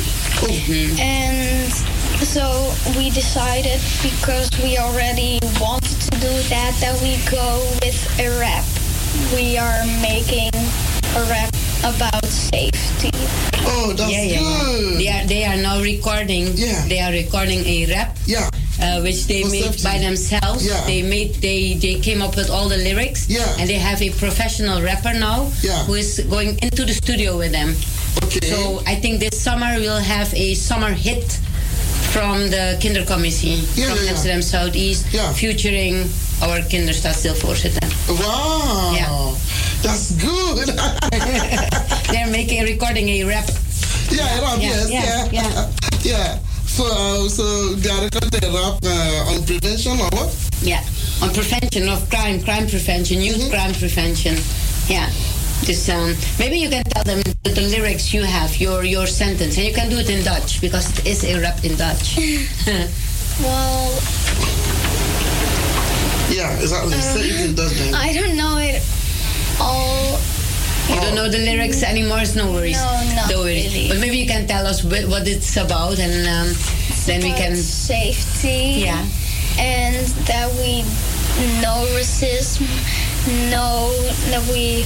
and 0.99 1.71
so 2.23 2.73
we 2.97 3.09
decided 3.09 3.79
because 4.01 4.49
we 4.63 4.77
already 4.77 5.39
wanted 5.59 5.99
to 6.01 6.11
do 6.19 6.33
that 6.49 6.75
that 6.79 6.95
we 7.01 7.17
go 7.29 7.59
with 7.81 7.97
a 8.19 8.29
rap. 8.39 8.63
We 9.33 9.57
are 9.57 9.85
making 10.01 10.51
a 11.15 11.21
rap 11.29 11.53
about 11.83 12.25
safety. 12.25 13.11
Oh, 13.67 13.93
that's 13.95 14.11
yeah, 14.11 14.21
yeah, 14.23 14.39
yeah. 14.39 14.63
good. 14.63 14.99
They 14.99 15.09
are 15.09 15.25
they 15.27 15.45
are 15.45 15.57
now 15.57 15.81
recording. 15.81 16.47
Yeah. 16.55 16.85
They 16.87 16.99
are 16.99 17.11
recording 17.11 17.65
a 17.65 17.85
rap. 17.87 18.17
Yeah. 18.25 18.49
Uh, 18.81 18.99
which 19.01 19.25
they 19.27 19.43
For 19.43 19.49
made 19.51 19.63
safety. 19.63 19.83
by 19.83 19.97
themselves. 19.99 20.65
Yeah. 20.65 20.83
They 20.85 21.01
made 21.01 21.35
they 21.35 21.75
they 21.75 21.99
came 21.99 22.21
up 22.21 22.35
with 22.35 22.49
all 22.49 22.69
the 22.69 22.77
lyrics. 22.77 23.29
Yeah. 23.29 23.47
And 23.59 23.69
they 23.69 23.79
have 23.79 24.01
a 24.01 24.09
professional 24.11 24.81
rapper 24.81 25.13
now. 25.13 25.51
Yeah. 25.61 25.83
Who 25.85 25.93
is 25.95 26.19
going 26.29 26.59
into 26.61 26.85
the 26.85 26.93
studio 26.93 27.37
with 27.37 27.51
them. 27.51 27.75
Okay. 28.23 28.45
So 28.47 28.81
I 28.85 28.95
think 28.95 29.19
this 29.19 29.39
summer 29.39 29.75
we'll 29.79 29.99
have 29.99 30.33
a 30.33 30.53
summer 30.55 30.91
hit 30.91 31.39
from 32.15 32.47
the 32.49 32.79
Kindercommissie 32.79 33.59
Yeah, 33.75 33.91
from 33.91 33.99
yeah. 34.05 34.11
Amsterdam 34.11 34.41
Southeast, 34.41 35.03
featuring 35.35 36.07
our 36.41 36.59
kinderstadsdeelvoorzitter. 36.71 37.83
Wow. 38.07 38.93
Yeah. 38.95 39.35
That's 39.83 40.15
good. 40.15 40.69
They're 42.11 42.31
making 42.31 42.63
recording 42.63 43.09
a 43.09 43.23
rap. 43.25 43.43
yeah, 44.09 44.39
rap, 44.39 44.59
Yeah, 44.61 44.69
yes, 44.71 44.89
yeah, 44.91 45.27
yeah. 45.31 45.71
yeah. 46.15 46.39
So, 46.65 46.83
uh, 46.87 47.27
so 47.27 47.75
they 47.75 47.89
are 47.91 48.03
recording 48.07 48.47
rap 48.55 48.79
uh, 48.83 49.31
on 49.35 49.43
prevention 49.43 49.99
or 49.99 50.09
what? 50.15 50.31
Yeah, 50.61 50.83
on 51.21 51.33
prevention 51.35 51.89
of 51.89 52.09
crime, 52.09 52.41
crime 52.41 52.67
prevention, 52.67 53.19
youth 53.21 53.35
Mm-hmm. 53.43 53.51
crime 53.51 53.73
prevention. 53.73 54.35
Yeah. 54.87 55.11
Just 55.63 55.89
um, 55.89 56.13
maybe 56.37 56.57
you 56.57 56.69
can 56.69 56.83
tell 56.83 57.03
them 57.03 57.21
the, 57.21 57.49
the 57.49 57.61
lyrics 57.61 58.13
you 58.13 58.23
have, 58.23 58.57
your 58.59 58.83
your 58.83 59.07
sentence, 59.07 59.57
and 59.57 59.65
you 59.65 59.73
can 59.73 59.89
do 59.89 59.97
it 59.97 60.09
in 60.09 60.23
Dutch 60.23 60.61
because 60.61 60.91
it 60.99 61.05
is 61.07 61.23
a 61.23 61.39
rap 61.41 61.63
in 61.63 61.75
Dutch. 61.75 62.19
Well, 63.35 63.91
Yeah, 66.31 66.55
exactly. 66.59 66.93
Say 67.01 67.27
it 67.35 67.49
in 67.49 67.55
Dutch 67.55 67.73
then. 67.73 67.93
I 67.93 68.13
don't 68.13 68.37
know 68.37 68.57
it 68.57 68.81
all. 69.59 70.17
you 70.87 71.01
don't 71.01 71.15
know 71.15 71.27
the 71.29 71.39
lyrics 71.39 71.83
anymore, 71.83 72.19
it's 72.21 72.35
no 72.35 72.51
worries. 72.51 72.77
No, 72.81 73.15
not 73.15 73.29
worry. 73.35 73.63
really. 73.67 73.89
But 73.89 73.99
maybe 73.99 74.17
you 74.17 74.25
can 74.27 74.47
tell 74.47 74.65
us 74.65 74.83
what 74.85 75.27
it's 75.27 75.57
about, 75.57 75.99
and 75.99 76.15
um, 76.27 76.55
then 77.05 77.21
we 77.23 77.33
can. 77.33 77.55
safety. 77.57 78.83
Yeah. 78.87 79.03
And 79.59 79.95
that 80.31 80.47
we 80.55 80.83
know 81.61 81.83
racism, 81.99 82.63
know 83.51 83.91
that 84.31 84.43
we 84.51 84.85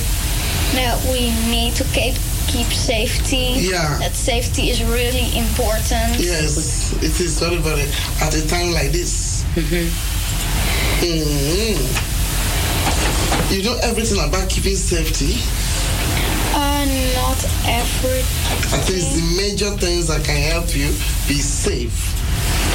that 0.73 0.97
we 1.11 1.31
need 1.49 1.73
to 1.75 1.83
keep 1.95 2.15
keep 2.49 2.67
safety. 2.73 3.53
Yeah. 3.57 3.97
That 3.99 4.13
safety 4.13 4.69
is 4.69 4.83
really 4.83 5.29
important. 5.37 6.17
Yes, 6.17 6.93
it 6.97 7.19
is 7.21 7.39
very, 7.39 7.57
very, 7.57 7.85
at 8.21 8.33
a 8.33 8.47
time 8.47 8.71
like 8.71 8.91
this. 8.91 9.43
Mm-hmm. 9.53 9.87
Mm-hmm. 11.05 12.09
You 13.53 13.63
know 13.63 13.77
everything 13.83 14.19
about 14.27 14.49
keeping 14.49 14.75
safety. 14.75 15.37
Uh, 16.53 16.85
not 17.13 17.37
every. 17.69 18.21
At 18.73 18.89
least 18.89 19.13
the 19.15 19.21
major 19.37 19.71
things 19.77 20.07
that 20.07 20.23
can 20.25 20.41
help 20.51 20.75
you 20.75 20.89
be 21.29 21.39
safe. 21.41 22.13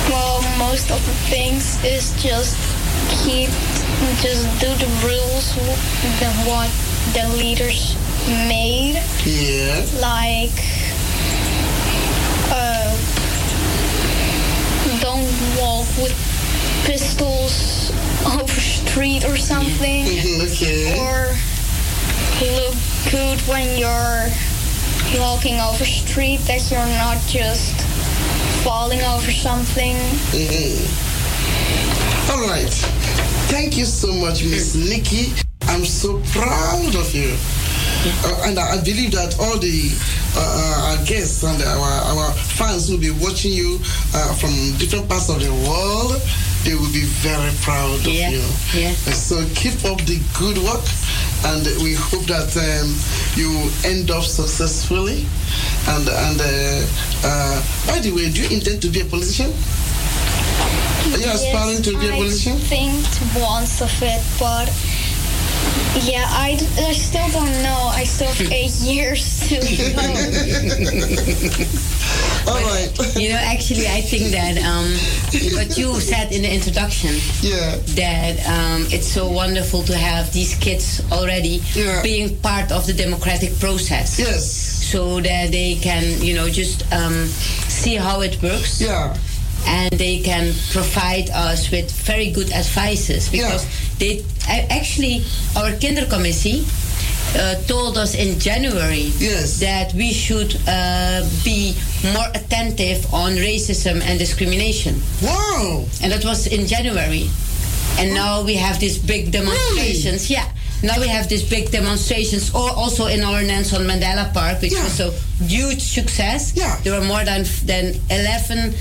Well, 0.08 0.42
most 0.58 0.90
of 0.90 1.04
the 1.06 1.14
things 1.30 1.82
is 1.84 2.12
just 2.22 2.56
keep, 3.24 3.50
just 4.22 4.46
do 4.60 4.70
the 4.78 4.90
rules, 5.02 5.54
the 6.20 6.30
what 6.46 6.70
the 7.15 7.28
leaders 7.39 7.95
made. 8.49 9.01
Yeah. 9.24 9.85
like 10.01 10.53
uh, 12.51 12.93
don't 15.01 15.27
walk 15.59 15.86
with 15.97 16.15
pistols 16.85 17.91
over 18.27 18.61
street 18.61 19.24
or 19.24 19.36
something 19.36 20.05
Mhm, 20.05 20.53
okay. 20.53 20.99
or 20.99 21.35
look 22.57 22.74
good 23.11 23.41
when 23.49 23.78
you're 23.78 24.28
walking 25.20 25.59
over 25.61 25.85
street 25.85 26.41
that 26.47 26.70
you're 26.70 26.85
not 26.99 27.19
just 27.27 27.74
falling 28.65 29.01
over 29.03 29.31
something 29.31 29.97
All 32.31 32.41
right. 32.49 32.73
Thank 33.49 33.77
you 33.77 33.85
so 33.85 34.12
much, 34.12 34.43
Miss 34.45 34.74
Nikki. 34.74 35.43
I'm 35.85 35.90
so 35.90 36.16
proud 36.32 36.94
of 36.97 37.15
you. 37.15 37.36
Uh, 38.24 38.48
and 38.48 38.59
I 38.59 38.81
I 38.81 38.82
believe 38.82 39.12
that 39.12 39.36
all 39.39 39.59
the 39.61 39.93
uh, 40.32 40.40
uh, 40.40 40.97
our 40.97 41.05
guests 41.05 41.44
and 41.44 41.61
our, 41.61 41.93
our 42.09 42.32
fans 42.32 42.89
will 42.90 42.97
be 42.97 43.11
watching 43.20 43.52
you 43.52 43.77
uh, 44.16 44.32
from 44.32 44.48
different 44.81 45.11
parts 45.12 45.28
of 45.28 45.44
the 45.44 45.52
world. 45.69 46.16
They 46.65 46.73
will 46.73 46.89
be 46.89 47.05
very 47.20 47.52
proud 47.61 48.01
of 48.01 48.06
Yeah, 48.09 48.31
you. 48.32 48.40
yeah. 48.73 48.97
So 49.12 49.44
keep 49.52 49.77
up 49.85 50.01
the 50.09 50.16
good 50.32 50.56
work, 50.65 50.89
and 51.52 51.61
we 51.85 51.93
hope 51.93 52.24
that 52.32 52.48
um, 52.56 52.89
you 53.36 53.52
end 53.85 54.09
up 54.11 54.24
successfully. 54.24 55.28
And 55.93 56.09
and 56.09 56.40
uh, 56.40 56.81
uh, 57.28 57.61
by 57.93 58.01
the 58.01 58.09
way, 58.16 58.32
do 58.32 58.40
you 58.40 58.48
intend 58.56 58.81
to 58.81 58.89
be 58.89 59.01
a 59.01 59.05
politician? 59.05 59.52
Are 61.12 61.19
you 61.20 61.28
aspiring 61.28 61.82
to 61.82 61.93
be 62.01 62.09
a 62.09 62.12
politician? 62.16 62.56
I 62.56 62.73
think 62.73 63.05
once 63.36 63.82
of 63.85 63.93
it, 64.01 64.24
but 64.40 64.73
yeah, 66.05 66.24
I, 66.28 66.52
I 66.78 66.92
still 66.92 67.28
don't 67.30 67.62
know. 67.62 67.90
I 67.92 68.05
still 68.05 68.28
have 68.28 68.52
eight 68.52 68.74
years 68.82 69.40
to 69.48 69.56
go. 69.56 70.02
All 72.51 72.60
right. 72.60 72.90
You 73.16 73.30
know, 73.30 73.36
actually, 73.40 73.86
I 73.88 74.01
think 74.02 74.30
that 74.32 74.59
um, 74.62 74.86
what 75.56 75.76
you 75.78 75.94
said 76.01 76.32
in 76.32 76.42
the 76.42 76.52
introduction, 76.52 77.14
Yeah. 77.40 77.76
that 77.96 78.36
um, 78.46 78.86
it's 78.90 79.09
so 79.09 79.28
wonderful 79.28 79.82
to 79.84 79.96
have 79.96 80.32
these 80.32 80.55
kids 80.56 81.01
already 81.10 81.62
Yeah. 81.74 82.02
being 82.02 82.36
part 82.42 82.70
of 82.72 82.86
the 82.86 82.92
democratic 82.92 83.59
process. 83.59 84.18
Yes. 84.18 84.44
So 84.84 85.20
that 85.20 85.51
they 85.51 85.76
can, 85.76 86.20
you 86.22 86.34
know, 86.34 86.48
just 86.48 86.84
um, 86.92 87.26
see 87.68 87.96
how 87.96 88.20
it 88.20 88.40
works. 88.42 88.80
Yeah. 88.80 89.16
and 89.66 89.90
they 89.96 90.18
can 90.20 90.52
provide 90.72 91.30
us 91.30 91.70
with 91.70 91.90
very 92.05 92.30
good 92.30 92.52
advices 92.52 93.30
because 93.30 93.64
they 93.98 94.24
actually 94.48 95.22
our 95.56 95.70
kindercommissie 95.78 96.64
uh, 97.36 97.54
told 97.66 97.96
us 97.98 98.14
in 98.14 98.38
January 98.38 99.10
Yes. 99.18 99.58
that 99.60 99.92
we 99.94 100.12
should 100.12 100.54
uh, 100.68 101.22
be 101.44 101.74
more 102.12 102.28
attentive 102.34 103.06
on 103.12 103.32
racism 103.36 104.00
and 104.02 104.18
discrimination 104.18 105.00
Wow. 105.22 105.84
and 106.02 106.12
that 106.12 106.24
was 106.24 106.46
in 106.46 106.66
January 106.66 107.28
and 107.98 108.14
now 108.14 108.42
we 108.42 108.54
have 108.54 108.80
these 108.80 108.98
big 108.98 109.30
demonstrations. 109.30 110.28
Yeah. 110.28 110.48
Now 110.82 110.98
we 111.00 111.06
have 111.08 111.28
these 111.28 111.48
big 111.48 111.70
demonstrations, 111.70 112.52
or 112.52 112.68
also 112.70 113.06
in 113.06 113.22
our 113.22 113.40
Nelson 113.42 113.86
Mandela 113.86 114.34
Park, 114.34 114.60
which 114.60 114.72
was 114.74 114.98
a 115.00 115.10
huge 115.46 115.80
success. 115.80 116.52
Yeah. 116.56 116.76
There 116.82 116.92
were 116.98 117.06
more 117.06 117.24
than 117.24 117.44
than 117.64 117.94
eleven 118.10 118.72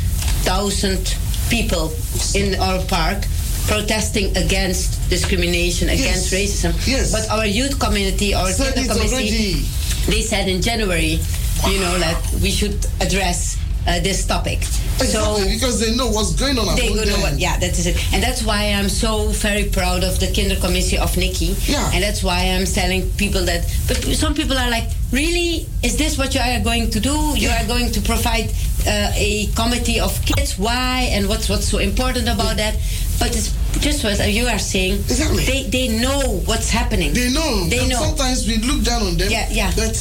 thousand 0.44 1.16
people 1.50 1.94
in 2.34 2.60
our 2.60 2.84
park 2.88 3.24
protesting 3.68 4.36
against 4.38 5.10
discrimination, 5.10 5.90
against 5.90 6.32
racism. 6.34 6.74
Yes. 6.88 7.12
But 7.12 7.30
our 7.30 7.46
youth 7.46 7.80
community, 7.80 8.34
our 8.34 8.52
kinder 8.54 8.88
committee, 8.88 9.66
they 10.08 10.22
said 10.22 10.48
in 10.48 10.62
January, 10.62 11.20
you 11.68 11.80
know, 11.80 11.98
that 12.00 12.20
we 12.42 12.52
should 12.52 12.86
address 13.00 13.58
uh, 13.88 14.00
this 14.00 14.26
topic. 14.26 14.60
Exactly, 15.00 15.54
because 15.54 15.80
they 15.80 15.96
know 15.96 16.08
what's 16.10 16.36
going 16.36 16.58
on. 16.58 16.76
They 16.76 16.94
know 16.94 17.18
what, 17.18 17.40
yeah, 17.40 17.58
that 17.58 17.72
is 17.72 17.88
it. 17.88 18.14
And 18.14 18.22
that's 18.22 18.44
why 18.44 18.72
I'm 18.72 18.90
so 18.90 19.28
very 19.30 19.66
proud 19.66 20.04
of 20.04 20.20
the 20.20 20.28
Kindercommissie 20.28 21.00
of 21.00 21.16
Nikki. 21.18 21.56
Yeah. 21.66 21.92
And 21.94 22.04
that's 22.04 22.24
why 22.24 22.40
I'm 22.40 22.66
telling 22.66 23.10
people 23.12 23.44
that, 23.46 23.66
but 23.88 23.98
some 24.16 24.34
people 24.34 24.58
are 24.58 24.70
like, 24.70 24.90
really? 25.12 25.68
Is 25.84 25.98
this 25.98 26.18
what 26.18 26.34
you 26.34 26.42
are 26.42 26.60
going 26.64 26.90
to 26.92 27.00
do? 27.00 27.34
You 27.36 27.50
are 27.50 27.66
going 27.68 27.92
to 27.92 28.02
provide 28.02 28.52
uh, 28.88 29.12
a 29.16 29.48
committee 29.56 30.00
of 30.00 30.14
kids? 30.26 30.58
Why? 30.58 31.10
And 31.12 31.28
what's, 31.28 31.50
what's 31.50 31.68
so 31.68 31.80
important 31.80 32.30
about 32.30 32.58
that? 32.58 32.76
But 33.20 33.36
it's 33.36 33.54
just 33.80 34.04
what 34.04 34.20
you 34.32 34.48
are 34.48 34.60
saying. 34.60 34.96
Exactly. 35.08 35.44
They, 35.46 35.64
they 35.70 35.88
know 36.00 36.42
what's 36.46 36.70
happening. 36.70 37.14
They 37.14 37.32
know. 37.32 37.66
They 37.70 37.80
and 37.80 37.90
know. 37.90 38.02
Sometimes 38.04 38.48
we 38.48 38.58
look 38.58 38.84
down 38.84 39.02
on 39.04 39.18
them. 39.18 39.30
Yeah, 39.32 39.48
yeah. 39.52 39.72
But 39.76 39.96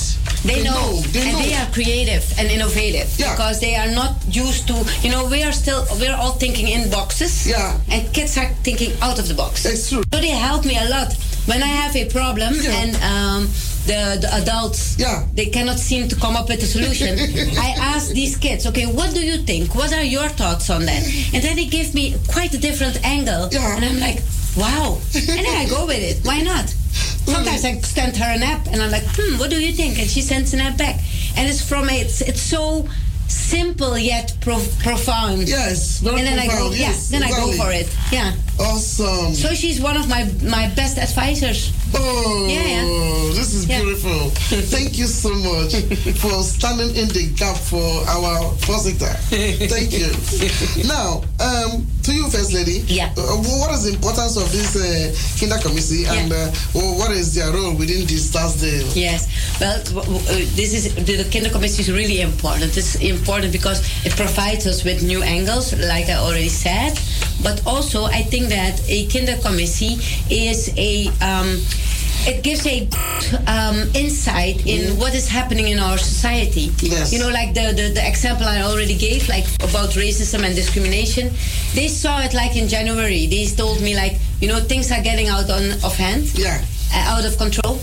They, 0.45 0.63
know, 0.65 0.99
They 1.15 1.23
and 1.23 1.33
know. 1.39 1.45
they 1.45 1.55
are 1.55 1.71
creative 1.73 2.25
and 2.39 2.49
innovative 2.51 3.09
Yeah. 3.17 3.33
because 3.35 3.61
they 3.61 3.77
are 3.77 3.91
not 3.95 4.17
used 4.29 4.67
to. 4.69 4.75
You 5.03 5.11
know, 5.15 5.27
we 5.27 5.43
are 5.45 5.53
still 5.53 5.87
we're 6.01 6.17
all 6.17 6.33
thinking 6.35 6.67
in 6.69 6.91
boxes. 6.91 7.47
Yeah. 7.47 7.79
And 7.91 8.13
kids 8.13 8.37
are 8.39 8.49
thinking 8.67 8.93
out 9.01 9.19
of 9.21 9.29
the 9.29 9.35
box. 9.35 9.65
It's 9.65 9.89
true. 9.89 10.03
So 10.13 10.19
they 10.21 10.35
help 10.35 10.65
me 10.65 10.77
a 10.77 10.89
lot 10.89 11.15
when 11.47 11.63
I 11.63 11.67
have 11.83 11.95
a 11.97 12.07
problem 12.11 12.55
Yeah. 12.55 12.81
and 12.83 12.93
um, 13.03 13.49
the 13.87 14.19
the 14.21 14.29
adults 14.41 14.97
Yeah. 14.99 15.27
they 15.35 15.47
cannot 15.47 15.79
seem 15.79 16.09
to 16.09 16.17
come 16.17 16.37
up 16.37 16.49
with 16.49 16.63
a 16.63 16.67
solution. 16.67 17.19
I 17.67 17.71
ask 17.95 18.11
these 18.13 18.37
kids, 18.37 18.67
okay, 18.67 18.87
what 18.87 19.13
do 19.15 19.21
you 19.21 19.39
think? 19.39 19.75
What 19.75 19.93
are 19.93 20.05
your 20.05 20.29
thoughts 20.29 20.71
on 20.71 20.85
that? 20.87 21.03
And 21.35 21.43
then 21.43 21.57
they 21.57 21.67
give 21.67 21.95
me 21.95 22.17
quite 22.29 22.55
a 22.55 22.59
different 22.59 22.97
angle, 23.05 23.49
Yeah. 23.51 23.77
and 23.77 23.85
I'm 23.85 23.99
like, 24.01 24.21
wow. 24.57 24.99
And 25.15 25.45
then 25.47 25.57
I 25.57 25.67
go 25.69 25.87
with 25.87 26.03
it. 26.03 26.25
Why 26.25 26.41
not? 26.43 26.69
Sometimes 27.25 27.65
I 27.65 27.81
send 27.81 28.17
her 28.17 28.31
an 28.39 28.43
app, 28.43 28.67
and 28.67 28.83
I'm 28.83 28.91
like, 28.91 29.05
hmm, 29.17 29.39
what 29.39 29.51
do 29.51 29.59
you 29.61 29.73
think? 29.73 29.99
And 29.99 30.09
she 30.09 30.21
sends 30.23 30.53
an 30.55 30.61
app 30.61 30.77
back, 30.79 30.97
and 31.37 31.49
it's 31.49 31.63
from 31.67 31.89
a, 31.89 31.95
it's 32.01 32.21
it's 32.21 32.41
so 32.43 32.87
simple 33.33 33.99
yet 33.99 34.37
pro- 34.41 34.63
profound. 34.81 35.49
Yes, 35.49 36.01
and 36.05 36.17
then 36.19 36.39
I 36.39 36.47
go, 36.47 36.53
profound, 36.53 36.75
yeah, 36.75 36.89
yes, 36.89 37.09
then 37.09 37.23
I 37.23 37.31
go 37.31 37.53
for 37.53 37.71
it. 37.73 37.89
Yeah. 38.13 38.33
Awesome. 38.61 39.35
So 39.35 39.55
she's 39.55 39.81
one 39.81 39.97
of 39.97 40.09
my 40.09 40.25
my 40.45 40.69
best 40.77 40.99
advisors. 40.99 41.73
Oh, 41.95 42.47
Yeah, 42.49 42.63
yeah. 42.63 43.35
this 43.35 43.53
is 43.55 43.67
Yeah. 43.67 43.81
beautiful. 43.81 44.31
Thank 44.75 44.97
you 44.99 45.07
so 45.07 45.29
much 45.35 45.73
for 46.21 46.43
standing 46.43 46.95
in 46.97 47.09
the 47.09 47.33
gap 47.37 47.57
for 47.57 47.85
our 48.09 48.53
visitor. 48.69 49.13
Thank 49.69 49.93
you. 49.93 50.09
now, 50.89 51.21
um, 51.41 51.87
to 52.05 52.13
you, 52.15 52.29
First 52.31 52.53
Lady. 52.53 52.85
Yeah. 52.89 53.13
Uh, 53.17 53.37
what 53.61 53.73
is 53.75 53.85
the 53.85 53.93
importance 53.95 54.37
of 54.37 54.51
this 54.53 54.77
uh, 54.77 55.13
Kinder 55.41 55.61
Committee 55.61 56.05
and 56.07 56.33
uh, 56.33 56.49
what 57.01 57.11
is 57.13 57.35
their 57.35 57.53
role 57.53 57.75
within 57.77 58.07
this 58.07 58.31
Thursday? 58.31 58.81
Yes. 58.99 59.29
Well, 59.61 59.81
uh, 59.81 60.33
this 60.57 60.73
is 60.73 60.95
the, 60.95 61.17
the 61.17 61.25
Kindercommissie 61.29 61.81
is 61.81 61.91
really 61.93 62.21
important. 62.21 62.77
It's 62.77 62.97
important 63.23 63.53
because 63.53 63.79
it 64.05 64.13
provides 64.17 64.67
us 64.67 64.83
with 64.85 65.03
new 65.03 65.23
angles, 65.23 65.73
like 65.79 66.07
I 66.09 66.17
already 66.19 66.49
said. 66.49 66.99
But 67.43 67.63
also, 67.67 68.05
I 68.05 68.23
think 68.23 68.49
that 68.49 68.75
a 68.89 69.07
Kindercommissie 69.07 69.95
is 70.31 70.59
a 70.77 71.07
um, 71.23 71.49
it 72.25 72.43
gives 72.43 72.65
a 72.67 72.87
um, 73.51 73.79
insight 73.95 74.67
in 74.67 74.97
what 74.99 75.15
is 75.15 75.29
happening 75.29 75.69
in 75.69 75.79
our 75.79 75.99
society. 75.99 76.71
Yes. 76.79 77.13
You 77.13 77.19
know, 77.19 77.31
like 77.31 77.55
the, 77.55 77.73
the, 77.75 77.87
the 77.95 78.05
example 78.07 78.47
I 78.47 78.63
already 78.63 78.97
gave, 78.97 79.29
like 79.29 79.45
about 79.59 79.91
racism 79.99 80.45
and 80.47 80.55
discrimination. 80.55 81.31
They 81.75 81.89
saw 81.89 82.21
it 82.23 82.33
like 82.35 82.55
in 82.57 82.69
January. 82.69 83.27
They 83.27 83.47
told 83.47 83.81
me 83.83 83.97
like, 83.97 84.19
you 84.41 84.47
know, 84.49 84.61
things 84.61 84.93
are 84.93 85.03
getting 85.03 85.29
out 85.29 85.51
on, 85.51 85.65
of 85.83 85.97
hand 85.97 86.31
Yeah. 86.39 86.63
uh, 86.95 87.15
out 87.19 87.25
of 87.25 87.37
control. 87.39 87.79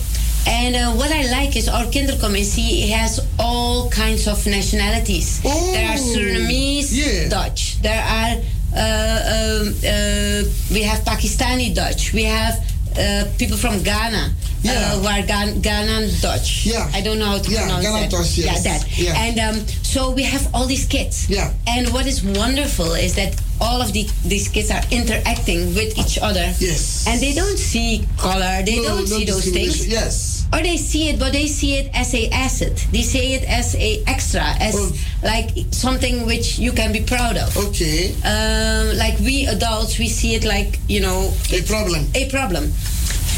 And 0.47 0.75
uh, 0.75 0.91
what 0.93 1.11
I 1.11 1.29
like 1.31 1.55
is 1.55 1.67
our 1.67 1.85
Kindercommissie 1.85 2.89
has 2.89 3.25
all 3.37 3.89
kinds 3.89 4.27
of 4.27 4.45
nationalities. 4.45 5.41
Oh, 5.45 5.71
there 5.71 5.89
are 5.89 5.97
Surinamese 5.97 6.89
yeah. 6.91 7.29
Dutch. 7.29 7.81
There 7.81 8.01
are 8.01 8.37
uh, 8.75 9.61
um, 9.61 9.73
uh, 9.83 10.43
we 10.71 10.83
have 10.83 10.99
Pakistani 11.03 11.73
Dutch. 11.73 12.13
We 12.13 12.23
have 12.23 12.63
uh, 12.99 13.25
people 13.37 13.57
from 13.57 13.81
Ghana. 13.83 14.33
Yeah. 14.61 14.73
Uh, 14.73 14.99
who 14.99 15.07
are 15.07 15.25
Ghan- 15.25 15.61
Ghanaian 15.61 16.21
Dutch. 16.21 16.65
Yeah. 16.65 16.89
I 16.93 16.99
don't 16.99 17.17
know 17.17 17.27
how 17.27 17.37
to 17.39 17.49
Yeah, 17.49 17.61
pronounce 17.61 17.85
Ghana 17.85 17.99
that. 18.01 18.11
Dutch, 18.11 18.37
yes. 18.37 18.65
Yeah, 18.65 18.77
that. 18.77 18.99
Yeah. 18.99 19.23
And 19.23 19.39
um, 19.39 19.67
so 19.83 20.11
we 20.11 20.23
have 20.23 20.53
all 20.53 20.65
these 20.67 20.85
kids. 20.85 21.29
Yeah. 21.29 21.53
And 21.67 21.87
what 21.93 22.05
is 22.07 22.21
wonderful 22.23 22.91
is 22.93 23.15
that 23.15 23.39
all 23.61 23.81
of 23.81 23.93
the, 23.93 24.03
these 24.25 24.49
kids 24.49 24.69
are 24.69 24.81
interacting 24.91 25.73
with 25.75 25.97
each 25.97 26.19
other. 26.19 26.43
Yes. 26.59 27.07
And 27.07 27.21
they 27.21 27.33
don't 27.33 27.57
see 27.57 28.05
color, 28.17 28.61
they 28.65 28.77
No, 28.81 28.99
don't 28.99 29.07
see 29.07 29.23
those 29.23 29.47
things. 29.49 29.87
Yes. 29.87 30.38
Or 30.51 30.61
they 30.63 30.77
see 30.77 31.09
it, 31.09 31.19
but 31.19 31.31
they 31.31 31.45
see 31.47 31.75
it 31.77 31.91
as 31.93 32.13
a 32.15 32.29
asset. 32.29 32.75
They 32.91 33.03
see 33.03 33.33
it 33.35 33.43
as 33.43 33.75
a 33.75 34.03
extra, 34.07 34.41
as 34.59 34.75
Oh. 34.75 34.91
like 35.23 35.49
something 35.71 36.25
which 36.25 36.57
you 36.57 36.71
can 36.71 36.91
be 36.91 37.01
proud 37.01 37.37
of. 37.37 37.55
Okay. 37.55 38.15
Um, 38.25 38.97
like 38.97 39.19
we 39.19 39.45
adults, 39.45 39.99
we 39.99 40.07
see 40.09 40.33
it 40.35 40.43
like 40.43 40.79
you 40.87 41.01
know 41.01 41.31
A 41.53 41.61
problem. 41.61 42.07
a 42.15 42.29
problem. 42.29 42.73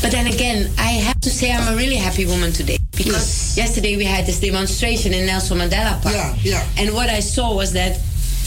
But 0.01 0.11
then 0.11 0.27
again, 0.27 0.71
I 0.79 0.91
have 1.07 1.19
to 1.21 1.29
say 1.29 1.51
I'm 1.51 1.67
a 1.73 1.75
really 1.75 1.97
happy 1.97 2.25
woman 2.25 2.51
today 2.53 2.77
because 2.95 3.13
Yes. 3.13 3.57
yesterday 3.57 3.97
we 3.97 4.05
had 4.05 4.25
this 4.25 4.39
demonstration 4.39 5.13
in 5.13 5.25
Nelson 5.25 5.57
Mandela 5.59 6.01
Park. 6.01 6.15
Yeah, 6.15 6.35
yeah. 6.43 6.63
And 6.77 6.93
what 6.95 7.09
I 7.09 7.19
saw 7.19 7.53
was 7.53 7.73
that 7.73 7.99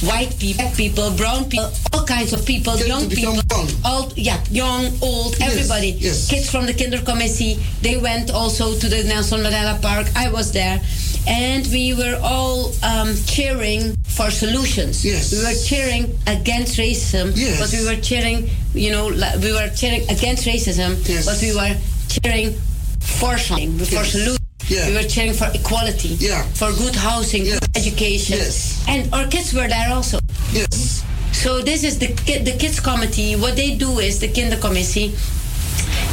white 0.06 0.36
people, 0.39 0.64
black 0.64 0.76
people, 0.76 1.10
brown 1.16 1.44
people, 1.48 1.70
all 1.93 2.05
kinds 2.06 2.32
of 2.32 2.44
people, 2.47 2.76
Get 2.76 2.86
young 2.89 3.09
people, 3.09 3.35
one. 3.35 3.68
all 3.85 4.12
yeah, 4.16 4.43
young, 4.51 4.90
old, 5.02 5.36
everybody. 5.40 5.90
yes. 5.98 6.28
Kids 6.31 6.51
from 6.51 6.66
the 6.66 6.72
Kindercommissie, 6.72 7.59
they 7.82 7.97
went 7.98 8.31
also 8.31 8.74
to 8.78 8.89
the 8.89 9.05
Nelson 9.05 9.40
Mandela 9.40 9.81
Park. 9.81 10.06
I 10.16 10.31
was 10.31 10.52
there, 10.52 10.81
and 11.26 11.66
we 11.68 11.94
were 11.94 12.18
all 12.22 12.72
um, 12.82 13.14
cheering 13.26 13.94
for 14.09 14.31
solutions. 14.31 15.05
Yes. 15.05 15.32
We 15.32 15.39
were 15.43 15.55
cheering 15.64 16.18
against 16.26 16.78
racism, 16.78 17.32
Yes. 17.35 17.59
but 17.60 17.70
we 17.78 17.85
were 17.85 18.01
cheering, 18.01 18.48
you 18.74 18.90
know, 18.93 19.06
we 19.09 19.52
were 19.52 19.70
cheering 19.74 20.02
against 20.10 20.47
racism, 20.47 20.97
Yes. 21.09 21.26
but 21.26 21.40
we 21.43 21.55
were 21.55 21.74
cheering 22.09 22.52
for 23.01 23.36
something, 23.39 23.78
for 23.78 23.94
Yes. 23.94 24.12
solutions. 24.12 24.39
Yeah. 24.69 24.89
We 24.89 24.95
were 24.95 25.03
cheering 25.09 25.35
for 25.35 25.51
equality, 25.55 26.16
Yeah. 26.20 26.43
for 26.55 26.73
good 26.73 26.95
housing, 26.97 27.45
Yes. 27.47 27.59
good 27.61 27.77
education, 27.77 28.39
Yes. 28.39 28.78
and 28.89 29.12
our 29.12 29.27
kids 29.27 29.53
were 29.53 29.69
there 29.69 29.91
also. 29.93 30.19
Yes. 30.53 31.03
So 31.32 31.61
this 31.62 31.82
is 31.85 31.99
the 31.99 32.09
the 32.45 32.53
kids 32.59 32.81
committee. 32.81 33.36
What 33.36 33.57
they 33.57 33.73
do 33.77 33.99
is 33.99 34.19
the 34.19 34.28
Kindercommissie. 34.28 35.12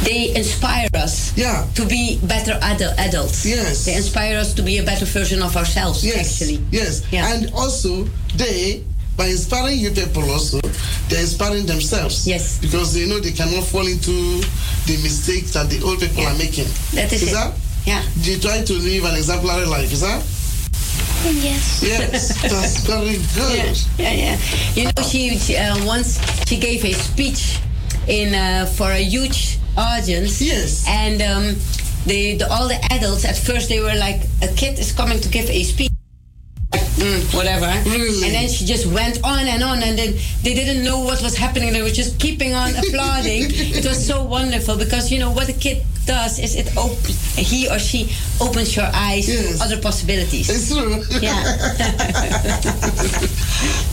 They 0.04 0.34
inspire 0.34 0.88
us 0.94 1.32
Yeah. 1.36 1.64
to 1.74 1.84
be 1.86 2.18
better 2.24 2.58
adu- 2.60 2.92
adults. 2.98 3.44
Yes. 3.46 3.84
They 3.84 3.94
inspire 3.94 4.36
us 4.38 4.52
to 4.54 4.62
be 4.62 4.78
a 4.78 4.82
better 4.82 5.06
version 5.06 5.42
of 5.42 5.56
ourselves. 5.56 6.02
Yes. 6.04 6.18
Actually. 6.42 6.60
Yes. 6.72 7.02
Yeah. 7.12 7.32
And 7.32 7.50
also, 7.54 8.08
they, 8.36 8.82
by 9.16 9.26
inspiring 9.28 9.78
you 9.78 9.90
people 9.92 10.28
also, 10.30 10.60
they're 11.08 11.20
inspiring 11.22 11.66
themselves. 11.66 12.26
Yes. 12.26 12.58
Because 12.60 12.92
they 12.94 13.06
know 13.06 13.20
they 13.20 13.30
cannot 13.32 13.64
fall 13.64 13.86
into 13.86 14.42
the 14.86 14.96
mistakes 15.02 15.52
that 15.52 15.70
the 15.70 15.80
old 15.82 16.00
people 16.00 16.26
are 16.26 16.34
making. 16.34 16.66
That 16.94 17.12
is, 17.12 17.22
it. 17.22 17.30
that? 17.32 17.52
Yeah. 17.84 18.02
They 18.18 18.38
try 18.38 18.62
to 18.62 18.72
live 18.74 19.04
an 19.04 19.16
exemplary 19.16 19.66
life, 19.66 19.92
is 19.92 20.00
that? 20.02 20.22
Yes. 21.30 21.82
Yes. 21.82 22.42
That's 22.42 22.84
very 22.84 23.18
good. 23.34 23.78
Yeah, 23.98 24.10
yeah, 24.10 24.12
yeah. 24.12 24.38
You 24.74 24.84
know, 24.84 25.02
she, 25.02 25.38
she 25.38 25.56
uh, 25.56 25.84
once 25.86 26.18
she 26.46 26.58
gave 26.58 26.84
a 26.84 26.92
speech 26.92 27.60
in 28.08 28.34
uh, 28.34 28.66
for 28.66 28.90
a 28.90 29.02
huge 29.02 29.58
audience. 29.76 30.42
Yes. 30.42 30.84
And 30.88 31.22
um, 31.22 31.56
the, 32.06 32.36
the 32.36 32.50
all 32.50 32.68
the 32.68 32.78
adults 32.90 33.24
at 33.24 33.36
first 33.36 33.68
they 33.68 33.80
were 33.80 33.94
like, 33.94 34.22
a 34.42 34.48
kid 34.54 34.78
is 34.78 34.92
coming 34.92 35.20
to 35.20 35.28
give 35.28 35.48
a 35.48 35.62
speech. 35.62 35.90
Like, 36.72 36.82
mm, 36.98 37.34
whatever. 37.34 37.70
Really? 37.88 38.26
And 38.26 38.34
then 38.34 38.48
she 38.48 38.64
just 38.64 38.86
went 38.86 39.22
on 39.22 39.46
and 39.46 39.62
on, 39.62 39.82
and 39.82 39.98
then 39.98 40.14
they 40.42 40.54
didn't 40.54 40.84
know 40.84 41.00
what 41.00 41.22
was 41.22 41.36
happening. 41.36 41.72
They 41.72 41.82
were 41.82 41.90
just 41.90 42.18
keeping 42.18 42.54
on 42.54 42.70
applauding. 42.70 43.42
it 43.78 43.86
was 43.86 44.04
so 44.04 44.24
wonderful 44.24 44.76
because 44.76 45.12
you 45.12 45.18
know 45.18 45.30
what 45.30 45.48
a 45.48 45.52
kid 45.52 45.84
does 46.06 46.38
is 46.38 46.54
it 46.56 46.76
op- 46.76 46.98
he 47.36 47.68
or 47.68 47.78
she 47.78 48.10
opens 48.40 48.74
your 48.76 48.88
eyes 48.92 49.28
Yes. 49.28 49.58
to 49.58 49.64
other 49.64 49.80
possibilities. 49.80 50.48
It's 50.50 50.68
true. 50.74 51.02
yeah. 51.20 51.42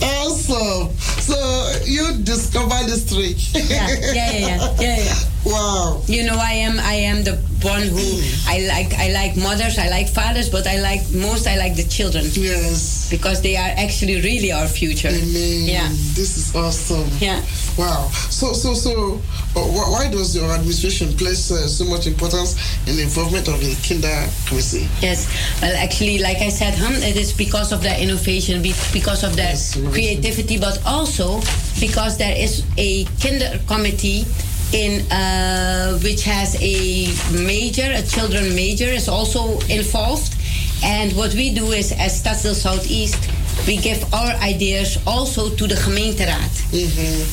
awesome. 0.04 0.90
So 1.22 1.38
you 1.86 2.18
discover 2.24 2.76
this 2.86 3.06
trick. 3.10 3.38
yeah, 3.70 3.88
yeah, 3.90 4.14
yeah, 4.14 4.40
yeah, 4.40 4.76
yeah, 4.80 4.98
yeah. 5.04 5.16
Wow. 5.46 6.02
You 6.08 6.26
know, 6.26 6.38
I 6.38 6.54
am 6.68 6.80
I 6.80 6.94
am 6.94 7.24
the 7.24 7.38
one 7.62 7.84
who 7.84 8.22
I 8.48 8.66
like 8.68 8.94
I 8.94 9.12
like 9.12 9.36
mothers, 9.38 9.78
I 9.78 9.90
like 9.90 10.08
fathers, 10.10 10.50
but 10.50 10.68
I 10.68 10.80
like 10.80 11.02
most 11.14 11.48
I 11.48 11.58
like 11.58 11.76
the 11.76 11.84
children. 11.84 12.26
Yes. 12.34 13.10
Because 13.10 13.42
they 13.42 13.56
are 13.56 13.72
actually 13.78 14.22
really 14.22 14.52
our 14.52 14.68
future. 14.68 15.10
Yeah. 15.10 15.88
This 16.14 16.38
is 16.38 16.56
awesome. 16.56 17.10
Yeah. 17.20 17.42
Wow. 17.78 18.10
So 18.30 18.54
so 18.54 18.74
so 18.74 19.22
uh, 19.56 19.62
why 19.62 20.10
does 20.12 20.36
your 20.36 20.52
administration 20.52 21.16
place 21.18 21.52
uh, 21.52 21.68
so 21.68 21.86
much 21.86 22.08
importance 22.08 22.56
in 22.88 22.96
the 22.98 23.04
involvement 23.04 23.48
of 23.48 23.60
the 23.60 23.76
kinder 23.88 24.30
committee? 24.48 24.88
Yes. 25.02 25.28
Well, 25.62 25.76
actually, 25.78 26.20
like 26.20 26.38
I 26.38 26.50
said, 26.50 26.76
huh, 26.76 26.92
it 27.00 27.16
is 27.16 27.34
because 27.34 27.72
of 27.72 27.82
their 27.82 27.98
innovation, 28.00 28.62
because 28.62 29.24
of 29.24 29.36
their 29.36 29.56
creativity, 29.92 30.60
but 30.60 30.80
also 30.86 31.42
because 31.80 32.18
there 32.18 32.36
is 32.36 32.64
a 32.78 33.06
kinder 33.22 33.60
committee 33.68 34.26
in 34.74 35.10
uh, 35.12 35.98
which 36.00 36.24
has 36.24 36.56
a 36.62 37.08
major, 37.44 37.90
a 37.92 38.04
children 38.04 38.56
major, 38.56 38.86
is 38.86 39.08
also 39.10 39.60
involved. 39.68 40.36
And 40.84 41.12
what 41.14 41.34
we 41.34 41.54
do 41.54 41.72
is, 41.72 41.92
as 41.92 42.22
Stadsdeel 42.22 42.54
Southeast, 42.56 43.20
we 43.68 43.78
give 43.78 44.02
our 44.14 44.32
ideas 44.42 44.98
also 45.06 45.50
to 45.50 45.68
the 45.68 45.76
gemeenteraad. 45.76 46.50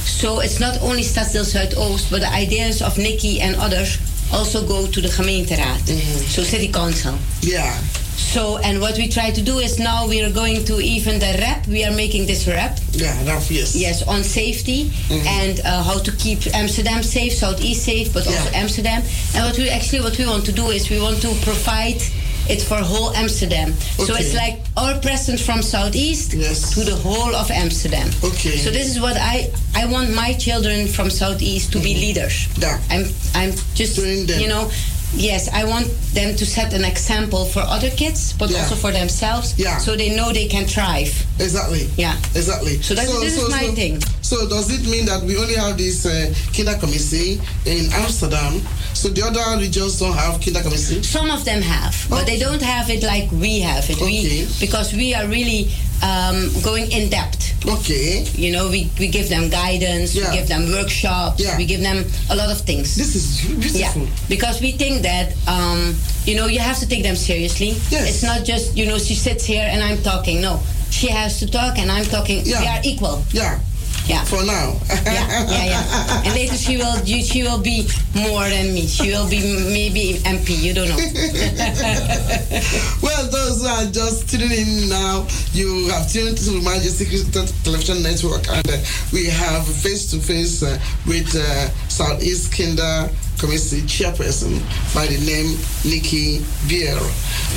So 0.04 0.40
it's 0.40 0.58
not 0.60 0.80
only 0.82 1.02
Stadsdeel 1.02 1.44
Zuidoost, 1.44 2.10
but 2.10 2.20
the 2.20 2.32
ideas 2.32 2.82
of 2.82 2.98
Nikki 2.98 3.40
and 3.40 3.54
others 3.56 3.98
also 4.32 4.66
go 4.66 4.86
to 4.86 5.00
the 5.00 5.08
gemeenteraad. 5.08 5.86
So 6.28 6.42
city 6.42 6.68
council. 6.68 7.14
Yeah. 7.42 7.78
So, 8.16 8.58
and 8.58 8.80
what 8.80 8.96
we 8.96 9.08
try 9.08 9.30
to 9.30 9.42
do 9.42 9.58
is 9.58 9.78
now 9.78 10.06
we 10.08 10.22
are 10.22 10.32
going 10.32 10.64
to 10.64 10.80
even 10.80 11.18
the 11.18 11.36
rap, 11.38 11.66
we 11.66 11.84
are 11.84 11.92
making 11.92 12.26
this 12.26 12.46
rap. 12.48 12.78
Yeah, 12.92 13.22
that, 13.24 13.50
yes. 13.50 13.76
Yes, 13.76 14.02
on 14.06 14.24
safety 14.24 14.90
and 15.10 15.60
uh, 15.64 15.82
how 15.82 15.98
to 15.98 16.12
keep 16.12 16.46
Amsterdam 16.54 17.02
safe, 17.02 17.34
Southeast 17.34 17.84
safe, 17.84 18.12
but 18.12 18.26
also 18.26 18.50
Amsterdam. 18.54 19.02
And 19.34 19.44
what 19.44 19.56
we 19.58 19.68
actually, 19.68 20.00
what 20.00 20.18
we 20.18 20.26
want 20.26 20.44
to 20.46 20.52
do 20.52 20.68
is 20.68 20.88
we 20.90 21.00
want 21.00 21.20
to 21.22 21.34
provide 21.42 22.02
it 22.48 22.62
for 22.62 22.76
whole 22.76 23.10
Amsterdam. 23.14 23.72
So 23.72 24.14
it's 24.14 24.34
like 24.34 24.60
our 24.76 24.98
presence 25.00 25.44
from 25.44 25.62
Southeast 25.62 26.30
to 26.30 26.84
the 26.84 26.94
whole 26.94 27.34
of 27.34 27.50
Amsterdam. 27.50 28.08
Okay. 28.22 28.56
So 28.56 28.70
this 28.70 28.88
is 28.88 29.00
what 29.00 29.16
I, 29.16 29.50
I 29.74 29.86
want 29.86 30.14
my 30.14 30.32
children 30.34 30.86
from 30.86 31.10
Southeast 31.10 31.72
to 31.72 31.80
be 31.80 31.94
leaders. 31.94 32.48
Yeah. 32.58 32.80
I'm, 32.90 33.06
I'm 33.34 33.52
just, 33.74 33.98
you 33.98 34.48
know, 34.48 34.70
yes, 35.16 35.48
I 35.52 35.64
want 35.64 35.86
them 36.14 36.36
to 36.36 36.46
set 36.46 36.72
an 36.72 36.84
example 36.84 37.46
for 37.46 37.60
other 37.60 37.90
kids, 37.90 38.32
but 38.38 38.50
Yeah. 38.50 38.62
also 38.62 38.74
for 38.76 38.92
themselves, 38.92 39.54
Yeah. 39.56 39.78
so 39.78 39.96
they 39.96 40.10
know 40.10 40.32
they 40.32 40.46
can 40.46 40.66
thrive. 40.66 41.12
Exactly. 41.38 41.88
Yeah. 41.96 42.16
Exactly. 42.34 42.80
So 42.82 42.94
that- 42.94 43.06
this 43.20 43.36
is 43.36 43.48
my 43.50 43.68
thing. 43.74 44.02
So 44.22 44.48
does 44.48 44.70
it 44.70 44.84
mean 44.86 45.06
that 45.06 45.22
we 45.24 45.36
only 45.36 45.54
have 45.54 45.76
this 45.78 46.04
uh, 46.06 46.32
kinder 46.54 46.74
committee 46.74 47.40
in 47.64 47.92
Amsterdam? 47.92 48.60
So 48.94 49.08
the 49.08 49.22
other 49.24 49.44
regions 49.60 49.98
don't 49.98 50.16
have 50.16 50.40
kinder 50.40 50.60
committee? 50.62 51.02
Some 51.02 51.30
of 51.30 51.44
them 51.44 51.62
have, 51.62 51.94
but 52.08 52.26
they 52.26 52.38
don't 52.38 52.62
have 52.62 52.90
it 52.90 53.02
like 53.02 53.28
we 53.32 53.60
have 53.60 53.88
it. 53.90 54.00
We 54.00 54.46
because 54.58 54.92
we 54.94 55.14
are 55.14 55.26
really 55.28 55.70
um, 56.02 56.50
going 56.62 56.90
in 56.92 57.08
depth. 57.10 57.44
Okay. 57.66 58.22
You 58.34 58.52
know, 58.52 58.68
we, 58.68 58.90
we 58.98 59.08
give 59.08 59.28
them 59.28 59.48
guidance, 59.50 60.14
Yeah. 60.14 60.30
we 60.30 60.38
give 60.38 60.48
them 60.48 60.70
workshops, 60.70 61.42
Yeah. 61.42 61.56
we 61.56 61.64
give 61.66 61.80
them 61.80 62.04
a 62.30 62.36
lot 62.36 62.50
of 62.50 62.60
things. 62.60 62.94
This 62.94 63.14
is 63.16 63.40
beautiful. 63.46 63.80
Yeah, 63.80 64.06
because 64.28 64.60
we 64.60 64.72
think 64.72 65.02
that 65.02 65.34
um, 65.48 65.94
you 66.24 66.36
know 66.36 66.46
you 66.46 66.60
have 66.60 66.78
to 66.78 66.86
take 66.88 67.02
them 67.02 67.16
seriously. 67.16 67.74
Yes. 67.90 68.08
It's 68.08 68.22
not 68.22 68.44
just 68.44 68.76
you 68.76 68.86
know 68.86 68.98
she 68.98 69.14
sits 69.14 69.44
here 69.44 69.66
and 69.68 69.82
I'm 69.82 70.00
talking. 70.02 70.40
No, 70.40 70.60
she 70.90 71.08
has 71.08 71.38
to 71.40 71.46
talk 71.50 71.78
and 71.78 71.90
I'm 71.90 72.04
talking. 72.04 72.42
Yeah. 72.44 72.60
We 72.60 72.66
are 72.68 72.80
equal. 72.84 73.22
Yeah. 73.32 73.58
Yeah. 74.06 74.22
For 74.24 74.44
now. 74.44 74.78
yeah, 75.04 75.46
yeah, 75.50 75.64
yeah. 75.64 76.22
And 76.24 76.34
later 76.34 76.56
she 76.56 76.76
will 76.76 76.96
you, 77.04 77.22
she 77.22 77.42
will 77.42 77.60
be 77.60 77.88
more 78.14 78.48
than 78.48 78.72
me. 78.72 78.86
She 78.86 79.10
will 79.10 79.28
be 79.28 79.40
maybe 79.40 80.14
MP. 80.22 80.62
You 80.62 80.74
don't 80.74 80.88
know. 80.88 80.96
well, 83.02 83.28
those 83.30 83.62
who 83.62 83.68
are 83.68 83.90
just 83.90 84.30
tuning 84.30 84.52
in 84.52 84.88
now, 84.88 85.26
you 85.52 85.88
have 85.88 86.10
tuned 86.10 86.38
to 86.38 86.62
Majesty 86.62 87.06
Christian 87.06 87.46
Television 87.64 88.02
Network, 88.02 88.46
and 88.48 88.68
uh, 88.68 88.76
we 89.12 89.26
have 89.26 89.66
face 89.66 90.10
to 90.12 90.18
face 90.18 90.62
with 91.06 91.34
uh, 91.34 91.68
Southeast 91.88 92.56
Kinder 92.56 93.10
Committee 93.38 93.82
chairperson 93.82 94.60
by 94.94 95.06
the 95.06 95.18
name 95.24 95.56
Nikki 95.84 96.40
Bier. 96.68 96.98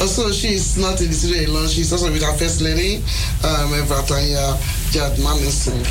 Also, 0.01 0.31
she 0.31 0.53
is 0.53 0.77
not 0.77 0.99
in 1.01 1.07
the 1.07 1.13
studio 1.13 1.49
alone, 1.49 1.67
she's 1.67 1.91
also 1.91 2.11
with 2.11 2.23
our 2.23 2.35
first 2.37 2.61
lady, 2.61 2.97
um, 3.43 3.71
Evratanya 3.73 4.55
Jadnanansing. 4.91 5.81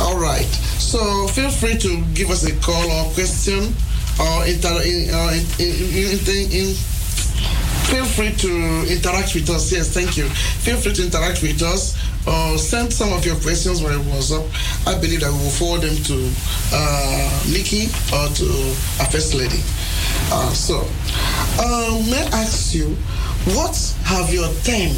All 0.00 0.18
right, 0.18 0.48
so 0.80 1.26
feel 1.28 1.50
free 1.50 1.76
to 1.78 2.04
give 2.14 2.30
us 2.30 2.44
a 2.44 2.54
call 2.60 2.90
or 2.90 3.12
question 3.12 3.72
or 4.20 4.44
inter- 4.46 4.82
in, 4.82 5.10
uh, 5.12 5.32
in, 5.58 6.18
in 6.50 6.74
feel 7.88 8.04
free 8.04 8.32
to 8.32 8.84
interact 8.92 9.34
with 9.34 9.48
us. 9.50 9.72
Yes, 9.72 9.92
thank 9.92 10.16
you. 10.16 10.28
Feel 10.64 10.76
free 10.76 10.92
to 10.94 11.04
interact 11.04 11.42
with 11.42 11.62
us 11.62 11.96
or 12.26 12.58
send 12.58 12.92
some 12.92 13.12
of 13.12 13.24
your 13.24 13.36
questions 13.36 13.80
via 13.80 13.98
WhatsApp. 14.12 14.44
I 14.86 14.98
believe 15.00 15.20
that 15.20 15.32
we 15.32 15.38
will 15.38 15.50
forward 15.50 15.82
them 15.82 15.96
to 15.96 16.30
uh, 16.72 17.44
Nikki 17.48 17.88
or 18.12 18.28
to 18.28 18.46
our 19.00 19.08
First 19.08 19.34
Lady. 19.34 19.60
Uh, 20.30 20.52
so, 20.52 20.84
uh, 21.58 22.02
may 22.10 22.22
I 22.28 22.44
ask 22.44 22.74
you, 22.74 22.94
what 23.56 23.76
have 24.04 24.32
your 24.32 24.48
team 24.62 24.94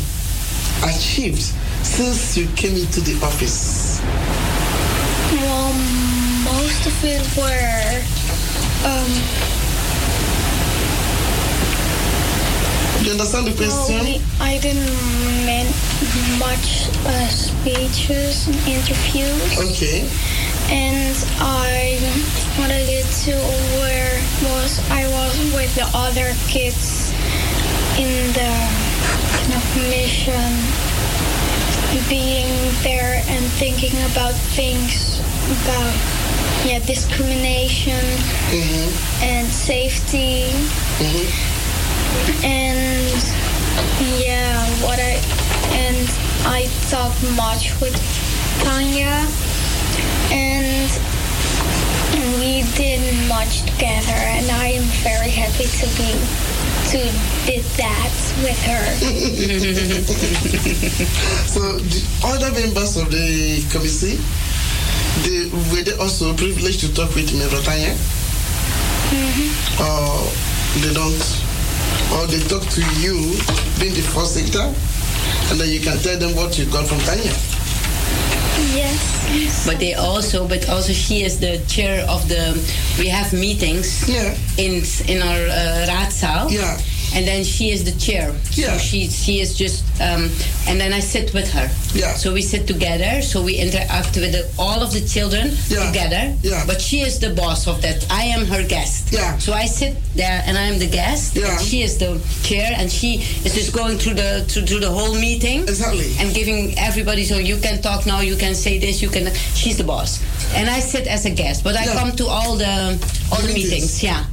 achieved 0.82 1.42
since 1.86 2.36
you 2.36 2.46
came 2.56 2.76
into 2.76 3.00
the 3.00 3.14
office? 3.24 4.00
Well, 5.32 5.72
most 6.42 6.86
of 6.86 7.04
it 7.04 7.22
were 7.38 8.02
um, 8.84 9.12
You 13.02 13.12
understand 13.12 13.46
the 13.46 13.54
question? 13.56 14.04
we- 14.04 14.20
I 14.40 14.58
didn't 14.58 14.92
make 15.46 15.68
much 16.38 16.88
uh, 17.06 17.28
speeches 17.28 18.46
and 18.48 18.56
interviews. 18.68 19.58
Okay. 19.58 20.04
And 20.70 21.16
I, 21.40 21.98
wanted 22.58 22.82
I 22.82 22.86
did 22.86 23.06
too 23.24 23.40
was 24.48 24.78
I 24.90 25.04
was 25.08 25.34
with 25.54 25.74
the 25.74 25.88
other 25.94 26.32
kids 26.48 27.10
in 27.98 28.32
the 28.32 28.52
kind 29.32 29.52
of 29.56 29.64
mission, 29.88 30.52
being 32.08 32.48
there 32.82 33.22
and 33.28 33.44
thinking 33.58 33.96
about 34.12 34.34
things 34.56 35.18
about 35.64 35.94
yeah 36.68 36.78
discrimination 36.86 38.04
and 39.22 39.46
safety 39.48 40.52
and 42.44 43.24
yeah 44.18 44.64
what 44.82 44.98
I 44.98 45.20
and 45.72 46.08
I 46.46 46.68
talked 46.88 47.22
much 47.36 47.78
with 47.80 47.94
Tanya 48.64 49.26
and 50.30 50.90
we 52.38 52.62
did 52.74 53.28
much 53.28 53.62
together 53.62 54.12
and 54.12 54.50
I 54.50 54.66
am 54.78 54.84
very 55.02 55.30
happy 55.30 55.64
to 55.64 55.86
be 55.96 56.14
to 56.90 56.98
did 57.46 57.62
that 57.78 58.10
with 58.42 58.58
her. 58.66 58.82
so 61.46 61.78
the 61.78 62.02
other 62.24 62.50
members 62.52 62.96
of 62.96 63.10
the 63.10 63.62
committee, 63.70 64.18
they 65.22 65.48
were 65.70 65.82
they 65.82 65.92
also 66.02 66.34
privileged 66.34 66.80
to 66.80 66.92
talk 66.92 67.14
with 67.14 67.30
Mevratanya? 67.30 67.94
Mm-hmm. 69.10 69.82
Or 69.82 70.30
they 70.82 70.92
don't? 70.94 71.39
Or 72.14 72.26
they 72.26 72.40
talk 72.48 72.66
to 72.74 72.82
you, 72.98 73.16
being 73.78 73.94
the 73.94 74.02
first 74.02 74.34
sector, 74.34 74.66
and 75.50 75.60
then 75.60 75.68
you 75.70 75.80
can 75.80 75.98
tell 75.98 76.18
them 76.18 76.34
what 76.34 76.58
you 76.58 76.66
got 76.66 76.86
from 76.86 76.98
Tanya. 77.00 77.32
Yes. 78.74 79.66
But 79.66 79.78
they 79.78 79.94
also, 79.94 80.46
but 80.46 80.68
also 80.68 80.92
she 80.92 81.22
is 81.22 81.38
the 81.40 81.58
chair 81.66 82.04
of 82.08 82.28
the. 82.28 82.58
We 82.98 83.08
have 83.08 83.32
meetings. 83.32 84.08
Yeah. 84.08 84.36
In 84.58 84.82
in 85.08 85.22
our 85.22 85.42
uh, 85.48 85.86
raadzaal. 85.88 86.50
Yeah. 86.50 86.78
And 87.14 87.26
then 87.26 87.42
she 87.44 87.70
is 87.70 87.82
the 87.84 87.92
chair. 87.98 88.30
Yeah. 88.52 88.72
So 88.72 88.78
she 88.78 89.08
she 89.08 89.40
is 89.40 89.56
just. 89.56 89.84
Um, 90.00 90.30
and 90.68 90.80
then 90.80 90.92
I 90.92 91.00
sit 91.00 91.34
with 91.34 91.50
her. 91.52 91.68
Yeah. 91.92 92.14
So 92.14 92.32
we 92.32 92.40
sit 92.42 92.66
together. 92.66 93.20
So 93.22 93.42
we 93.42 93.54
interact 93.56 94.16
with 94.16 94.32
the, 94.32 94.48
all 94.58 94.80
of 94.82 94.92
the 94.92 95.00
children 95.06 95.52
Yeah. 95.68 95.86
together. 95.86 96.34
Yeah. 96.42 96.64
But 96.66 96.80
she 96.80 97.00
is 97.00 97.18
the 97.18 97.30
boss 97.30 97.66
of 97.66 97.82
that. 97.82 98.06
I 98.10 98.24
am 98.36 98.46
her 98.46 98.62
guest. 98.66 99.12
Yeah. 99.12 99.36
So 99.38 99.52
I 99.52 99.66
sit 99.66 99.96
there 100.14 100.42
and 100.46 100.56
I'm 100.56 100.78
the 100.78 100.88
guest. 100.88 101.36
Yeah. 101.36 101.50
And 101.52 101.60
she 101.60 101.82
is 101.82 101.98
the 101.98 102.16
chair 102.42 102.72
and 102.78 102.90
she 102.90 103.16
is 103.44 103.52
just 103.54 103.72
going 103.74 103.98
through 103.98 104.14
the 104.14 104.44
through, 104.48 104.66
through 104.66 104.80
the 104.80 104.90
whole 104.90 105.14
meeting. 105.14 105.62
Exactly. 105.62 106.14
And 106.18 106.32
giving 106.34 106.78
everybody 106.78 107.24
so 107.24 107.36
you 107.36 107.58
can 107.58 107.82
talk 107.82 108.06
now, 108.06 108.20
you 108.20 108.36
can 108.36 108.54
say 108.54 108.78
this, 108.78 109.02
you 109.02 109.10
can. 109.10 109.28
She's 109.54 109.76
the 109.76 109.84
boss, 109.84 110.20
and 110.54 110.70
I 110.70 110.80
sit 110.80 111.06
as 111.06 111.26
a 111.26 111.30
guest, 111.30 111.62
but 111.64 111.76
I 111.76 111.84
Yeah. 111.84 111.94
come 112.00 112.12
to 112.16 112.26
all 112.26 112.56
the 112.56 112.96
all 113.32 113.40
the 113.42 113.52
meetings. 113.52 114.02
Yeah. 114.02 114.24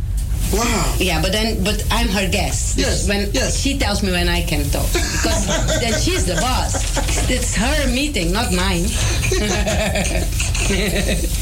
Wow. 0.54 0.96
Yeah, 0.98 1.22
but 1.22 1.32
then, 1.34 1.62
but 1.64 1.84
I'm 1.92 2.08
her 2.10 2.28
guest. 2.30 2.78
Yes, 2.78 3.08
When 3.08 3.32
she 3.52 3.78
tells 3.78 4.02
me 4.02 4.12
when 4.12 4.30
I 4.30 4.44
can 4.44 4.64
talk, 4.70 4.88
because 4.94 5.46
then 5.82 5.94
she's 6.00 6.26
the 6.26 6.36
boss. 6.36 6.98
It's 7.30 7.54
her 7.56 7.88
meeting, 7.92 8.32
not 8.32 8.54
mine. 8.54 8.86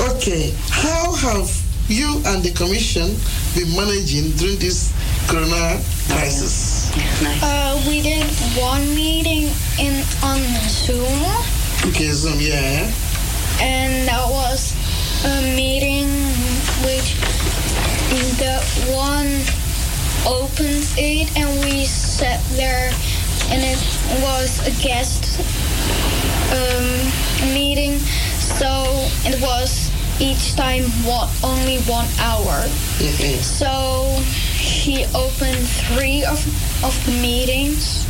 Okay, 0.00 0.52
how 0.70 1.12
have 1.14 1.50
you 1.88 2.20
and 2.26 2.42
the 2.42 2.52
commission 2.52 3.16
been 3.54 3.74
managing 3.74 4.30
during 4.36 4.58
this 4.58 4.92
corona 5.26 5.80
crisis? 6.08 6.90
Uh, 7.42 7.82
we 7.88 8.00
did 8.02 8.24
one 8.56 8.82
meeting 8.94 9.48
in 9.80 10.04
on 10.22 10.38
Zoom, 10.68 11.24
Okay, 11.90 12.10
Zoom, 12.12 12.38
yeah. 12.38 12.90
and 13.60 14.06
that 14.06 14.26
was 14.30 14.74
a 15.24 15.56
meeting 15.56 16.06
which 16.84 17.16
the 18.38 18.62
one 18.94 19.28
opened 20.26 20.86
it, 20.96 21.34
and 21.36 21.48
we 21.64 21.84
sat 21.84 22.42
there, 22.56 22.90
and 23.50 23.62
it 23.62 23.78
was 24.22 24.60
a 24.66 24.70
guest 24.82 25.40
um, 26.52 27.52
meeting, 27.54 27.98
so 28.38 28.68
it 29.24 29.40
was 29.42 29.90
each 30.20 30.54
time 30.54 30.84
one, 31.04 31.28
only 31.42 31.78
one 31.82 32.06
hour. 32.20 32.66
So 33.42 34.22
she 34.54 35.04
opened 35.14 35.66
three 35.88 36.24
of, 36.24 36.38
of 36.84 36.94
the 37.06 37.12
meetings 37.22 38.06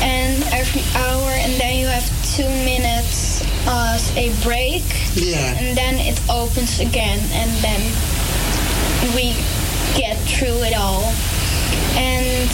and 0.00 0.42
every 0.52 0.82
hour 1.00 1.30
and 1.30 1.52
then 1.60 1.78
you 1.78 1.86
have 1.86 2.04
two 2.34 2.48
minutes 2.64 3.33
as 3.66 4.10
a 4.16 4.30
break 4.42 4.84
Yeah. 5.14 5.56
and 5.58 5.76
then 5.76 5.94
it 5.98 6.20
opens 6.28 6.80
again 6.80 7.18
and 7.32 7.50
then 7.62 7.80
we 9.14 9.34
get 9.96 10.16
through 10.28 10.62
it 10.64 10.74
all 10.76 11.04
and 11.96 12.50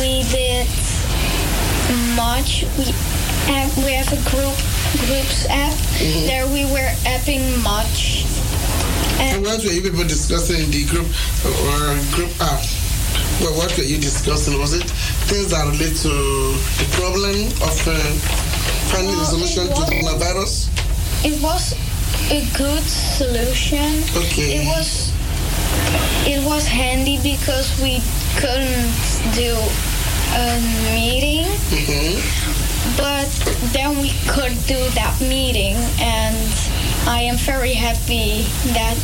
we 0.00 0.22
did 0.30 0.66
much 2.16 2.64
we 2.78 2.84
have, 3.52 3.70
we 3.84 3.92
have 3.92 4.10
a 4.12 4.20
group 4.30 4.56
groups 5.06 5.46
app 5.48 5.74
there 6.28 6.46
we 6.48 6.64
were 6.72 6.90
apping 7.04 7.44
much 7.62 8.24
And 9.20 9.42
what 9.44 9.58
were 9.64 9.72
you 9.72 9.82
people 9.82 10.04
discussing 10.06 10.62
in 10.62 10.70
the 10.70 10.84
group 10.86 11.06
or 11.42 11.98
group 12.14 12.30
app? 12.40 12.62
Well, 13.42 13.50
what 13.58 13.74
were 13.76 13.82
you 13.82 13.98
discussing? 13.98 14.54
Was 14.62 14.74
it 14.78 14.86
things 15.26 15.50
that 15.50 15.66
relate 15.66 15.96
to 16.06 16.12
the 16.78 16.86
problem 16.94 17.34
of 17.66 17.74
uh, 17.82 17.98
finding 18.90 19.16
Well, 19.16 19.24
solution 19.24 19.66
it 19.66 19.74
to 19.74 19.74
the 19.74 19.80
was- 19.80 19.90
coronavirus? 19.90 20.52
it 21.24 21.42
was 21.42 21.74
a 22.30 22.40
good 22.56 22.82
solution. 22.84 24.02
Okay. 24.16 24.62
It 24.62 24.66
was 24.66 25.12
it 26.26 26.44
was 26.44 26.66
handy 26.66 27.18
because 27.22 27.68
we 27.80 28.00
couldn't 28.36 28.92
do 29.34 29.56
a 30.36 30.60
meeting, 30.92 31.46
hmm 31.72 32.20
but 32.96 33.28
then 33.72 33.98
we 34.00 34.10
could 34.26 34.54
do 34.66 34.78
that 34.94 35.14
meeting, 35.20 35.76
and 36.00 36.36
I 37.06 37.20
am 37.22 37.36
very 37.36 37.72
happy 37.74 38.42
that 38.72 38.96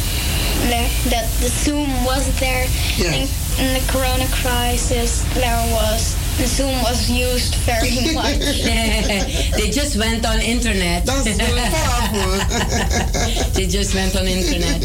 that, 0.71 0.91
that 1.11 1.29
the 1.41 1.49
Zoom 1.49 2.05
was 2.05 2.25
there 2.41 2.67
Yeah. 2.97 3.13
in, 3.13 3.29
in 3.61 3.75
the 3.75 3.85
Corona 3.93 4.27
crisis. 4.43 5.23
There 5.35 5.61
was 5.75 6.17
The 6.37 6.47
zoom 6.47 6.83
was 6.83 7.09
used 7.09 7.55
very 7.63 8.13
much. 8.21 8.39
they 9.57 9.71
just 9.71 9.97
went 9.97 10.27
on 10.27 10.41
internet. 10.41 11.07
That's 11.07 11.29
very 11.29 11.61
powerful. 11.71 13.53
they 13.55 13.67
just 13.67 13.95
went 13.95 14.17
on 14.17 14.27
internet. 14.27 14.83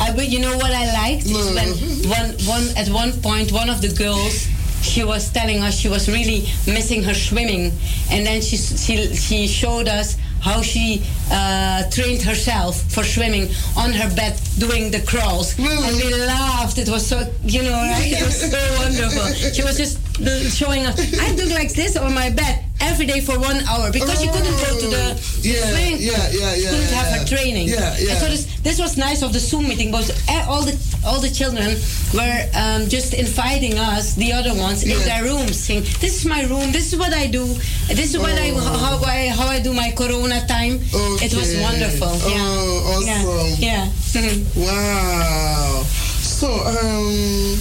I, 0.00 0.12
but 0.16 0.28
you 0.28 0.40
know 0.40 0.56
what 0.56 0.72
I 0.72 0.86
liked 0.92 1.26
is 1.26 1.52
when 1.54 1.68
one 2.08 2.30
one 2.48 2.76
at 2.76 2.88
one 2.88 3.12
point 3.20 3.52
one 3.52 3.68
of 3.68 3.82
the 3.82 3.92
girls 3.92 4.48
she 4.82 5.04
was 5.04 5.30
telling 5.30 5.62
us 5.62 5.76
she 5.76 5.88
was 5.88 6.08
really 6.08 6.46
missing 6.66 7.02
her 7.02 7.14
swimming, 7.14 7.72
and 8.10 8.26
then 8.26 8.40
she 8.40 8.56
she 8.56 9.14
she 9.14 9.46
showed 9.46 9.88
us 9.88 10.16
how 10.40 10.62
she 10.62 11.02
uh, 11.30 11.88
trained 11.90 12.22
herself 12.22 12.80
for 12.92 13.04
swimming 13.04 13.50
on 13.76 13.92
her 13.92 14.08
bed 14.14 14.40
doing 14.58 14.90
the 14.90 15.00
crawls, 15.02 15.58
and 15.58 15.96
we 15.96 16.14
laughed. 16.14 16.78
It 16.78 16.88
was 16.88 17.06
so 17.06 17.30
you 17.44 17.62
know 17.62 17.72
right? 17.72 18.12
it 18.12 18.24
was 18.24 18.40
so 18.40 18.60
wonderful. 18.78 19.26
She 19.52 19.62
was 19.62 19.76
just 19.76 19.98
uh, 20.20 20.48
showing 20.50 20.86
us. 20.86 20.98
I 21.20 21.34
do 21.36 21.44
like 21.54 21.72
this 21.72 21.96
on 21.96 22.14
my 22.14 22.30
bed 22.30 22.64
every 22.80 23.06
day 23.06 23.20
for 23.20 23.38
one 23.38 23.58
hour 23.66 23.90
because 23.92 24.20
she 24.20 24.28
couldn't 24.28 24.54
go 24.62 24.70
to 24.78 24.86
the, 24.86 25.04
the 25.42 25.48
Yeah, 25.48 25.66
swimming 25.70 25.98
pool. 25.98 26.06
yeah, 26.14 26.30
yeah, 26.30 26.54
yeah, 26.54 26.70
couldn't 26.70 26.94
have 26.94 27.06
yeah. 27.10 27.18
her 27.18 27.24
training. 27.26 27.66
Yeah, 27.68 27.96
yeah. 27.98 28.10
And 28.14 28.18
so 28.18 28.26
this, 28.28 28.44
this 28.62 28.78
was 28.78 28.96
nice 28.96 29.22
of 29.22 29.32
the 29.32 29.38
Zoom 29.40 29.68
meeting 29.68 29.90
because 29.90 30.10
all 30.48 30.62
the 30.62 30.74
all 31.06 31.20
the 31.20 31.30
children 31.30 31.76
were 32.14 32.38
um, 32.54 32.88
just 32.88 33.14
inviting 33.14 33.78
us, 33.78 34.14
the 34.14 34.32
other 34.32 34.54
ones, 34.54 34.82
in 34.82 34.98
their 35.06 35.22
rooms, 35.24 35.58
saying, 35.58 35.82
"This 36.00 36.20
is 36.22 36.26
my 36.26 36.42
room. 36.44 36.70
This 36.72 36.92
is 36.92 36.98
what 36.98 37.12
I 37.12 37.26
do. 37.26 37.44
This 37.88 38.14
is 38.14 38.18
what 38.18 38.32
I 38.38 38.50
Oh. 38.50 38.60
how 38.78 38.98
I 39.06 39.28
how 39.28 39.46
I 39.46 39.60
do 39.60 39.72
my 39.72 39.90
Corona 39.96 40.44
time." 40.46 40.78
Okay. 40.94 41.26
It 41.26 41.34
was 41.34 41.54
wonderful. 41.62 42.10
Yeah. 42.30 42.38
Oh, 42.38 42.94
awesome. 42.94 43.62
Yeah. 43.62 43.86
yeah. 44.14 44.34
Wow. 44.56 45.82
So, 46.20 46.46
um, 46.66 47.58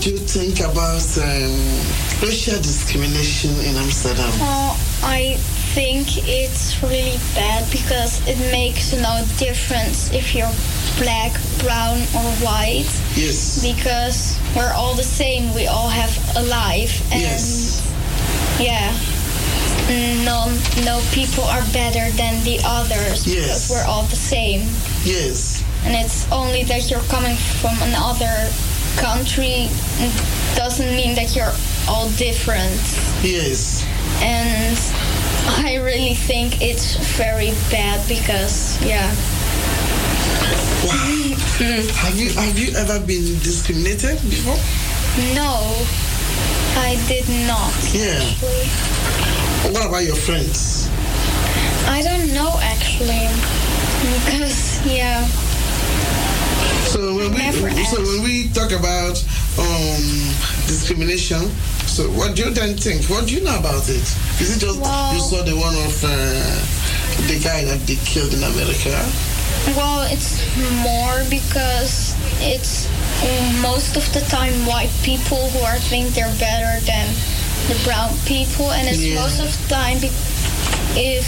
do 0.00 0.10
you 0.12 0.18
think 0.18 0.60
about 0.60 1.04
um, 1.18 1.52
racial 2.22 2.56
discrimination 2.56 3.50
in 3.60 3.76
Amsterdam? 3.76 4.30
Well, 4.40 4.76
I 5.02 5.36
think 5.74 6.06
it's 6.26 6.82
really 6.82 7.18
bad 7.34 7.70
because 7.70 8.26
it 8.26 8.38
makes 8.50 8.92
no 8.94 9.22
difference 9.38 10.10
if 10.12 10.34
you're 10.34 10.50
black, 10.98 11.32
brown, 11.60 11.98
or 12.16 12.24
white 12.40 12.88
Yes. 13.14 13.60
because 13.62 14.38
we're 14.56 14.72
all 14.72 14.94
the 14.94 15.04
same. 15.04 15.52
We 15.54 15.66
all 15.66 15.88
have 15.88 16.12
a 16.36 16.42
life, 16.48 17.00
and 17.12 17.20
Yes. 17.20 17.82
yeah, 18.58 18.90
no, 20.24 20.48
no 20.84 21.02
people 21.12 21.44
are 21.44 21.62
better 21.72 22.10
than 22.16 22.42
the 22.44 22.58
others 22.64 23.26
Yes. 23.26 23.68
because 23.68 23.70
we're 23.70 23.84
all 23.90 24.04
the 24.04 24.16
same. 24.16 24.62
Yes. 25.04 25.62
And 25.84 25.94
it's 25.94 26.26
only 26.32 26.64
that 26.64 26.90
you're 26.90 27.04
coming 27.08 27.36
from 27.60 27.76
another 27.82 28.32
country 28.96 29.68
doesn't 30.56 30.90
mean 30.96 31.14
that 31.14 31.34
you're 31.36 31.52
all 31.88 32.08
different. 32.16 32.80
Yes. 33.22 33.84
and 34.22 34.76
I 35.64 35.76
really 35.76 36.14
think 36.14 36.60
it's 36.62 36.96
very 37.16 37.50
bad 37.70 38.06
because 38.08 38.76
yeah. 38.84 39.08
Have 42.00 42.16
you 42.16 42.30
have 42.32 42.58
you 42.58 42.74
ever 42.76 42.98
been 43.04 43.38
discriminated 43.40 44.20
before? 44.28 44.56
No, 45.34 45.60
I 46.80 46.96
did 47.08 47.28
not. 47.46 47.72
Yeah. 47.92 48.20
Actually. 48.20 48.66
What 49.72 49.86
about 49.86 50.04
your 50.04 50.16
friends? 50.16 50.88
I 51.86 52.02
don't 52.02 52.32
know 52.32 52.52
actually 52.62 53.28
because 54.24 54.80
yeah. 54.86 55.28
So 56.90 57.14
when 57.14 57.30
we 57.32 57.84
so 57.84 58.02
when 58.02 58.22
we 58.22 58.48
talk 58.50 58.72
about 58.72 59.14
um, 59.58 60.02
discrimination, 60.66 61.38
so 61.86 62.10
what 62.18 62.34
do 62.34 62.44
you 62.44 62.50
then 62.50 62.76
think? 62.76 63.06
What 63.08 63.26
do 63.28 63.34
you 63.34 63.42
know 63.44 63.56
about 63.58 63.88
it? 63.88 64.02
Is 64.42 64.56
it 64.56 64.60
just 64.60 64.80
Well- 64.80 65.14
you 65.14 65.20
saw 65.20 65.42
the 65.42 65.54
one 65.54 65.74
of 65.86 65.94
uh, 66.02 66.10
the 67.30 67.38
guy 67.42 67.64
that 67.64 67.86
they 67.86 67.96
killed 68.04 68.34
in 68.34 68.42
America? 68.42 68.90
Well, 69.76 70.02
it's 70.10 70.42
more 70.82 71.22
because 71.30 72.14
it's 72.40 72.86
mm, 73.22 73.62
most 73.62 73.96
of 73.96 74.04
the 74.12 74.20
time 74.26 74.54
white 74.66 74.90
people 75.02 75.48
who 75.50 75.60
are 75.60 75.78
think 75.78 76.10
they're 76.14 76.34
better 76.42 76.74
than 76.86 77.06
the 77.68 77.78
brown 77.84 78.10
people, 78.26 78.70
and 78.72 78.88
it's 78.88 78.98
Yeah. 78.98 79.20
most 79.22 79.38
of 79.38 79.46
the 79.46 79.68
time 79.74 80.00
be- 80.00 80.10
if 80.98 81.26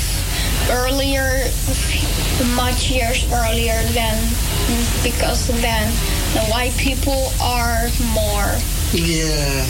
earlier, 0.70 1.48
much 2.54 2.90
years 2.90 3.24
earlier 3.32 3.80
than 3.92 4.16
because 5.02 5.48
then 5.60 5.88
the 6.34 6.40
white 6.50 6.74
people 6.78 7.30
are 7.42 7.88
more 8.14 8.50
Yeah. 8.92 9.64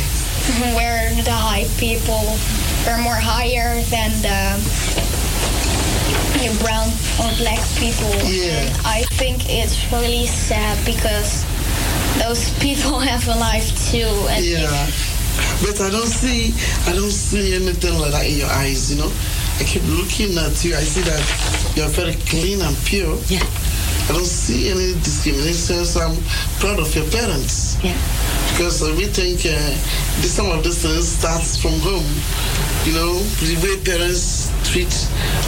where 0.74 1.10
the 1.22 1.32
high 1.32 1.66
people 1.78 2.36
are 2.88 2.98
more 2.98 3.14
higher 3.18 3.80
than 3.90 4.10
the 4.22 4.60
the 6.42 6.50
brown 6.64 6.88
or 7.20 7.30
black 7.38 7.60
people. 7.78 8.10
Yeah. 8.26 8.50
And 8.66 8.86
I 8.86 9.02
think 9.14 9.48
it's 9.48 9.78
really 9.92 10.26
sad 10.26 10.76
because 10.84 11.44
those 12.18 12.50
people 12.58 12.98
have 13.10 13.26
a 13.28 13.34
life 13.38 13.68
too. 13.90 14.08
And 14.28 14.44
Yeah. 14.44 14.90
But 15.62 15.80
I 15.80 15.90
don't 15.90 16.08
see 16.08 16.52
I 16.86 16.92
don't 16.94 17.10
see 17.12 17.54
anything 17.54 17.98
like 17.98 18.10
that 18.12 18.26
in 18.26 18.36
your 18.38 18.50
eyes, 18.50 18.90
you 18.90 18.98
know. 18.98 19.12
I 19.62 19.64
keep 19.64 19.86
looking 19.94 20.34
at 20.42 20.58
you. 20.66 20.74
I 20.74 20.82
see 20.82 21.06
that 21.06 21.22
you're 21.78 21.86
very 21.94 22.18
clean 22.26 22.58
and 22.66 22.74
pure. 22.82 23.14
Yeah. 23.30 23.46
I 23.46 24.10
don't 24.10 24.26
see 24.26 24.74
any 24.74 24.98
discrimination, 25.06 25.86
so 25.86 26.02
I'm 26.02 26.18
proud 26.58 26.82
of 26.82 26.90
your 26.98 27.06
parents. 27.14 27.78
Yeah. 27.78 27.94
Because 28.50 28.82
we 28.98 29.06
think 29.06 29.46
uh, 29.46 29.54
this, 30.18 30.34
some 30.34 30.50
of 30.50 30.66
this 30.66 30.82
things 30.82 31.06
starts 31.06 31.62
from 31.62 31.78
home. 31.78 32.02
You 32.82 32.98
know, 32.98 33.14
the 33.38 33.54
way 33.62 33.78
parents 33.86 34.50
treat 34.66 34.90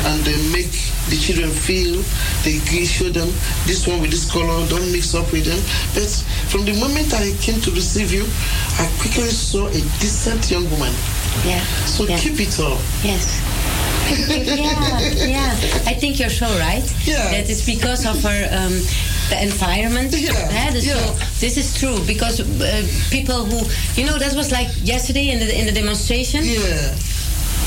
and 0.07 0.23
they 0.23 0.39
make 0.55 0.70
the 1.11 1.19
children 1.19 1.51
feel, 1.51 1.99
they 2.47 2.62
show 2.86 3.11
them 3.11 3.27
this 3.66 3.82
one 3.82 3.99
with 3.99 4.15
this 4.15 4.31
color, 4.31 4.62
don't 4.70 4.95
mix 4.95 5.11
up 5.19 5.27
with 5.35 5.43
them. 5.43 5.59
But 5.91 6.07
from 6.55 6.62
the 6.62 6.78
moment 6.78 7.11
I 7.19 7.35
came 7.43 7.59
to 7.66 7.70
receive 7.74 8.15
you, 8.15 8.23
I 8.78 8.86
quickly 9.03 9.35
saw 9.35 9.66
a 9.66 9.81
decent 9.99 10.55
young 10.55 10.70
woman. 10.70 10.95
Yeah. 11.43 11.66
So 11.91 12.07
yeah. 12.07 12.15
keep 12.23 12.39
it 12.39 12.55
up. 12.62 12.78
Yes. 13.03 13.43
Yeah, 14.09 15.01
yeah. 15.26 15.51
I 15.86 15.94
think 15.94 16.18
you're 16.20 16.31
so 16.31 16.47
right. 16.59 16.85
Yeah. 17.06 17.31
That 17.31 17.48
it's 17.51 17.64
because 17.66 18.06
of 18.06 18.24
our 18.24 18.43
um, 18.52 18.74
the 19.31 19.39
environment. 19.43 20.12
Yeah, 20.16 20.32
So 20.70 20.78
yeah. 20.78 21.14
this 21.40 21.56
is 21.56 21.78
true 21.78 21.98
because 22.06 22.40
uh, 22.40 22.86
people 23.10 23.44
who 23.44 23.59
you 24.01 24.06
know 24.06 24.18
that 24.18 24.35
was 24.35 24.52
like 24.52 24.68
yesterday 24.82 25.31
in 25.31 25.39
the 25.40 25.48
in 25.59 25.66
the 25.66 25.72
demonstration. 25.72 26.44
Yeah. 26.44 26.94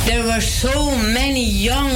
There 0.06 0.24
were 0.24 0.40
so 0.40 0.96
many 1.12 1.44
young 1.44 1.92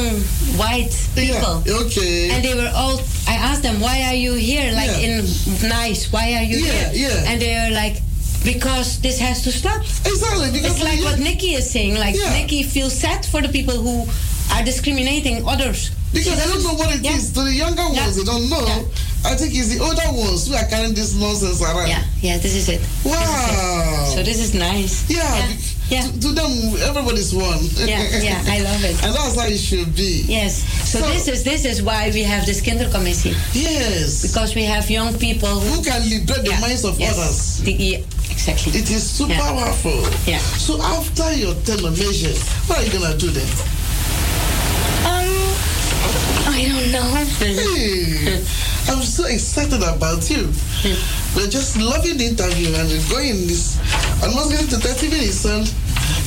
white 0.59 0.91
people. 1.15 1.63
Yeah. 1.65 1.79
Okay. 1.85 2.29
And 2.31 2.43
they 2.43 2.55
were 2.55 2.71
all. 2.75 2.99
I 3.27 3.35
asked 3.35 3.63
them, 3.63 3.79
"Why 3.79 4.03
are 4.09 4.15
you 4.17 4.33
here? 4.33 4.73
Like 4.73 4.91
Yeah. 4.99 5.05
in 5.21 5.25
nice? 5.69 6.11
Why 6.11 6.33
are 6.35 6.43
you 6.43 6.57
Yeah, 6.59 6.89
here?" 6.91 7.07
yeah. 7.07 7.29
And 7.31 7.39
they 7.41 7.53
were 7.55 7.73
like, 7.75 8.01
"Because 8.43 8.99
this 8.99 9.17
has 9.19 9.43
to 9.43 9.51
stop." 9.51 9.79
exactly. 10.03 10.51
Because 10.51 10.75
It's 10.75 10.83
like 10.83 10.99
what 11.07 11.19
Nikki 11.19 11.53
is 11.55 11.69
saying. 11.69 11.95
Like 11.95 12.15
Yeah. 12.17 12.33
Nikki 12.35 12.63
feels 12.63 12.91
sad 12.99 13.23
for 13.25 13.39
the 13.41 13.47
people 13.49 13.77
who 13.79 14.03
are 14.51 14.63
discriminating 14.63 15.47
others. 15.47 15.91
Because 16.13 16.39
I 16.43 16.45
don't 16.51 16.63
know 16.63 16.73
what 16.75 16.93
it 16.93 17.05
is. 17.05 17.31
Yeah. 17.31 17.33
To 17.35 17.49
the 17.49 17.53
younger 17.55 17.83
ones, 17.83 17.95
Yeah. 17.95 18.11
they 18.11 18.23
don't 18.23 18.49
know. 18.49 18.65
Yeah. 18.65 18.83
I 19.23 19.35
think 19.35 19.53
it's 19.55 19.69
the 19.69 19.79
older 19.79 20.01
ones 20.11 20.47
who 20.47 20.55
are 20.55 20.65
carrying 20.65 20.93
this 20.95 21.13
nonsense 21.15 21.61
around. 21.61 21.87
Yeah, 21.87 22.03
yeah, 22.21 22.37
this 22.39 22.55
is 22.55 22.67
it. 22.69 22.81
Wow. 23.05 24.11
So 24.15 24.23
this 24.23 24.39
is 24.41 24.53
nice. 24.55 25.05
yeah. 25.09 25.47
yeah, 25.89 26.01
To, 26.01 26.19
to 26.19 26.27
them, 26.33 26.51
everybody's 26.89 27.31
one. 27.33 27.59
yeah, 27.85 28.01
yeah, 28.19 28.41
I 28.49 28.59
love 28.65 28.83
it. 28.83 28.97
and 29.05 29.13
that's 29.13 29.35
how 29.39 29.45
it 29.45 29.57
should 29.59 29.95
be. 29.95 30.25
Yes. 30.27 30.63
So, 30.89 30.99
So- 30.99 31.07
this 31.13 31.27
is 31.27 31.43
this 31.43 31.65
is 31.65 31.81
why 31.83 32.09
we 32.11 32.23
have 32.23 32.45
this 32.47 32.61
kindercommissie 32.61 33.35
Yes. 33.53 34.21
because 34.25 34.55
we 34.55 34.63
have 34.63 34.89
young 34.89 35.13
people 35.19 35.59
who 35.59 35.69
who 35.79 35.83
can 35.83 36.01
liberate 36.09 36.43
the 36.43 36.57
minds 36.59 36.83
of 36.83 36.99
Yes. 36.99 37.13
others. 37.15 37.61
The- 37.61 37.73
yeah, 37.77 37.97
exactly. 38.33 38.73
It 38.73 38.89
is 38.89 39.03
so 39.05 39.27
powerful. 39.29 40.01
Yeah. 40.25 40.39
So 40.57 40.81
after 40.81 41.31
your 41.37 41.53
term 41.63 41.83
measures, 41.93 42.41
what 42.67 42.79
are 42.79 42.83
you 42.83 42.91
gonna 42.99 43.15
do 43.17 43.29
then? 43.29 43.47
I 46.47 46.65
don't 46.67 46.91
know. 46.91 47.07
Hey, 47.39 48.43
I'm 48.89 49.01
so 49.03 49.25
excited 49.25 49.81
about 49.81 50.29
you. 50.29 50.49
Hmm. 50.83 51.37
We're 51.37 51.47
just 51.49 51.77
loving 51.77 52.17
the 52.17 52.25
interview 52.27 52.73
and 52.75 52.89
we're 52.89 53.09
going 53.09 53.47
this 53.47 53.77
almost 54.23 54.51
getting 54.51 54.67
to 54.69 54.77
30 54.77 55.09
minutes 55.09 55.45
and 55.45 55.65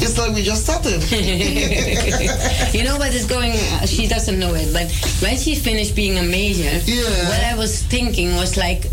it's 0.04 0.18
like 0.18 0.34
we 0.34 0.42
just 0.42 0.62
started. 0.64 1.00
you 2.76 2.82
know 2.84 2.96
what 2.98 3.12
is 3.14 3.26
going 3.26 3.52
she 3.86 4.06
doesn't 4.06 4.38
know 4.38 4.54
it 4.54 4.72
but 4.72 4.90
when 5.22 5.36
she 5.36 5.54
finished 5.54 5.94
being 5.96 6.18
a 6.18 6.22
major 6.22 6.70
Yeah. 6.84 7.28
what 7.30 7.42
i 7.44 7.54
was 7.56 7.82
thinking 7.82 8.34
was 8.36 8.56
like 8.56 8.84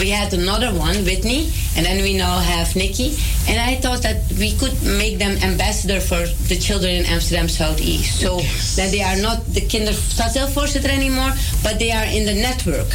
we 0.00 0.08
had 0.10 0.32
another 0.34 0.70
one 0.74 0.96
whitney 1.04 1.50
and 1.76 1.84
then 1.86 2.02
we 2.02 2.16
now 2.16 2.38
have 2.38 2.74
nikki 2.76 3.16
and 3.48 3.58
i 3.60 3.74
thought 3.76 4.02
that 4.02 4.18
we 4.38 4.54
could 4.56 4.76
make 4.82 5.18
them 5.18 5.36
ambassador 5.42 6.00
for 6.00 6.20
the 6.50 6.56
children 6.56 6.92
in 7.00 7.04
amsterdam 7.06 7.48
southeast 7.48 8.20
so 8.20 8.38
that 8.80 8.90
they 8.90 9.02
are 9.02 9.16
not 9.16 9.44
the 9.46 9.60
kinderstadsdeelvoorzitter 9.60 10.88
anymore 10.88 11.32
but 11.62 11.78
they 11.78 11.90
are 11.92 12.04
in 12.06 12.24
the 12.26 12.34
network 12.34 12.88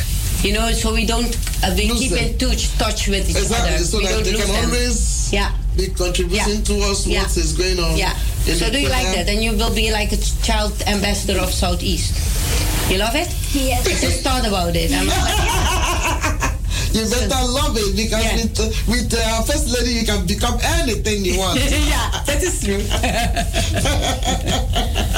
you 0.43 0.53
know 0.53 0.71
so 0.71 0.93
we 0.93 1.05
don't 1.05 1.35
uh, 1.63 1.73
we 1.77 1.87
Lose 1.89 1.99
keep 1.99 2.11
them. 2.11 2.25
in 2.25 2.37
touch, 2.37 2.63
touch 2.77 3.07
with 3.07 3.29
each 3.29 3.37
exactly, 3.37 3.75
other 3.75 3.83
so 3.83 3.97
we 3.99 4.05
that 4.05 4.13
don't 4.13 4.23
they 4.23 4.31
lose 4.31 4.45
can 4.45 4.53
them. 4.55 4.65
always 4.65 5.33
yeah 5.33 5.51
be 5.75 5.87
contributing 5.87 6.57
Yeah. 6.57 6.63
towards 6.63 7.07
Yeah. 7.07 7.21
what 7.23 7.37
is 7.37 7.53
going 7.53 7.79
on. 7.79 7.97
yeah. 7.97 8.13
in 8.47 8.55
So 8.57 8.65
the 8.65 8.71
do 8.71 8.79
you 8.79 8.89
like 8.89 9.07
that? 9.15 9.29
And 9.29 9.43
you 9.43 9.51
will 9.53 9.73
be 9.73 9.91
like 9.91 10.11
a 10.11 10.17
child 10.43 10.73
ambassador 10.87 11.39
of 11.39 11.53
Southeast. 11.53 12.13
You 12.89 12.97
love 12.97 13.15
it? 13.15 13.29
Yes. 13.53 13.85
I 13.87 13.91
just 13.99 14.21
thought 14.23 14.45
about 14.45 14.75
it. 14.75 14.91
I'm 14.91 15.07
like, 15.07 16.51
You 16.91 17.05
better 17.07 17.43
love 17.47 17.77
it 17.77 17.95
because 17.95 18.23
Yeah. 18.23 18.35
with, 18.35 18.59
uh, 18.59 18.67
with 18.91 19.13
uh, 19.13 19.41
First 19.43 19.67
Lady 19.69 19.91
you 19.99 20.05
can 20.05 20.25
become 20.27 20.59
anything 20.81 21.23
you 21.23 21.37
want. 21.39 21.57
yeah, 21.87 22.11
that 22.25 22.43
is 22.43 22.59
true. 22.59 22.81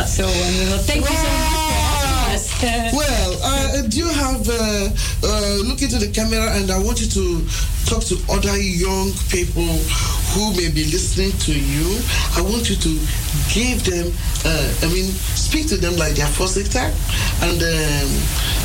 so 0.05 0.25
wonderful. 0.29 0.77
Thank 0.85 1.01
you 1.09 1.15
so 1.17 1.23
much 1.33 1.49
for 1.49 1.49
having 1.49 1.57
us. 1.57 1.62
Well, 2.93 3.31
uh, 3.43 3.81
do 3.89 3.97
you 3.97 4.07
have 4.07 4.47
uh, 4.47 4.89
uh, 5.23 5.55
look 5.67 5.81
into 5.81 5.99
the 5.99 6.11
camera 6.13 6.47
and 6.55 6.71
I 6.71 6.79
want 6.79 7.01
you 7.01 7.07
to 7.07 7.43
talk 7.85 8.03
to 8.07 8.15
other 8.31 8.55
young 8.57 9.11
people 9.27 9.67
who 10.33 10.49
may 10.55 10.71
be 10.71 10.85
listening 10.87 11.31
to 11.45 11.51
you. 11.51 11.99
I 12.37 12.41
want 12.41 12.69
you 12.69 12.75
to 12.75 12.91
give 13.51 13.83
them, 13.83 14.07
uh, 14.45 14.73
I 14.81 14.87
mean, 14.93 15.11
speak 15.35 15.67
to 15.69 15.77
them 15.77 15.95
like 15.97 16.15
their 16.15 16.27
first 16.27 16.55
time 16.71 16.93
and 17.43 17.59
um, 17.61 18.09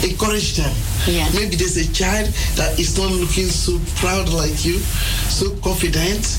encourage 0.06 0.56
them. 0.56 0.72
Yeah. 1.06 1.28
Maybe 1.34 1.56
there's 1.56 1.76
a 1.76 1.92
child 1.92 2.28
that 2.56 2.78
is 2.78 2.96
not 2.96 3.10
looking 3.10 3.50
so 3.50 3.78
proud 3.96 4.28
like 4.30 4.64
you, 4.64 4.78
so 5.28 5.50
confident. 5.60 6.38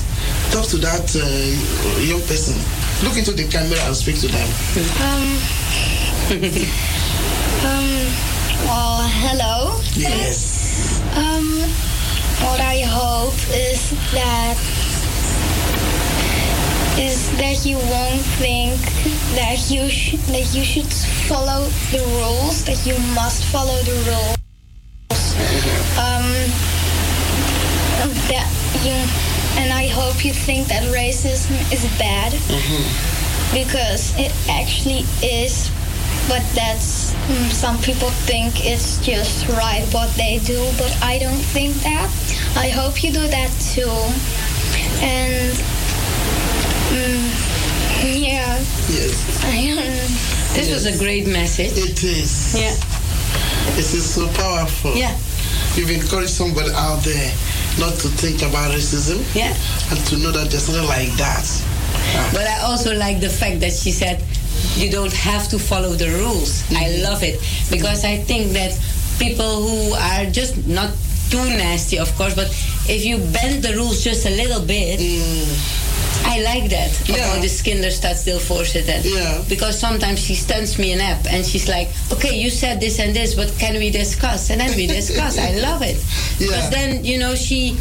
Talk 0.50 0.66
to 0.72 0.78
that 0.78 1.12
uh, 1.12 2.00
young 2.00 2.20
person. 2.24 2.56
Look 3.04 3.18
into 3.18 3.32
the 3.32 3.46
camera 3.48 3.78
and 3.84 3.94
speak 3.94 4.18
to 4.20 4.28
them. 4.28 4.48
Um, 5.04 5.28
um, 7.64 7.88
well, 8.66 9.02
hello. 9.24 9.80
Yes. 9.94 11.00
Um, 11.16 11.46
what 12.46 12.60
I 12.60 12.80
hope 12.86 13.34
is 13.54 13.90
that 14.12 14.56
is 16.98 17.30
that 17.38 17.64
you 17.64 17.76
won't 17.78 18.20
think 18.38 18.76
that 19.36 19.70
you 19.70 19.88
sh- 19.88 20.16
that 20.32 20.54
you 20.54 20.64
should 20.64 20.92
follow 21.28 21.64
the 21.92 22.02
rules. 22.20 22.64
That 22.64 22.84
you 22.86 22.96
must 23.14 23.44
follow 23.44 23.76
the 23.82 23.96
rules. 24.08 24.36
Um, 25.98 26.26
that 28.28 28.48
you 28.84 28.94
and 29.60 29.72
I 29.72 29.88
hope 29.88 30.24
you 30.24 30.32
think 30.32 30.68
that 30.68 30.82
racism 30.92 31.56
is 31.72 31.84
bad 31.98 32.32
Mhm. 32.32 32.84
because 33.52 34.12
it 34.18 34.32
actually 34.48 35.04
is. 35.22 35.70
But 36.30 36.46
that's 36.54 37.10
mm, 37.26 37.50
some 37.50 37.76
people 37.82 38.08
think 38.30 38.64
it's 38.64 38.98
just 39.04 39.48
right 39.48 39.82
what 39.92 40.08
they 40.14 40.38
do, 40.46 40.62
but 40.78 40.94
I 41.02 41.18
don't 41.18 41.42
think 41.50 41.74
that. 41.82 42.06
I 42.56 42.68
hope 42.70 43.02
you 43.02 43.10
do 43.12 43.26
that 43.26 43.50
too. 43.74 43.90
And 45.02 45.50
mm, 46.94 47.26
yeah, 48.14 48.62
Yes. 48.88 49.42
I 49.44 49.74
don't. 49.74 50.54
This 50.54 50.70
was 50.70 50.86
a 50.86 50.96
great 51.02 51.26
message. 51.26 51.72
It 51.74 52.02
is. 52.04 52.54
Yeah. 52.54 52.74
It 53.74 53.90
is 53.92 54.14
so 54.14 54.28
powerful. 54.34 54.94
Yeah. 54.94 55.16
You've 55.74 55.90
encouraged 55.90 56.30
somebody 56.30 56.70
out 56.74 57.02
there 57.02 57.32
not 57.78 57.94
to 58.02 58.08
think 58.08 58.42
about 58.42 58.70
racism 58.72 59.18
Yeah. 59.34 59.54
and 59.90 59.98
to 60.06 60.16
know 60.18 60.30
that 60.30 60.50
there's 60.50 60.62
something 60.64 60.86
like 60.86 61.10
that. 61.18 61.46
But 62.32 62.46
I 62.46 62.60
also 62.62 62.94
like 62.96 63.20
the 63.20 63.28
fact 63.28 63.60
that 63.60 63.72
she 63.72 63.90
said 63.90 64.22
you 64.76 64.90
don't 64.90 65.12
have 65.12 65.48
to 65.48 65.58
follow 65.58 65.90
the 65.90 66.08
rules. 66.18 66.62
I 66.70 66.84
mm-hmm. 66.84 67.04
love 67.04 67.22
it 67.22 67.40
because 67.70 68.04
I 68.04 68.16
think 68.18 68.52
that 68.52 68.78
people 69.18 69.62
who 69.62 69.94
are 69.94 70.26
just 70.26 70.66
not 70.66 70.90
too 71.30 71.44
nasty, 71.44 71.98
of 71.98 72.14
course, 72.16 72.34
but 72.34 72.48
if 72.88 73.04
you 73.04 73.18
bend 73.32 73.62
the 73.62 73.74
rules 73.74 74.02
just 74.02 74.26
a 74.26 74.30
little 74.30 74.64
bit, 74.66 74.98
mm. 74.98 75.86
I 76.26 76.42
like 76.42 76.70
that 76.70 76.90
oh, 76.90 77.16
Yeah. 77.16 77.30
about 77.30 77.42
this 77.42 77.62
kinderstadsdeelvoorzitter. 77.62 79.04
Yeah. 79.04 79.42
Because 79.48 79.78
sometimes 79.78 80.20
she 80.20 80.34
sends 80.34 80.78
me 80.78 80.92
an 80.92 81.00
app 81.00 81.26
and 81.30 81.44
she's 81.46 81.68
like, 81.68 81.88
okay, 82.12 82.38
you 82.38 82.50
said 82.50 82.80
this 82.80 82.98
and 82.98 83.14
this, 83.14 83.34
but 83.34 83.52
can 83.58 83.74
we 83.78 83.90
discuss? 83.90 84.50
And 84.50 84.60
then 84.60 84.76
we 84.76 84.86
discuss. 84.86 85.38
I 85.38 85.56
love 85.58 85.82
it. 85.82 85.98
Yeah. 86.40 86.46
Because 86.46 86.70
then, 86.70 87.04
you 87.04 87.18
know, 87.18 87.34
she, 87.34 87.76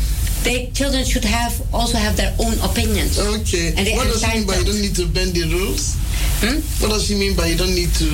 they, 0.49 0.71
children 0.73 1.05
should 1.05 1.23
have 1.25 1.53
also 1.73 1.97
have 2.01 2.17
their 2.17 2.33
own 2.41 2.57
opinions. 2.65 3.19
Okay. 3.21 3.69
And 3.77 3.85
they 3.85 3.93
what 3.93 4.07
does 4.09 4.21
she 4.25 4.33
mean 4.33 4.47
by 4.49 4.57
you 4.57 4.65
don't 4.65 4.81
need 4.81 4.95
to 4.97 5.05
bend 5.05 5.31
the 5.37 5.45
rules? 5.53 5.93
Hmm? 6.41 6.57
What 6.81 6.89
does 6.95 7.05
she 7.05 7.13
mean 7.15 7.35
by 7.37 7.47
you 7.53 7.57
don't 7.57 7.75
need 7.75 7.93
to? 8.01 8.05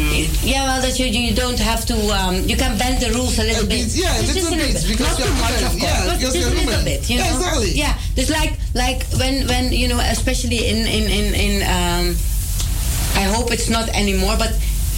Yeah, 0.44 0.66
well, 0.68 0.82
that 0.82 1.00
you, 1.00 1.06
you 1.08 1.34
don't 1.34 1.58
have 1.60 1.86
to. 1.88 1.96
Um, 2.12 2.36
you 2.44 2.58
can 2.58 2.76
bend 2.78 3.00
the 3.00 3.14
rules 3.16 3.38
a 3.40 3.44
little 3.48 3.64
A 3.64 3.68
bit, 3.70 3.86
bit. 3.88 3.96
yeah, 3.96 4.18
a 4.18 4.20
It's 4.20 4.34
little 4.36 4.52
just 4.52 4.84
bit, 4.84 4.98
because 4.98 5.08
not 5.08 5.20
you're 5.20 5.32
too 5.32 5.42
much, 5.46 5.62
of 5.64 5.72
course, 5.80 5.84
Yeah, 5.84 6.06
but 6.12 6.18
just 6.20 6.36
a 6.36 6.50
little 6.50 6.84
bit. 6.84 7.02
You 7.10 7.18
Yeah, 7.18 7.24
know? 7.32 7.38
exactly. 7.38 7.72
Yeah, 7.72 7.94
just 8.20 8.32
like 8.34 8.52
like 8.74 9.06
when 9.22 9.48
when 9.48 9.72
you 9.72 9.88
know, 9.88 10.00
especially 10.12 10.68
in 10.68 10.84
in 10.90 11.06
in 11.08 11.26
in. 11.34 11.54
Um, 11.64 12.06
I 13.16 13.24
hope 13.32 13.48
it's 13.56 13.70
not 13.72 13.88
anymore, 13.96 14.36
but. 14.38 14.52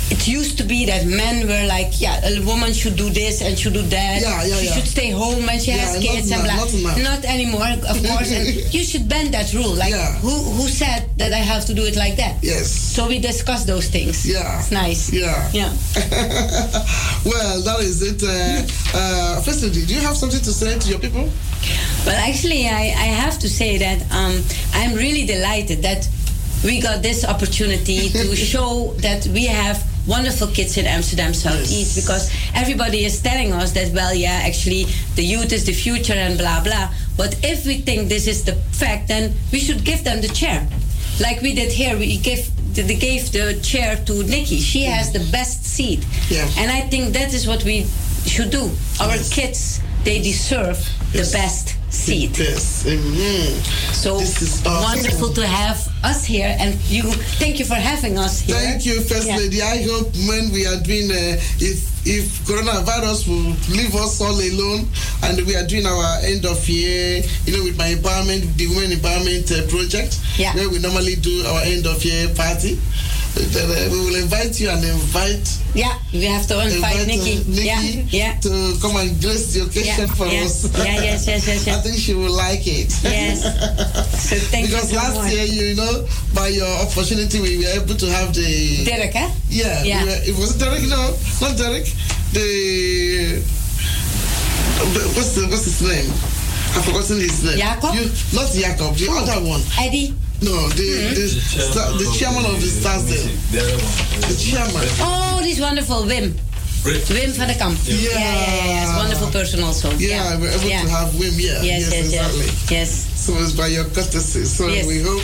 It 0.09 0.25
used 0.25 0.57
to 0.59 0.63
be 0.63 0.85
that 0.85 1.05
men 1.05 1.47
were 1.47 1.67
like, 1.67 1.99
yeah, 1.99 2.23
a 2.23 2.39
woman 2.45 2.71
should 2.73 2.95
do 2.95 3.09
this 3.09 3.41
and 3.41 3.59
should 3.59 3.73
do 3.73 3.81
that. 3.83 4.21
Yeah, 4.21 4.43
yeah, 4.45 4.55
she 4.55 4.65
yeah. 4.67 4.73
should 4.75 4.87
stay 4.87 5.09
home 5.11 5.45
when 5.45 5.59
she 5.59 5.71
Yeah, 5.71 5.77
has 5.83 5.93
not 5.95 6.01
kids 6.03 6.31
and 6.31 6.43
now, 6.47 6.63
blah. 6.65 6.95
not. 6.95 6.97
Not 7.03 7.25
anymore, 7.25 7.67
of 7.91 7.97
course. 8.07 8.31
and 8.31 8.47
you 8.73 8.83
should 8.83 9.09
bend 9.09 9.33
that 9.33 9.53
rule. 9.53 9.73
Like, 9.75 9.91
Yeah. 9.91 10.13
who 10.23 10.31
who 10.55 10.67
said 10.69 11.09
that 11.17 11.33
I 11.33 11.43
have 11.43 11.65
to 11.65 11.73
do 11.73 11.83
it 11.83 11.97
like 11.97 12.15
that? 12.17 12.39
Yes. 12.41 12.71
So 12.71 13.07
we 13.07 13.19
discuss 13.19 13.65
those 13.65 13.89
things. 13.89 14.25
Yeah. 14.25 14.59
It's 14.59 14.71
nice. 14.71 15.11
Yeah. 15.11 15.49
Yeah. 15.51 15.71
well, 17.25 17.61
that 17.63 17.79
is 17.81 18.01
it. 18.01 18.23
Uh, 18.23 18.63
uh, 18.97 19.41
firstly, 19.41 19.69
do 19.71 19.93
you 19.93 19.99
have 20.01 20.15
something 20.15 20.39
to 20.41 20.53
say 20.53 20.79
to 20.79 20.87
your 20.89 20.99
people? 20.99 21.27
Well, 22.05 22.15
actually, 22.29 22.67
I, 22.69 22.93
I 22.95 23.09
have 23.23 23.37
to 23.39 23.49
say 23.49 23.77
that 23.77 23.99
um, 24.11 24.41
I'm 24.73 24.95
really 24.95 25.25
delighted 25.25 25.81
that 25.83 26.07
we 26.63 26.79
got 26.81 27.03
this 27.03 27.25
opportunity 27.25 28.09
to 28.09 28.35
show 28.53 28.93
that 28.99 29.27
we 29.27 29.45
have 29.45 29.83
wonderful 30.07 30.47
kids 30.47 30.77
in 30.77 30.85
Amsterdam 30.87 31.33
Southeast 31.33 31.95
Yes. 31.95 32.01
because 32.01 32.31
everybody 32.55 33.05
is 33.05 33.21
telling 33.21 33.53
us 33.53 33.71
that, 33.73 33.93
well, 33.93 34.13
yeah, 34.13 34.41
actually, 34.45 34.85
the 35.15 35.23
youth 35.23 35.51
is 35.51 35.65
the 35.65 35.73
future 35.73 36.13
and 36.13 36.37
blah, 36.37 36.63
blah. 36.63 36.89
But 37.17 37.35
if 37.43 37.65
we 37.65 37.77
think 37.79 38.09
this 38.09 38.27
is 38.27 38.43
the 38.43 38.53
fact, 38.71 39.07
then 39.07 39.33
we 39.51 39.59
should 39.59 39.83
give 39.83 40.03
them 40.03 40.21
the 40.21 40.29
chair. 40.29 40.67
Like 41.19 41.41
we 41.41 41.53
did 41.53 41.71
here, 41.71 41.97
we 41.97 42.17
give 42.17 42.49
they 42.85 42.95
gave 42.95 43.31
the 43.31 43.59
chair 43.63 43.95
to 44.05 44.23
Nikki. 44.23 44.59
She 44.59 44.81
mm. 44.85 44.91
has 44.93 45.11
the 45.11 45.25
best 45.31 45.65
seat. 45.65 46.05
Yeah. 46.29 46.47
And 46.59 46.69
I 46.71 46.81
think 46.81 47.11
that 47.13 47.33
is 47.33 47.47
what 47.47 47.63
we 47.63 47.87
should 48.27 48.51
do. 48.51 48.69
Our 49.01 49.15
Yes. 49.15 49.29
kids, 49.33 49.81
they 50.03 50.21
deserve 50.21 50.77
Yes. 51.11 51.31
the 51.31 51.37
best 51.37 51.75
seat. 51.89 52.37
Yes. 52.37 52.85
Amen. 52.85 53.63
So 53.93 54.19
This 54.19 54.41
is 54.43 54.61
awesome. 54.63 54.83
wonderful 54.83 55.33
to 55.33 55.47
have 55.47 55.89
us 56.03 56.25
here, 56.25 56.55
and 56.59 56.73
you. 56.89 57.03
Thank 57.41 57.59
you 57.59 57.65
for 57.65 57.75
having 57.75 58.17
us 58.17 58.41
here. 58.41 58.55
Thank 58.55 58.85
you, 58.85 59.01
First 59.01 59.27
Yeah. 59.27 59.37
Lady. 59.37 59.61
I 59.61 59.83
hope 59.83 60.13
when 60.27 60.51
we 60.51 60.65
are 60.65 60.79
doing, 60.81 61.11
uh, 61.11 61.39
if 61.59 61.95
if 62.07 62.23
coronavirus 62.47 63.27
will 63.27 63.51
leave 63.75 63.93
us 63.95 64.21
all 64.21 64.31
alone, 64.39 64.87
and 65.23 65.45
we 65.45 65.55
are 65.55 65.67
doing 65.67 65.85
our 65.85 66.19
end 66.23 66.45
of 66.45 66.57
year, 66.69 67.21
you 67.45 67.57
know, 67.57 67.63
with 67.63 67.77
my 67.77 67.93
empowerment, 67.95 68.55
the 68.55 68.67
women 68.67 68.91
empowerment 68.91 69.51
uh, 69.51 69.67
project, 69.67 70.17
Yeah. 70.37 70.55
where 70.55 70.69
we 70.69 70.79
normally 70.79 71.15
do 71.15 71.43
our 71.47 71.61
end 71.63 71.85
of 71.85 72.03
year 72.05 72.29
party. 72.29 72.79
Then, 73.37 73.69
uh, 73.69 73.91
we 73.93 73.99
will 73.99 74.15
invite 74.15 74.59
you 74.59 74.69
and 74.69 74.83
invite 74.83 75.47
Yeah, 75.75 75.93
we 76.11 76.23
have 76.25 76.47
to 76.47 76.57
invite 76.59 77.01
uh, 77.01 77.05
Nikki. 77.05 77.43
Nikki 77.45 77.67
Yeah, 77.69 77.81
yeah. 78.09 78.39
to 78.39 78.49
come 78.81 78.95
and 78.97 79.13
grace 79.21 79.53
the 79.53 79.61
occasion 79.61 80.07
Yeah, 80.09 80.15
for 80.15 80.25
yeah. 80.25 80.41
us. 80.41 80.65
Yeah, 80.73 80.83
yes, 81.03 81.27
yes, 81.27 81.45
yes, 81.45 81.67
yes. 81.67 81.77
I 81.77 81.81
think 81.81 81.97
she 81.99 82.15
will 82.15 82.31
like 82.33 82.65
it. 82.65 82.89
Yes. 83.03 83.43
So 84.27 84.35
thank 84.49 84.65
because 84.67 84.91
you 84.91 84.97
so 84.97 85.03
last 85.05 85.15
much. 85.21 85.31
year, 85.33 85.43
you 85.45 85.75
know, 85.75 85.86
by 86.33 86.47
your 86.47 86.67
opportunity, 86.81 87.39
we 87.41 87.57
were 87.57 87.71
able 87.81 87.95
to 87.95 88.05
have 88.11 88.33
the 88.33 88.83
Derek, 88.85 89.13
hè? 89.13 89.27
Yeah, 89.49 89.83
Yeah. 89.83 90.03
we 90.03 90.09
were- 90.09 90.23
it 90.29 90.35
was 90.37 90.55
Derek. 90.57 90.83
No, 90.87 91.13
not 91.41 91.57
Derek. 91.57 91.87
The 92.33 93.41
what's 95.15 95.33
the 95.35 95.47
what's 95.47 95.65
his 95.65 95.81
name? 95.81 96.11
I've 96.75 96.85
forgotten 96.85 97.19
his 97.19 97.43
name. 97.43 97.57
Jacob? 97.57 97.95
You, 97.95 98.11
not 98.33 98.51
Jacob. 98.53 98.95
The 98.97 99.09
other 99.09 99.41
oh, 99.41 99.49
one. 99.49 99.63
Eddie. 99.79 100.13
No, 100.41 100.69
the 100.69 100.85
hmm? 100.85 101.13
the, 101.15 101.27
sta- 101.27 101.97
the 101.97 102.05
chairman 102.17 102.45
of 102.45 102.61
the 102.61 102.67
stars 102.67 103.05
there. 103.09 103.25
The 104.29 104.35
chairman. 104.37 104.85
Oh, 105.01 105.39
this 105.41 105.59
wonderful 105.59 106.03
Wim. 106.05 106.33
Wim 106.95 107.33
van 107.33 107.47
der 107.47 107.55
Kamp. 107.55 107.77
Yeah. 107.83 107.95
yeah, 107.95 108.19
yeah, 108.19 108.65
yeah. 108.65 108.83
It's 108.83 108.91
a 108.91 108.97
wonderful 108.97 109.27
person 109.31 109.63
also. 109.63 109.91
Yeah, 109.97 110.37
we're 110.39 110.49
able 110.51 110.69
yeah. 110.69 110.81
to 110.83 110.89
have 110.89 111.09
Wim. 111.19 111.35
Yeah. 111.37 111.61
Yes, 111.61 111.91
yes, 111.91 111.93
exactly. 111.93 112.45
yes. 112.45 112.71
Yes. 112.71 112.89
So 113.25 113.33
it's 113.39 113.51
by 113.51 113.67
your 113.67 113.85
courtesy. 113.85 114.45
So 114.45 114.67
Yes. 114.67 114.87
we 114.87 115.01
hope. 115.03 115.23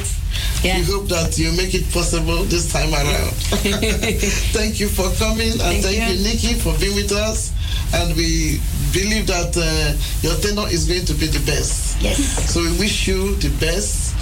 Yeah. 0.64 0.77
We 0.80 0.84
hope 0.85 1.07
that 1.10 1.38
you 1.38 1.52
make 1.53 1.73
it 1.73 1.85
possible 1.94 2.44
this 2.45 2.72
time 2.72 2.91
around. 2.94 3.31
thank 4.56 4.80
you 4.80 4.88
for 4.90 5.07
coming 5.19 5.52
and 5.52 5.61
Thank 5.61 5.84
thank, 5.84 5.98
you. 6.10 6.15
you. 6.18 6.23
Nikki, 6.23 6.53
for 6.60 6.73
being 6.80 6.95
with 6.95 7.11
us. 7.11 7.52
And 7.94 8.15
we 8.18 8.60
believe 8.91 9.27
that 9.27 9.53
uh, 9.56 9.94
your 10.26 10.35
tenor 10.41 10.68
is 10.72 10.85
going 10.88 11.06
to 11.06 11.14
be 11.14 11.27
the 11.27 11.40
best. 11.45 12.02
Yes. 12.02 12.18
So 12.52 12.61
we 12.61 12.72
wish 12.80 13.07
you 13.07 13.35
the 13.38 13.49
best 13.60 14.15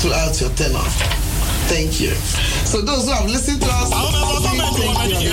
throughout 0.00 0.40
your 0.40 0.50
tenor. 0.50 0.84
Thank 1.68 2.00
you. 2.00 2.14
So 2.64 2.80
those 2.80 3.04
who 3.06 3.12
have 3.12 3.26
listened 3.26 3.60
to 3.62 3.68
us, 3.68 3.90
thank 4.46 5.22
you. 5.22 5.28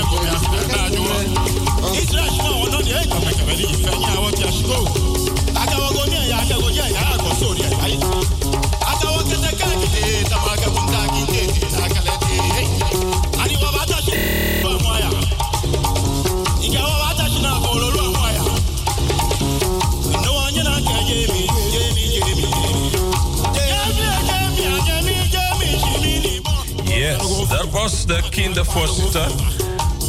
That 27.85 27.91
was 27.91 28.07
the 28.07 28.17
Kindervoorzitter 28.33 29.29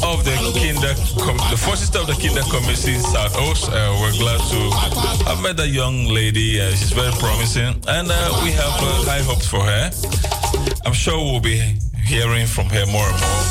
of 0.00 0.24
the 0.24 0.32
Kinder, 0.56 0.96
the 1.52 1.60
Voorzitter 1.60 2.00
of 2.00 2.06
the 2.06 2.16
Kinder 2.16 2.40
Committee 2.48 2.96
South 2.96 3.36
Oost. 3.36 3.68
Uh, 3.68 3.92
we're 4.00 4.16
glad 4.16 4.40
to 4.48 4.60
have 5.28 5.42
met 5.42 5.58
that 5.58 5.68
young 5.68 6.06
lady. 6.06 6.58
Uh, 6.58 6.70
she's 6.70 6.92
very 6.92 7.12
promising, 7.20 7.76
and 7.86 8.08
uh, 8.08 8.40
we 8.40 8.48
have 8.52 8.72
uh, 8.80 9.04
high 9.04 9.20
hopes 9.20 9.46
for 9.46 9.60
her. 9.60 9.92
I'm 10.86 10.94
sure 10.94 11.20
we'll 11.20 11.44
be 11.44 11.60
hearing 12.00 12.46
from 12.46 12.64
her 12.72 12.86
more 12.86 13.04
and 13.12 13.20
more 13.20 13.44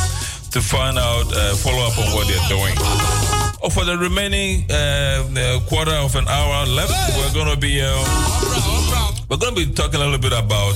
to 0.58 0.60
find 0.60 0.98
out, 0.98 1.30
uh, 1.30 1.54
follow 1.62 1.86
up 1.86 1.94
on 2.02 2.10
what 2.18 2.26
they're 2.26 2.50
doing. 2.50 2.74
Oh, 3.62 3.70
for 3.70 3.86
the 3.86 3.96
remaining 3.96 4.66
uh, 4.74 5.62
quarter 5.70 5.94
of 6.02 6.16
an 6.16 6.26
hour 6.28 6.66
left, 6.66 6.98
we're 7.14 7.46
to 7.46 7.62
be 7.62 7.78
we're 9.30 9.38
going 9.38 9.54
to 9.54 9.66
be 9.68 9.72
talking 9.72 10.02
a 10.02 10.04
little 10.04 10.18
bit 10.18 10.34
about. 10.34 10.74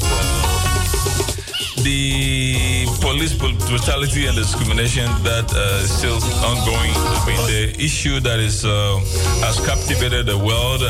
Uh, 1.80 1.84
the 1.84 2.86
police 3.02 3.34
brutality 3.34 4.28
and 4.28 4.36
discrimination 4.36 5.06
that 5.24 5.52
uh, 5.56 5.84
is 5.84 5.92
still 5.92 6.20
ongoing. 6.44 6.92
I 6.96 7.24
mean, 7.28 7.48
the 7.48 7.76
issue 7.84 8.20
that 8.22 8.40
is 8.40 8.66
uh, 8.66 9.00
has 9.42 9.60
captivated 9.66 10.26
the 10.26 10.38
world. 10.38 10.82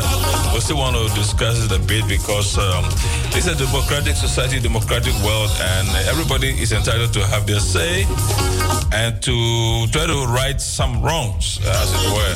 We 0.54 0.60
still 0.62 0.78
want 0.78 0.96
to 0.96 1.08
discuss 1.16 1.64
it 1.64 1.72
a 1.72 1.80
bit 1.80 2.08
because 2.08 2.58
um, 2.58 2.86
it's 3.36 3.48
a 3.48 3.56
democratic 3.56 4.16
society, 4.16 4.60
democratic 4.60 5.14
world, 5.24 5.52
and 5.60 5.88
everybody 6.08 6.50
is 6.50 6.72
entitled 6.72 7.14
to 7.14 7.26
have 7.28 7.46
their 7.46 7.60
say 7.60 8.06
and 8.94 9.22
to 9.22 9.88
try 9.92 10.06
to 10.08 10.26
right 10.28 10.60
some 10.60 11.02
wrongs, 11.02 11.60
as 11.66 11.94
it 11.94 12.10
were. 12.14 12.36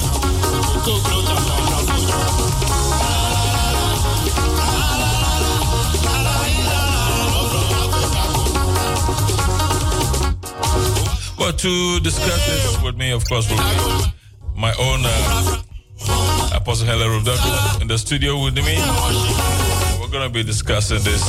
To 11.58 12.00
discuss 12.00 12.46
this 12.48 12.82
with 12.82 12.96
me, 12.96 13.12
of 13.12 13.28
course, 13.28 13.50
will 13.50 13.58
be 13.58 14.14
my 14.56 14.74
own 14.80 15.02
uh, 15.04 15.62
Apostle 16.54 16.88
Helen 16.88 17.08
Rodoku 17.08 17.82
in 17.82 17.88
the 17.88 17.98
studio 17.98 18.44
with 18.44 18.56
me. 18.56 18.78
We're 20.00 20.12
going 20.12 20.28
to 20.28 20.34
be 20.34 20.44
discussing 20.44 21.04
this. 21.04 21.22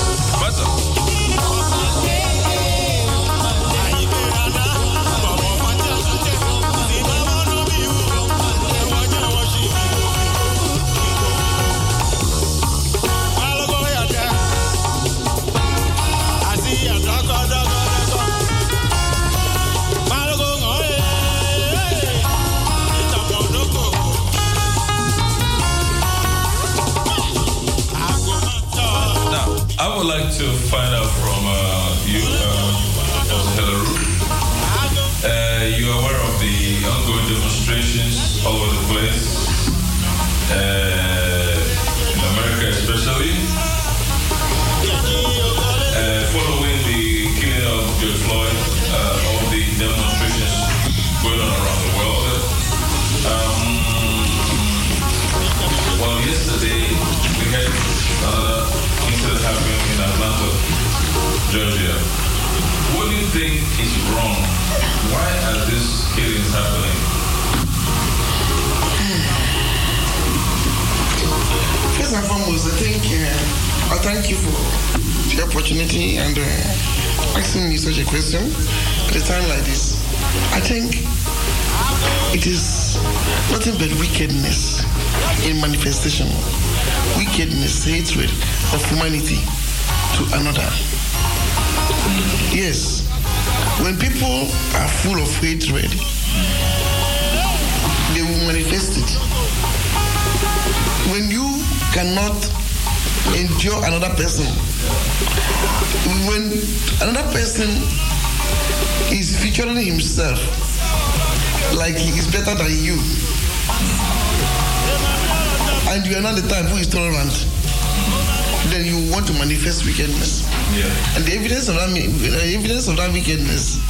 Of 122.94 122.98
that 122.98 123.12
wickedness 123.12 123.82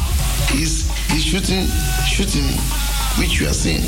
is 0.56 0.88
the 1.12 1.20
shooting 1.20 1.68
shooting 2.08 2.48
which 3.20 3.40
you 3.40 3.46
are 3.46 3.52
seeing. 3.52 3.84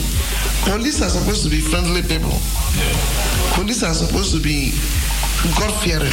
Police 0.68 1.00
are 1.00 1.08
supposed 1.08 1.42
to 1.44 1.50
be 1.50 1.60
friendly 1.60 2.02
people. 2.02 2.36
Police 3.56 3.82
are 3.82 3.94
supposed 3.94 4.34
to 4.36 4.40
be 4.40 4.76
God 5.56 5.72
fearing. 5.80 6.12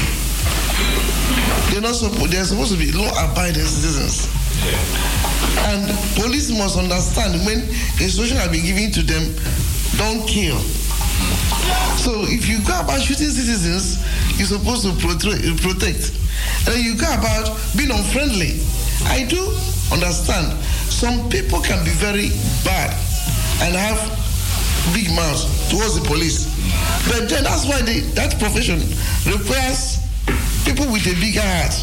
They're 1.72 1.84
not 1.84 1.96
supposed 1.96 2.32
they're 2.32 2.48
supposed 2.48 2.72
to 2.72 2.80
be 2.80 2.92
law 2.96 3.12
abiding 3.20 3.68
citizens. 3.68 4.32
And 5.68 5.84
police 6.16 6.52
must 6.56 6.78
understand 6.80 7.44
when 7.46 7.60
instruction 8.00 8.38
has 8.38 8.48
been 8.50 8.64
given 8.64 8.92
to 8.92 9.02
them, 9.04 9.24
don't 10.00 10.24
kill. 10.28 10.60
So 12.00 12.24
if 12.32 12.48
you 12.48 12.64
go 12.64 12.80
about 12.80 13.02
shooting 13.02 13.32
citizens, 13.32 14.00
you're 14.40 14.48
supposed 14.48 14.88
to 14.88 14.94
protect. 14.96 16.16
And 16.68 16.80
you 16.84 16.96
go 16.96 17.08
about 17.12 17.52
being 17.76 17.92
unfriendly. 17.92 18.64
I 19.08 19.26
do 19.28 19.42
understand 19.92 20.52
some 20.90 21.30
people 21.30 21.62
can 21.62 21.84
be 21.84 21.92
very 21.92 22.30
bad 22.64 22.92
and 23.62 23.76
have 23.76 24.00
big 24.94 25.10
mouths 25.16 25.46
towards 25.70 25.96
the 26.00 26.06
police. 26.08 26.48
But 27.08 27.30
then 27.30 27.44
that's 27.44 27.66
why 27.68 27.82
they, 27.82 28.02
that 28.18 28.38
profession 28.40 28.80
requires 29.30 30.00
people 30.66 30.88
with 30.92 31.06
a 31.08 31.16
bigger 31.20 31.42
heart. 31.44 31.74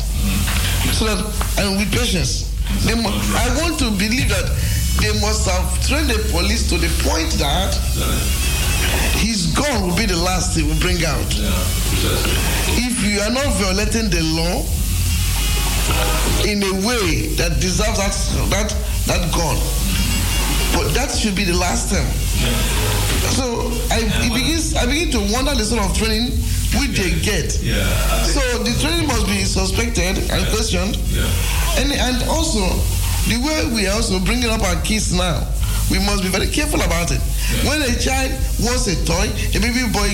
So 0.97 1.05
that 1.07 1.21
and 1.61 1.77
with 1.79 1.93
patience. 1.93 2.49
They 2.87 2.95
mu- 2.95 3.11
I 3.37 3.47
want 3.63 3.79
to 3.81 3.91
believe 3.99 4.29
that 4.31 4.47
they 5.01 5.13
must 5.21 5.49
have 5.49 5.65
trained 5.87 6.09
the 6.11 6.19
police 6.31 6.69
to 6.71 6.79
the 6.79 6.89
point 7.09 7.31
that 7.39 7.75
his 9.21 9.53
gun 9.55 9.87
will 9.87 9.97
be 9.97 10.07
the 10.07 10.17
last 10.17 10.57
he 10.57 10.63
will 10.63 10.79
bring 10.81 11.05
out. 11.05 11.29
If 12.81 13.03
you 13.05 13.21
are 13.21 13.31
not 13.31 13.47
violating 13.61 14.09
the 14.11 14.23
law 14.37 14.65
in 16.47 16.63
a 16.63 16.73
way 16.87 17.35
that 17.37 17.61
deserves 17.61 17.99
that 17.99 18.15
that 18.51 18.69
that 19.07 19.23
gun, 19.35 19.57
but 20.75 20.93
that 20.95 21.11
should 21.11 21.35
be 21.37 21.45
the 21.45 21.57
last 21.57 21.91
time. 21.93 22.07
So 23.37 23.71
I 23.91 24.01
it 24.05 24.33
begins 24.33 24.75
I 24.77 24.87
begin 24.87 25.11
to 25.13 25.21
wonder 25.33 25.55
the 25.55 25.65
sort 25.65 25.85
of 25.85 25.97
training 25.97 26.33
which 26.81 26.97
they 26.99 27.11
get. 27.21 27.59
Yeah. 27.63 27.85
So 28.25 28.41
the 28.63 28.73
training 28.81 29.07
must 29.07 29.27
be 29.27 29.45
suspected 29.45 30.19
and 30.31 30.41
questioned. 30.55 30.97
And 31.79 31.93
and 31.93 32.17
also 32.31 32.63
the 33.29 33.37
way 33.45 33.59
we 33.75 33.87
are 33.87 33.97
also 33.97 34.19
bringing 34.21 34.49
up 34.51 34.63
our 34.63 34.81
kids 34.83 35.13
now, 35.13 35.45
we 35.91 35.99
must 35.99 36.23
be 36.23 36.29
very 36.29 36.49
careful 36.49 36.81
about 36.81 37.11
it. 37.13 37.21
When 37.67 37.83
a 37.83 37.95
child 37.99 38.31
wants 38.63 38.87
a 38.87 38.97
toy, 39.05 39.27
a 39.55 39.59
baby 39.59 39.85
boy, 39.93 40.11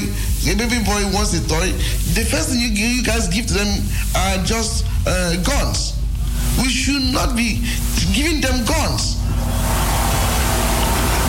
a 0.48 0.54
baby 0.56 0.80
boy 0.84 1.02
wants 1.12 1.34
a 1.34 1.42
toy, 1.46 1.72
the 2.16 2.24
first 2.24 2.50
thing 2.50 2.60
you, 2.60 2.68
you 2.72 3.02
guys 3.02 3.28
give 3.28 3.46
to 3.46 3.54
them 3.54 3.68
are 4.16 4.38
just 4.44 4.86
uh, 5.06 5.36
guns. 5.42 5.92
We 6.62 6.68
should 6.68 7.02
not 7.12 7.36
be 7.36 7.60
giving 8.16 8.40
them 8.40 8.64
guns. 8.64 9.20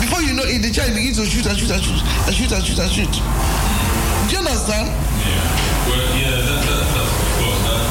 Before 0.00 0.22
you 0.22 0.32
know 0.32 0.48
it, 0.48 0.64
the 0.64 0.72
child 0.72 0.94
begins 0.96 1.18
to 1.18 1.26
shoot 1.26 1.44
and 1.44 1.58
shoot 1.58 1.70
and 1.70 1.82
shoot 1.82 2.00
and 2.00 2.34
shoot 2.34 2.52
and 2.52 2.64
shoot 2.64 2.78
and 2.80 2.90
shoot. 2.90 3.12
Do 3.12 4.32
you 4.32 4.40
understand? 4.40 4.88
Yeah. 4.88 5.44
Well, 5.84 6.08
yeah, 6.16 6.32
that, 6.32 6.60
that, 6.64 6.84
that, 6.96 7.08
course, 7.36 7.60
that, 7.68 7.84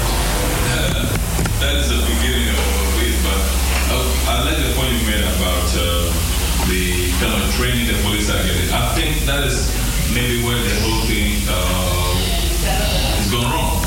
that 1.61 1.75
is 1.77 1.89
the 1.93 2.01
beginning 2.09 2.49
of 2.49 2.97
it. 3.05 3.17
But 3.21 3.41
I, 3.93 3.97
I 4.25 4.35
like 4.49 4.57
the 4.65 4.73
point 4.73 4.97
you 4.97 5.05
made 5.05 5.25
about 5.25 5.69
uh, 5.77 6.06
kind 7.19 7.34
of 7.34 7.49
training 7.57 7.89
the 7.89 7.98
police 8.06 8.30
are 8.30 8.38
getting. 8.45 8.69
I 8.69 8.94
think 8.94 9.26
that 9.26 9.41
is 9.49 9.73
maybe 10.14 10.45
where 10.45 10.57
the 10.61 10.76
whole 10.85 11.02
thing 11.10 11.34
uh, 11.49 12.14
is 13.18 13.30
gone 13.34 13.49
wrong. 13.49 13.81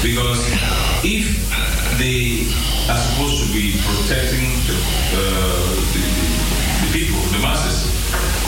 Because 0.00 0.40
if 1.04 1.28
they 2.00 2.48
are 2.88 2.96
supposed 2.96 3.44
to 3.44 3.48
be 3.52 3.76
protecting 3.84 4.48
the, 4.64 4.76
uh, 5.12 5.76
the, 5.92 6.04
the, 6.80 6.88
people, 6.96 7.20
the 7.36 7.40
masses, 7.44 7.84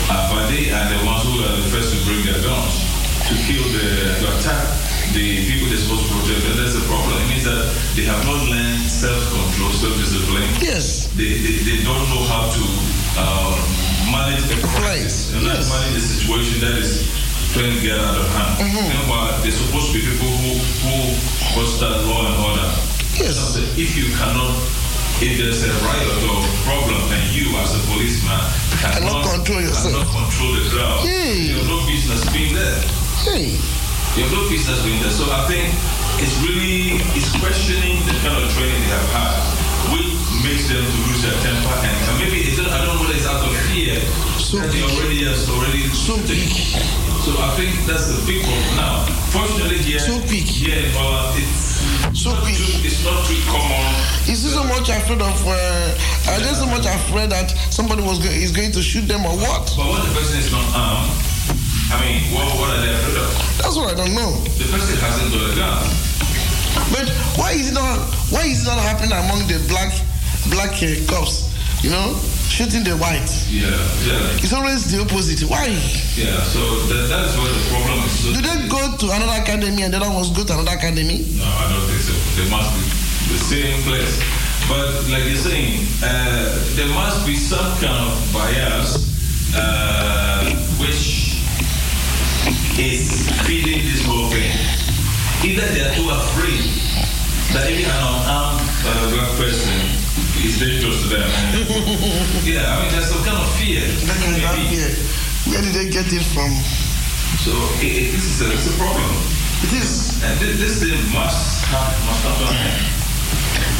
uh, 0.09 0.33
but 0.33 0.49
they 0.49 0.73
are 0.73 0.89
the 0.89 0.99
ones 1.05 1.21
who 1.29 1.45
are 1.45 1.53
the 1.53 1.69
first 1.69 1.93
to 1.93 1.97
bring 2.09 2.25
their 2.25 2.41
guns 2.41 2.81
to 3.29 3.33
kill 3.45 3.61
the, 3.69 4.17
to 4.17 4.25
attack 4.33 4.65
the 5.13 5.45
people 5.45 5.69
they're 5.69 5.77
supposed 5.77 6.09
to 6.09 6.13
protect. 6.25 6.41
And 6.49 6.57
that's 6.57 6.73
the 6.73 6.85
problem. 6.89 7.21
It 7.21 7.29
means 7.29 7.45
that 7.45 7.69
they 7.93 8.09
have 8.09 8.25
not 8.25 8.49
learned 8.49 8.81
self-control, 8.89 9.71
self-discipline. 9.77 10.49
Yes. 10.57 11.13
They, 11.13 11.37
they, 11.37 11.55
they 11.61 11.77
don't 11.85 12.01
know 12.09 12.25
how 12.25 12.49
to 12.49 13.04
uh, 13.17 13.55
manage 14.11 14.43
Right. 14.51 14.61
crisis 14.81 15.33
and 15.33 15.43
not 15.43 15.55
Yes. 15.57 15.69
manage 15.69 15.95
a 15.97 16.01
situation 16.01 16.59
that 16.61 16.75
is 16.77 17.07
trying 17.53 17.73
to 17.73 17.81
get 17.81 17.97
out 17.99 18.15
of 18.17 18.27
hand. 18.35 18.73
Meanwhile, 18.73 19.39
they're 19.41 19.51
supposed 19.51 19.87
to 19.91 19.93
be 19.93 20.01
people 20.05 20.27
who, 20.43 20.51
who 20.83 20.95
foster 21.55 21.89
law 22.07 22.27
and 22.27 22.37
order. 22.43 22.69
Yes. 23.15 23.35
So 23.55 23.59
if 23.79 23.95
you 23.95 24.11
cannot, 24.19 24.51
if 25.23 25.37
there's 25.39 25.63
a 25.63 25.71
riot 25.87 26.11
or 26.27 26.43
a 26.43 26.51
problem 26.67 26.99
and 27.15 27.23
you 27.31 27.55
as 27.63 27.71
a 27.75 27.79
policeman 27.87 28.39
Cannot 28.83 29.23
control 29.31 29.61
yourself. 29.61 29.93
cannot 29.93 30.11
control 30.11 30.51
the 30.59 30.63
crowd, 30.69 30.99
Hey. 31.07 31.47
you 31.47 31.55
have 31.55 31.67
no 31.67 31.79
business 31.87 32.21
being 32.35 32.53
there. 32.53 32.81
Hey. 33.23 33.55
You 34.19 34.23
have 34.27 34.31
no 34.35 34.43
business 34.49 34.79
being 34.83 34.99
there. 35.01 35.11
So 35.11 35.31
I 35.31 35.47
think 35.47 35.71
it's 36.19 36.35
really 36.43 36.99
it's 37.15 37.31
questioning 37.39 38.03
the 38.05 38.15
kind 38.19 38.35
of 38.43 38.51
training 38.51 38.79
they 38.83 38.91
have 38.91 39.11
had, 39.15 39.35
which 39.95 40.14
makes 40.43 40.67
them 40.67 40.83
to 40.83 40.97
lose 41.07 41.21
their 41.23 41.37
temper 41.43 41.75
and, 41.85 41.95
and 42.09 42.15
maybe 42.19 42.43
it's, 42.47 42.59
I 42.59 42.83
don't 42.85 42.95
know 42.95 43.01
whether 43.05 43.15
it's 43.17 43.27
out 43.27 43.43
of 43.45 43.53
fear 43.71 43.95
So 44.41 44.59
that 44.59 44.71
they 44.71 44.83
already 44.83 45.23
has 45.29 45.47
already 45.49 45.87
So 45.93 46.17
big. 46.27 46.49
So 47.25 47.33
I 47.41 47.49
think 47.57 47.73
that's 47.89 48.05
the 48.13 48.19
big 48.29 48.43
problem 48.45 48.75
now. 48.77 49.05
Fortunately 49.33 49.79
here, 49.81 49.99
So 49.99 50.19
quick. 50.29 50.45
yeah, 50.61 50.85
but 50.93 51.33
it's 51.41 51.81
So 52.13 52.33
not 52.33 52.43
quick. 52.45 52.57
it's 52.85 53.01
not 53.03 53.17
too 53.25 53.39
common. 53.49 53.81
Is 54.29 54.45
he 54.45 54.49
so 54.53 54.63
much 54.65 54.89
afraid 54.89 55.21
of? 55.21 55.33
Uh, 55.45 56.29
are 56.29 56.39
they 56.41 56.53
so 56.53 56.65
much 56.69 56.85
afraid 56.85 57.29
that 57.33 57.49
somebody 57.73 58.01
was 58.05 58.17
go- 58.21 58.29
is 58.29 58.51
going 58.53 58.71
to 58.73 58.81
shoot 58.81 59.05
them 59.09 59.25
or 59.25 59.33
what? 59.41 59.73
But 59.77 59.85
when 59.89 60.01
the 60.05 60.13
person 60.13 60.37
is 60.37 60.51
not 60.53 60.65
armed, 60.77 61.09
I 61.93 61.97
mean, 62.01 62.21
what, 62.33 62.45
what 62.61 62.69
are 62.73 62.81
they 62.81 62.93
afraid 62.93 63.17
of? 63.21 63.29
That's 63.61 63.75
what 63.77 63.89
I 63.89 63.95
don't 63.97 64.13
know. 64.13 64.31
The 64.61 64.65
person 64.69 64.93
hasn't 65.01 65.29
got 65.33 65.45
a 65.49 65.53
gun. 65.57 65.81
But 66.93 67.09
why 67.41 67.51
is 67.57 67.69
it 67.71 67.73
not? 67.73 67.97
Why 68.29 68.45
is 68.45 68.61
it 68.65 68.69
not 68.69 68.77
happening 68.85 69.13
among 69.13 69.45
the 69.49 69.57
black 69.69 69.89
black 70.49 70.73
uh, 70.83 70.95
cops? 71.07 71.51
You 71.83 71.91
know, 71.91 72.17
shooting 72.49 72.83
the 72.83 72.97
white. 72.97 73.29
Yeah, 73.51 73.69
yeah, 74.07 74.41
It's 74.41 74.53
always 74.53 74.89
the 74.89 75.01
opposite. 75.05 75.45
Why? 75.49 75.67
yeah. 76.17 76.41
So 76.49 76.61
that, 76.89 77.05
that 77.13 77.23
is 77.29 77.33
where 77.37 77.51
the 77.51 77.63
problem 77.69 77.99
is. 78.05 78.13
So 78.25 78.33
Do 78.33 78.41
they 78.41 78.67
go 78.67 78.81
to 78.97 79.05
another 79.13 79.37
academy 79.41 79.83
and 79.83 79.93
the 79.93 79.97
other 80.01 80.09
ones 80.09 80.31
go 80.33 80.43
to 80.43 80.53
another 80.53 80.73
academy? 80.77 81.25
No, 81.37 81.45
I 81.45 81.69
don't 81.69 81.85
think 81.85 82.01
so. 82.01 82.13
They 82.41 82.49
must 82.49 82.73
be 82.73 82.81
the 83.33 83.37
same 83.37 83.77
place. 83.85 84.17
But 84.65 84.89
like 85.13 85.29
you're 85.29 85.37
saying, 85.45 85.85
uh, 86.01 86.57
there 86.73 86.89
must 86.89 87.21
be 87.27 87.35
some 87.37 87.69
kind 87.77 87.93
of 88.01 88.17
bias 88.33 88.97
uh, 89.53 90.49
which 90.81 91.37
is 92.81 93.29
feeding 93.45 93.85
this 93.85 94.01
whole 94.09 94.25
thing. 94.33 94.49
Either 95.45 95.67
they 95.69 95.81
are 95.85 95.93
too 95.93 96.09
afraid 96.09 96.65
that 97.53 97.69
even 97.69 97.85
an 97.85 98.01
unarmed 98.09 98.65
uh, 98.89 99.05
black 99.13 99.31
person 99.37 99.69
is 100.43 100.59
dangerous 100.59 101.01
to 101.03 101.07
them. 101.07 101.23
yeah, 102.43 102.67
I 102.67 102.83
mean, 102.83 102.91
there's 102.91 103.07
some 103.07 103.23
kind 103.23 103.37
of 103.39 103.47
fear. 103.55 103.81
That 104.09 104.17
kind 104.19 104.35
of 104.35 104.67
fear. 104.67 104.89
Where 105.51 105.61
did 105.61 105.73
they 105.73 105.87
get 105.89 106.11
it 106.11 106.25
from? 106.33 106.51
So 107.45 107.51
it, 107.79 107.91
it, 107.95 108.11
this 108.11 108.25
is 108.25 108.41
a, 108.41 108.51
it's 108.51 108.67
a 108.67 108.75
problem. 108.77 109.05
It 109.63 109.73
is. 109.79 110.21
And 110.23 110.39
this, 110.39 110.59
this 110.59 110.73
thing 110.83 110.97
must 111.13 111.63
have, 111.71 111.93
must 112.05 112.23
have 112.25 112.37
to 112.41 112.47
end. 112.51 112.83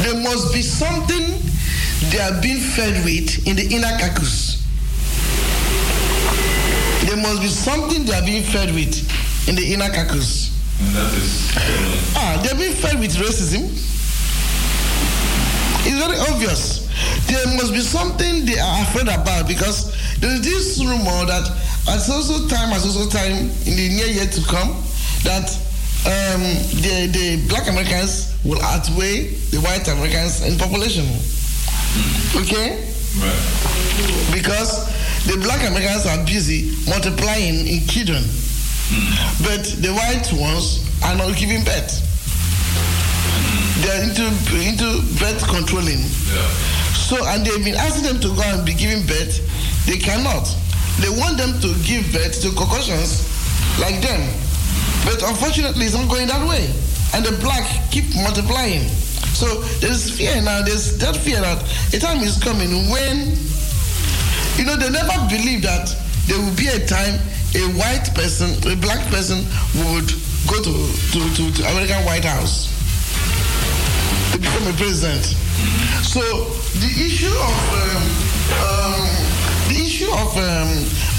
There 0.06 0.20
must 0.24 0.54
be 0.54 0.62
something 0.62 1.40
they 2.12 2.20
are 2.20 2.40
being 2.42 2.60
fed 2.60 3.04
with 3.04 3.48
in 3.48 3.56
the 3.56 3.66
inner 3.74 3.92
carcass. 4.00 4.62
There 7.08 7.18
must 7.18 7.42
be 7.42 7.48
something 7.48 8.06
they 8.06 8.14
are 8.14 8.26
being 8.26 8.44
fed 8.44 8.74
with 8.74 8.94
in 9.48 9.56
the 9.56 9.74
inner 9.74 9.90
carcass. 9.90 10.52
And 10.82 10.96
that 10.96 11.14
is 11.14 11.56
uh, 11.56 12.18
Ah, 12.18 12.42
they're 12.44 12.56
being 12.56 12.74
fed 12.74 13.00
with 13.00 13.16
racism. 13.16 13.64
It's 15.86 15.98
very 16.02 16.18
obvious. 16.34 16.86
There 17.28 17.46
must 17.56 17.74
be 17.74 17.80
something 17.82 18.46
they 18.46 18.58
are 18.60 18.82
afraid 18.84 19.08
about 19.08 19.48
because 19.48 19.94
there 20.20 20.32
is 20.32 20.42
this 20.42 20.80
rumor 20.84 21.26
that 21.30 21.46
at 21.90 22.00
so 22.00 22.22
so 22.22 22.48
time, 22.48 22.74
at 22.74 22.82
so 22.82 22.90
so 22.90 23.10
time 23.10 23.50
in 23.70 23.74
the 23.78 23.88
near 23.94 24.08
year 24.08 24.26
to 24.26 24.42
come, 24.50 24.74
that 25.24 25.46
um, 26.06 26.42
the, 26.82 27.10
the 27.14 27.46
black 27.50 27.68
Americans 27.68 28.34
will 28.44 28.62
outweigh 28.62 29.30
the 29.52 29.58
white 29.62 29.88
Americans 29.88 30.42
in 30.46 30.58
population. 30.58 31.06
Okay? 32.36 32.82
right. 33.22 34.32
because 34.34 34.86
the 35.26 35.38
black 35.42 35.62
Americans 35.68 36.06
are 36.06 36.24
busy 36.26 36.74
multiplying 36.90 37.68
in 37.68 37.86
children, 37.88 38.24
but 39.42 39.64
the 39.82 39.92
white 39.94 40.28
ones 40.34 40.84
are 41.04 41.16
not 41.16 41.36
giving 41.38 41.64
birth. 41.64 42.15
They 43.84 43.90
are 43.92 44.02
into 44.08 44.26
into 44.56 44.88
birth 45.20 45.44
controlling. 45.48 46.00
Yeah. 46.32 46.48
So, 46.96 47.20
and 47.28 47.46
they've 47.46 47.64
been 47.64 47.76
asking 47.76 48.08
them 48.08 48.20
to 48.22 48.30
go 48.34 48.42
and 48.42 48.66
be 48.66 48.74
giving 48.74 49.06
birth. 49.06 49.44
They 49.86 49.98
cannot. 49.98 50.48
They 51.04 51.10
want 51.12 51.38
them 51.38 51.60
to 51.60 51.70
give 51.84 52.08
birth 52.14 52.42
to 52.42 52.50
Caucasians 52.56 53.28
like 53.80 54.02
them. 54.02 54.22
But 55.04 55.22
unfortunately, 55.22 55.86
it's 55.86 55.94
not 55.94 56.10
going 56.10 56.28
that 56.28 56.42
way. 56.48 56.66
And 57.14 57.24
the 57.24 57.38
black 57.44 57.68
keep 57.92 58.06
multiplying. 58.16 58.88
So 59.36 59.46
there's 59.84 60.10
fear 60.10 60.42
now. 60.42 60.64
There's 60.64 60.98
that 61.00 61.16
fear 61.16 61.42
that 61.42 61.60
a 61.94 62.00
time 62.00 62.24
is 62.24 62.42
coming 62.42 62.72
when, 62.90 63.36
you 64.58 64.66
know, 64.66 64.80
they 64.80 64.90
never 64.90 65.14
believe 65.28 65.62
that 65.62 65.92
there 66.26 66.40
will 66.40 66.56
be 66.56 66.68
a 66.72 66.80
time 66.88 67.20
a 67.56 67.64
white 67.78 68.10
person, 68.16 68.52
a 68.72 68.76
black 68.76 69.00
person 69.12 69.40
would 69.86 70.10
go 70.48 70.58
to, 70.64 70.74
to, 71.12 71.20
to, 71.36 71.54
to 71.54 71.62
American 71.70 72.04
White 72.04 72.26
House 72.26 72.75
to 74.36 74.42
become 74.42 74.68
a 74.68 74.76
president. 74.76 75.24
So 76.04 76.20
the 76.84 76.92
issue 77.00 77.32
of 77.32 77.56
um, 77.72 78.04
um, 78.68 79.08
the 79.72 79.80
issue 79.80 80.12
of 80.12 80.28
um, 80.36 80.72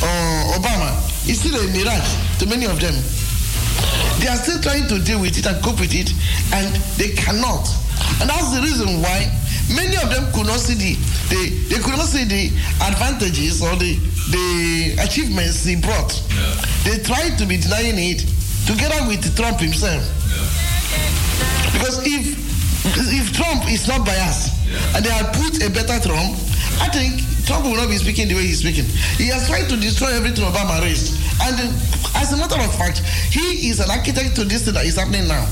uh, 0.04 0.56
Obama 0.60 0.92
is 1.24 1.40
still 1.40 1.56
a 1.56 1.64
mirage 1.72 2.12
to 2.40 2.46
many 2.46 2.66
of 2.66 2.76
them. 2.78 2.92
They 4.20 4.28
are 4.28 4.36
still 4.36 4.60
trying 4.60 4.86
to 4.88 5.00
deal 5.00 5.20
with 5.20 5.38
it 5.38 5.46
and 5.46 5.56
cope 5.64 5.80
with 5.80 5.94
it, 5.96 6.12
and 6.52 6.68
they 7.00 7.16
cannot. 7.16 7.64
And 8.20 8.28
that's 8.28 8.52
the 8.52 8.60
reason 8.60 9.00
why 9.00 9.32
many 9.72 9.96
of 9.96 10.12
them 10.12 10.28
could 10.36 10.46
not 10.46 10.60
see 10.60 10.76
the 10.76 10.92
they, 11.32 11.56
they 11.72 11.80
could 11.80 11.96
not 11.96 12.06
see 12.12 12.24
the 12.24 12.52
advantages 12.84 13.62
or 13.62 13.76
the 13.76 13.96
the 14.28 15.00
achievements 15.00 15.64
he 15.64 15.76
brought. 15.76 16.12
Yeah. 16.36 16.52
They 16.84 17.02
tried 17.02 17.38
to 17.38 17.46
be 17.46 17.56
denying 17.56 17.96
it 17.96 18.28
together 18.68 19.08
with 19.08 19.24
Trump 19.36 19.60
himself. 19.60 20.04
Yeah. 20.28 21.72
Because 21.72 22.04
if 22.04 22.45
if 22.94 23.32
Trump 23.34 23.66
is 23.70 23.88
not 23.88 24.06
biased 24.06 24.54
yeah. 24.66 24.96
and 24.96 25.04
they 25.04 25.10
had 25.10 25.34
put 25.34 25.58
a 25.62 25.70
better 25.70 25.98
Trump, 25.98 26.38
I 26.78 26.88
think 26.92 27.22
Trump 27.46 27.64
will 27.64 27.78
not 27.78 27.88
be 27.88 27.96
speaking 27.96 28.28
the 28.28 28.34
way 28.34 28.46
he's 28.46 28.60
speaking. 28.60 28.84
He 29.18 29.30
has 29.30 29.46
tried 29.48 29.68
to 29.70 29.76
destroy 29.78 30.10
everything 30.14 30.44
Obama 30.44 30.82
raised. 30.82 31.14
And 31.42 31.58
as 32.18 32.32
a 32.32 32.36
matter 32.36 32.58
of 32.58 32.70
fact, 32.74 33.02
he 33.30 33.70
is 33.70 33.80
an 33.80 33.90
architect 33.90 34.36
to 34.36 34.44
this 34.44 34.64
thing 34.64 34.74
that 34.74 34.84
is 34.84 34.96
happening 34.96 35.26
now. 35.26 35.46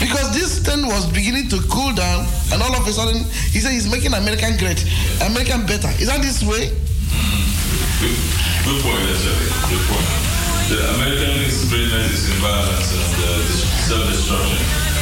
Because 0.00 0.34
this 0.34 0.58
thing 0.58 0.86
was 0.86 1.06
beginning 1.10 1.48
to 1.48 1.60
cool 1.70 1.94
down, 1.94 2.26
and 2.52 2.62
all 2.62 2.74
of 2.74 2.86
a 2.86 2.92
sudden, 2.92 3.22
he 3.54 3.60
said 3.60 3.72
he's 3.72 3.90
making 3.90 4.14
American 4.14 4.56
great, 4.58 4.82
American 5.22 5.66
better. 5.66 5.88
Is 6.02 6.08
that 6.08 6.20
this 6.20 6.42
way? 6.42 6.70
Good, 8.00 8.80
point, 8.82 9.00
actually. 9.06 9.48
Good 9.70 9.84
point. 9.86 10.08
The 10.68 10.78
American 10.98 11.44
experience 11.44 12.26
is 12.26 12.36
violence 12.40 12.90
and 12.90 13.14
uh, 13.22 13.44
self-destruction. 13.86 14.93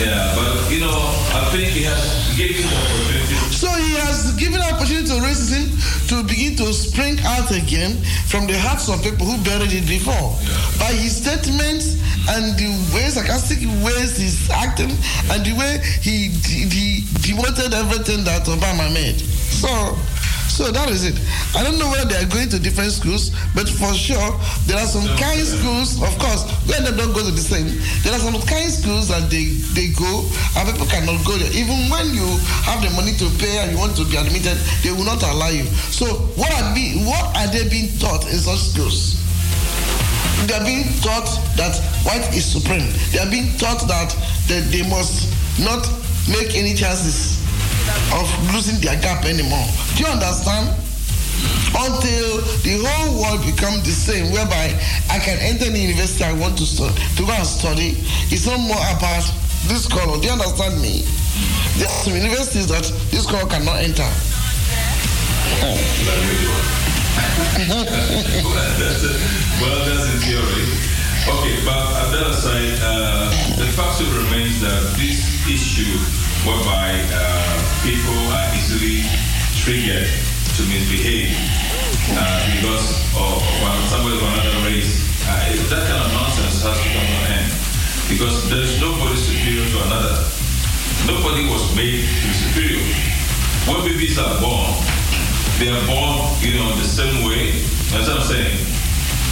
Yeah, 0.00 0.32
but 0.34 0.70
you 0.72 0.80
know, 0.80 0.96
I 1.36 1.48
think 1.52 1.68
he 1.76 1.82
has 1.84 2.00
given 2.36 2.62
the 2.64 2.76
opportunity. 2.76 3.36
So 3.52 3.68
he 3.68 3.92
has 4.00 4.32
given 4.40 4.60
an 4.60 4.72
opportunity 4.72 5.06
to 5.08 5.20
racism 5.20 5.68
to 6.08 6.24
begin 6.24 6.56
to 6.56 6.72
spring 6.72 7.18
out 7.24 7.50
again 7.50 8.00
from 8.26 8.46
the 8.46 8.56
hearts 8.58 8.88
of 8.88 9.02
people 9.02 9.26
who 9.26 9.36
buried 9.44 9.72
it 9.72 9.86
before. 9.86 10.14
Yeah. 10.14 10.56
By 10.80 10.92
his 10.96 11.20
statements 11.20 12.00
and 12.32 12.56
the 12.56 12.70
way 12.94 13.08
sarcastic 13.12 13.60
ways 13.84 14.16
he's 14.16 14.48
acting 14.50 14.90
and 15.30 15.44
the 15.44 15.52
way 15.58 15.78
he, 16.00 16.32
he, 16.48 16.64
he 16.66 16.86
demoted 17.20 17.74
everything 17.74 18.24
that 18.24 18.46
Obama 18.48 18.88
made. 18.92 19.20
So 19.20 19.68
so 20.50 20.70
that 20.74 20.90
is 20.90 21.06
it. 21.06 21.16
I 21.54 21.62
don't 21.62 21.78
know 21.78 21.88
whether 21.88 22.10
they 22.10 22.18
are 22.18 22.26
going 22.26 22.50
to 22.50 22.58
different 22.58 22.90
schools, 22.90 23.30
but 23.54 23.70
for 23.70 23.94
sure 23.94 24.34
there 24.66 24.76
are 24.76 24.90
some 24.90 25.06
kind 25.14 25.38
schools. 25.46 26.02
Of 26.02 26.10
course, 26.18 26.42
when 26.66 26.82
they 26.82 26.90
don't 26.90 27.14
go 27.14 27.22
to 27.22 27.30
the 27.30 27.40
same, 27.40 27.70
there 28.02 28.10
are 28.12 28.18
some 28.18 28.34
kind 28.50 28.66
schools 28.66 29.08
that 29.14 29.30
they 29.30 29.46
they 29.78 29.94
go 29.94 30.26
and 30.58 30.66
people 30.66 30.90
cannot 30.90 31.22
go 31.22 31.38
there. 31.38 31.48
Even 31.54 31.86
when 31.86 32.10
you 32.10 32.26
have 32.66 32.82
the 32.82 32.90
money 32.98 33.14
to 33.22 33.30
pay 33.38 33.62
and 33.62 33.70
you 33.70 33.78
want 33.78 33.94
to 33.96 34.04
be 34.10 34.18
admitted, 34.18 34.58
they 34.82 34.90
will 34.90 35.06
not 35.06 35.22
allow 35.22 35.54
you. 35.54 35.64
So 35.94 36.28
what 36.34 36.50
are 36.50 36.74
be 36.74 36.98
what 37.06 37.22
are 37.38 37.48
they 37.54 37.70
being 37.70 37.94
taught 38.02 38.26
in 38.26 38.36
such 38.42 38.74
schools? 38.74 39.22
They 40.50 40.58
are 40.58 40.66
being 40.66 40.90
taught 40.98 41.30
that 41.54 41.78
white 42.02 42.26
is 42.34 42.42
supreme. 42.42 42.90
They 43.14 43.22
are 43.22 43.30
being 43.30 43.54
taught 43.54 43.86
that 43.86 44.10
they, 44.50 44.60
they 44.74 44.82
must 44.90 45.30
not 45.62 45.86
make 46.26 46.58
any 46.58 46.74
chances 46.74 47.40
of 48.14 48.26
losing 48.52 48.80
their 48.80 48.98
gap 49.00 49.24
anymore. 49.24 49.66
Do 49.96 50.04
you 50.04 50.10
understand? 50.10 50.68
Until 51.72 52.42
the 52.66 52.82
whole 52.82 53.22
world 53.22 53.40
becomes 53.46 53.82
the 53.86 53.94
same, 53.94 54.32
whereby 54.32 54.74
I 55.08 55.18
can 55.18 55.38
enter 55.40 55.70
the 55.70 55.78
university 55.78 56.24
I 56.24 56.32
want 56.34 56.58
to 56.58 56.66
study, 56.66 56.92
to 57.16 57.22
go 57.24 57.32
and 57.32 57.46
study. 57.46 57.96
It's 58.28 58.46
not 58.46 58.58
more 58.60 58.82
about 58.92 59.24
this 59.70 59.86
color. 59.86 60.18
Do 60.20 60.26
you 60.26 60.32
understand 60.34 60.82
me? 60.82 61.06
There 61.78 61.86
are 61.88 62.00
some 62.04 62.14
universities 62.14 62.68
that 62.68 62.84
this 63.10 63.24
color 63.24 63.48
cannot 63.48 63.80
enter. 63.80 64.04
well, 69.60 69.78
that's 69.86 70.06
in 70.12 70.18
theory. 70.26 70.66
Okay, 71.28 71.56
but 71.64 71.76
on 71.76 72.12
the 72.12 72.18
other 72.24 72.34
side, 72.34 72.74
uh, 72.82 73.30
the 73.56 73.66
fact 73.72 74.00
remains 74.00 74.60
that 74.60 74.82
this 74.96 75.20
issue 75.46 75.96
whereby 76.44 76.96
uh, 77.12 77.60
people 77.84 78.16
are 78.32 78.48
easily 78.56 79.04
triggered 79.60 80.08
to 80.56 80.62
misbehave 80.72 81.36
uh, 82.16 82.40
because 82.56 82.96
of 83.12 83.44
somebody 83.92 84.16
of 84.16 84.24
another 84.24 84.56
race. 84.64 85.04
Uh, 85.28 85.52
that 85.68 85.84
kind 85.84 86.00
of 86.00 86.10
nonsense 86.16 86.64
has 86.64 86.76
to 86.80 86.88
come 86.96 87.04
to 87.04 87.16
an 87.28 87.44
end 87.44 87.52
because 88.08 88.48
there's 88.48 88.80
nobody 88.80 89.16
superior 89.20 89.68
to 89.68 89.78
another. 89.84 90.16
Nobody 91.04 91.44
was 91.44 91.60
made 91.76 92.08
to 92.08 92.16
be 92.24 92.32
superior. 92.32 92.84
When 93.68 93.84
babies 93.84 94.16
are 94.16 94.40
born, 94.40 94.72
they 95.60 95.68
are 95.68 95.84
born, 95.84 96.24
you 96.40 96.56
know, 96.56 96.72
the 96.80 96.88
same 96.88 97.28
way. 97.28 97.60
That's 97.92 98.08
what 98.08 98.24
I'm 98.24 98.24
saying. 98.24 98.56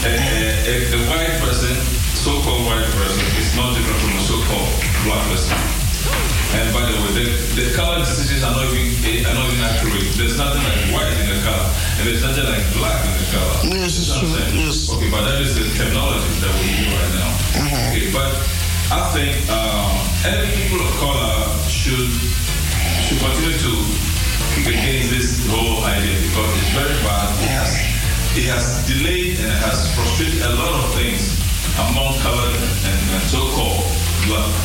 A, 0.05 0.12
a, 0.12 0.74
a 0.93 1.01
white 1.09 1.40
person, 1.40 1.72
so-called 2.20 2.68
white 2.68 2.85
person, 2.85 3.24
is 3.40 3.56
not 3.56 3.72
different 3.72 4.01
from 4.05 4.12
a 4.12 4.22
so-called 4.28 4.76
black 5.09 5.24
person. 5.32 5.88
And 6.56 6.72
by 6.72 6.80
the 6.88 6.96
way, 7.04 7.12
the, 7.12 7.26
the 7.60 7.66
color 7.76 8.00
decisions 8.00 8.40
are 8.40 8.56
not 8.56 8.64
even 8.72 8.88
are 9.28 9.36
not 9.36 9.52
even 9.52 9.60
accurate. 9.68 10.08
There's 10.16 10.40
nothing 10.40 10.64
like 10.64 10.80
white 10.96 11.12
in 11.12 11.28
the 11.28 11.38
color, 11.44 11.68
and 12.00 12.08
there's 12.08 12.24
nothing 12.24 12.48
like 12.48 12.64
black 12.72 13.04
in 13.04 13.12
the 13.20 13.28
color. 13.28 13.56
Yes, 13.68 14.00
it's 14.00 14.08
true. 14.16 14.32
Yes. 14.56 14.88
Okay, 14.88 15.12
but 15.12 15.28
that 15.28 15.44
is 15.44 15.52
the 15.60 15.68
technology 15.76 16.24
that 16.40 16.52
we 16.56 16.72
use 16.72 16.88
right 16.88 17.12
now. 17.20 17.30
Mm-hmm. 17.52 17.88
Okay, 17.92 18.08
but 18.16 18.32
I 18.88 19.12
think 19.12 19.36
um, 19.52 19.92
every 20.24 20.48
people 20.56 20.80
of 20.80 20.92
color 20.96 21.52
should 21.68 22.08
should 23.04 23.20
continue 23.20 23.52
to 23.52 23.72
kick 24.56 24.72
against 24.72 25.12
this 25.12 25.28
whole 25.52 25.84
idea 25.84 26.16
because 26.16 26.48
it's 26.64 26.72
very 26.72 26.96
bad. 27.04 27.28
It 27.44 27.52
has 27.52 27.76
it 28.40 28.48
has 28.48 28.64
delayed 28.88 29.36
and 29.36 29.52
it 29.52 29.60
has 29.68 29.92
frustrated 29.92 30.40
a 30.40 30.56
lot 30.56 30.72
of 30.80 30.96
things 30.96 31.36
among 31.76 32.16
colored 32.24 32.56
and, 32.56 33.00
and 33.12 33.22
so-called 33.28 33.84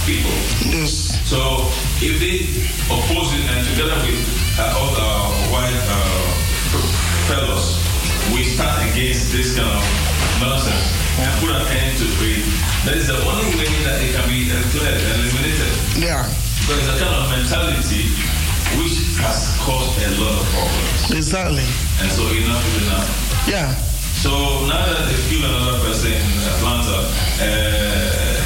people. 0.03 0.35
Yes. 0.67 1.15
So 1.23 1.71
if 2.03 2.19
they 2.19 2.43
oppose 2.91 3.31
it 3.31 3.43
and 3.47 3.63
together 3.71 3.95
with 4.03 4.19
uh, 4.59 4.75
other 4.75 5.11
white 5.51 5.83
uh, 5.87 6.27
fellows, 7.31 7.79
we 8.35 8.43
stand 8.43 8.91
against 8.91 9.31
this 9.31 9.55
kind 9.55 9.71
of 9.71 9.83
nonsense 10.43 10.91
and 11.19 11.31
put 11.39 11.49
an 11.55 11.63
end 11.71 11.95
to 11.97 12.07
it, 12.27 12.43
that 12.83 12.97
is 12.97 13.07
the 13.07 13.15
only 13.23 13.47
way 13.55 13.69
that 13.87 14.03
it 14.03 14.11
can 14.11 14.25
be 14.27 14.51
declared 14.51 14.99
and 14.99 15.15
eliminated. 15.23 15.71
Yeah. 15.95 16.27
Because 16.59 16.83
it's 16.83 16.91
a 16.91 16.97
kind 16.99 17.15
of 17.15 17.25
mentality 17.31 18.11
which 18.79 18.99
has 19.21 19.53
caused 19.63 19.95
a 20.01 20.09
lot 20.19 20.35
of 20.35 20.45
problems. 20.51 21.11
Exactly. 21.11 21.63
And 22.01 22.09
so 22.11 22.27
enough 22.35 22.63
is 22.67 22.83
enough. 22.83 23.07
Yeah. 23.47 23.75
So 24.19 24.31
now 24.67 24.83
that 24.87 25.07
they 25.07 25.19
kill 25.29 25.43
another 25.45 25.79
person 25.83 26.11
in 26.11 26.23
Atlanta, 26.51 27.07
uh, 27.43 28.42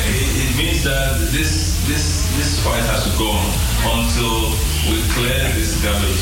means 0.57 0.83
that 0.83 1.13
this 1.29 1.77
this 1.85 2.25
this 2.33 2.57
fight 2.65 2.81
has 2.89 3.05
to 3.05 3.13
go 3.13 3.29
on 3.29 3.45
until 4.01 4.49
we 4.89 4.97
clear 5.13 5.37
this 5.53 5.77
garbage. 5.85 6.17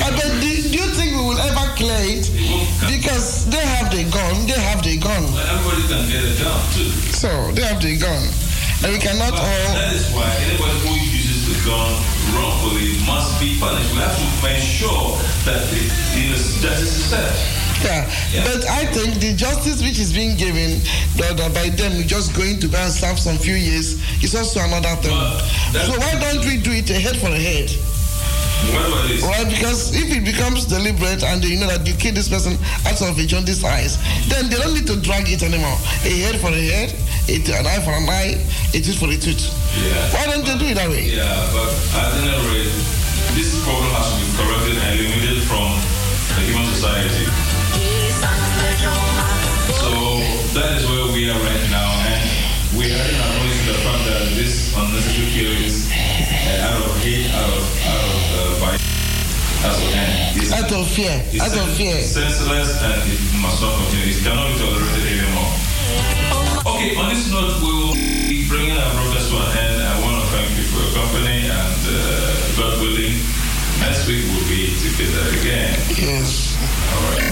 But 0.00 0.16
do, 0.16 0.32
do, 0.40 0.48
you 0.48 0.88
think 0.96 1.12
we 1.12 1.20
will 1.20 1.38
ever 1.38 1.68
clear 1.76 2.00
it? 2.16 2.24
Because 2.88 3.44
they 3.52 3.60
have 3.60 3.92
the 3.92 4.08
gun, 4.08 4.48
they 4.48 4.56
have 4.56 4.80
the 4.82 4.96
gun. 4.96 5.28
But 5.36 5.44
everybody 5.44 5.84
can 5.92 6.08
get 6.08 6.24
a 6.24 6.34
gun 6.40 6.60
too. 6.72 6.88
So 7.12 7.28
they 7.52 7.62
have 7.68 7.80
the 7.84 8.00
gun. 8.00 8.24
And 8.80 8.96
we 8.96 8.98
cannot 8.98 9.36
but 9.36 9.44
all. 9.44 9.72
That 9.76 9.92
is 9.92 10.08
why 10.16 10.24
anybody 10.48 10.80
who 10.80 10.96
uses 10.96 11.52
the 11.52 11.60
gun 11.68 11.92
wrongfully 12.32 12.96
must 13.04 13.36
be 13.36 13.60
punished. 13.60 13.92
We 13.92 14.00
have 14.00 14.16
to 14.16 14.28
make 14.40 14.64
sure 14.64 15.20
that 15.44 15.60
the, 15.68 15.84
the 16.16 16.32
justice 16.32 16.96
is 16.96 17.04
served. 17.12 17.59
Yeah. 17.82 18.04
yeah. 18.32 18.44
But 18.44 18.66
I 18.68 18.86
think 18.86 19.16
the 19.20 19.34
justice 19.34 19.82
which 19.82 19.98
is 19.98 20.12
being 20.12 20.36
given 20.36 20.80
by 21.16 21.68
them 21.70 22.06
just 22.06 22.36
going 22.36 22.60
to 22.60 22.68
go 22.68 22.78
and 22.78 22.92
serve 22.92 23.18
some 23.18 23.36
few 23.36 23.54
years 23.54 24.00
is 24.22 24.34
also 24.34 24.60
another 24.60 24.94
thing. 25.00 25.16
so 25.72 25.92
why 25.98 26.12
don't 26.20 26.44
we 26.44 26.60
do 26.60 26.72
it 26.72 26.88
a 26.90 26.98
head 26.98 27.16
for 27.16 27.28
a 27.28 27.40
head? 27.40 27.70
Right, 28.60 29.48
because 29.48 29.96
if 29.96 30.12
it 30.12 30.24
becomes 30.24 30.66
deliberate 30.66 31.24
and 31.24 31.42
you 31.42 31.58
know 31.58 31.66
that 31.68 31.86
you 31.88 31.94
kill 31.94 32.12
this 32.12 32.28
person 32.28 32.60
out 32.84 33.00
of 33.00 33.16
a 33.16 33.24
jaundiced 33.24 33.64
eyes, 33.64 33.96
then 34.28 34.50
they 34.50 34.56
don't 34.56 34.74
need 34.74 34.86
to 34.86 35.00
drag 35.00 35.28
it 35.32 35.42
anymore. 35.42 35.76
A 36.04 36.12
head 36.28 36.36
for 36.40 36.52
a 36.52 36.60
head, 36.60 36.92
an 37.32 37.66
eye 37.66 37.80
for 37.80 37.96
an 37.96 38.04
eye, 38.04 38.36
a 38.76 38.78
tooth 38.84 39.00
for 39.00 39.08
a 39.08 39.16
tooth. 39.16 39.48
Yeah. 39.80 39.96
Why 40.12 40.28
don't 40.28 40.44
they 40.44 40.58
do 40.60 40.66
it 40.68 40.76
that 40.76 40.90
way? 40.92 41.08
Yeah, 41.08 41.24
but 41.56 41.72
at 42.04 42.12
any 42.20 42.36
rate, 42.52 42.72
this 43.32 43.56
problem 43.64 43.88
has 43.96 44.12
to 44.12 44.16
be 44.20 44.28
corrected 44.36 44.76
and 44.76 44.92
eliminated 45.00 45.42
from 45.48 45.72
the 46.36 46.42
human 46.44 46.66
society. 46.76 47.49
That 50.54 50.76
is 50.78 50.84
where 50.88 51.06
we 51.12 51.30
are 51.30 51.38
right 51.38 51.64
now, 51.70 51.90
and 52.10 52.22
we 52.76 52.90
are 52.90 53.02
acknowledging 53.06 53.64
the 53.70 53.78
fact 53.86 54.02
that 54.10 54.22
this 54.34 54.74
unnecessary 54.74 55.30
killings 55.30 55.86
uh, 55.90 56.66
out 56.66 56.82
of 56.82 56.90
hate, 57.02 57.30
out 57.30 57.50
of 57.54 57.64
out 57.86 58.02
of 58.02 58.18
uh, 58.34 58.40
violence, 58.58 58.82
has 59.62 59.76
to 59.78 59.86
Out 60.58 60.72
of 60.72 60.86
fear. 60.90 61.22
it's 61.30 61.42
Out 61.42 61.54
of 61.54 61.70
fear. 61.76 61.96
senseless 62.02 62.82
and 62.82 62.98
it 63.06 63.20
must 63.38 63.62
not 63.62 63.76
continue. 63.78 64.10
It 64.14 64.22
cannot 64.26 64.50
be 64.50 64.58
tolerated 64.58 65.06
anymore. 65.22 65.50
Okay, 66.66 66.96
on 66.98 67.08
this 67.14 67.30
note, 67.30 67.56
we 67.62 67.70
will 67.70 67.94
be 67.94 68.46
bringing 68.48 68.74
our 68.76 68.90
broadcast 68.98 69.30
to 69.30 69.36
an 69.38 69.50
end. 69.54 69.78
I 69.86 69.94
want 70.02 70.18
to 70.18 70.26
thank 70.34 70.50
you 70.58 70.64
for 70.72 70.82
your 70.82 70.92
company, 70.98 71.46
and 71.46 71.80
uh, 71.86 71.94
God 72.58 72.80
willing, 72.82 73.14
next 73.78 74.06
week 74.10 74.24
we'll 74.28 74.48
be 74.50 74.74
together 74.82 75.30
again. 75.38 75.78
Yes. 75.94 76.58
All 76.90 77.02
right. 77.14 77.30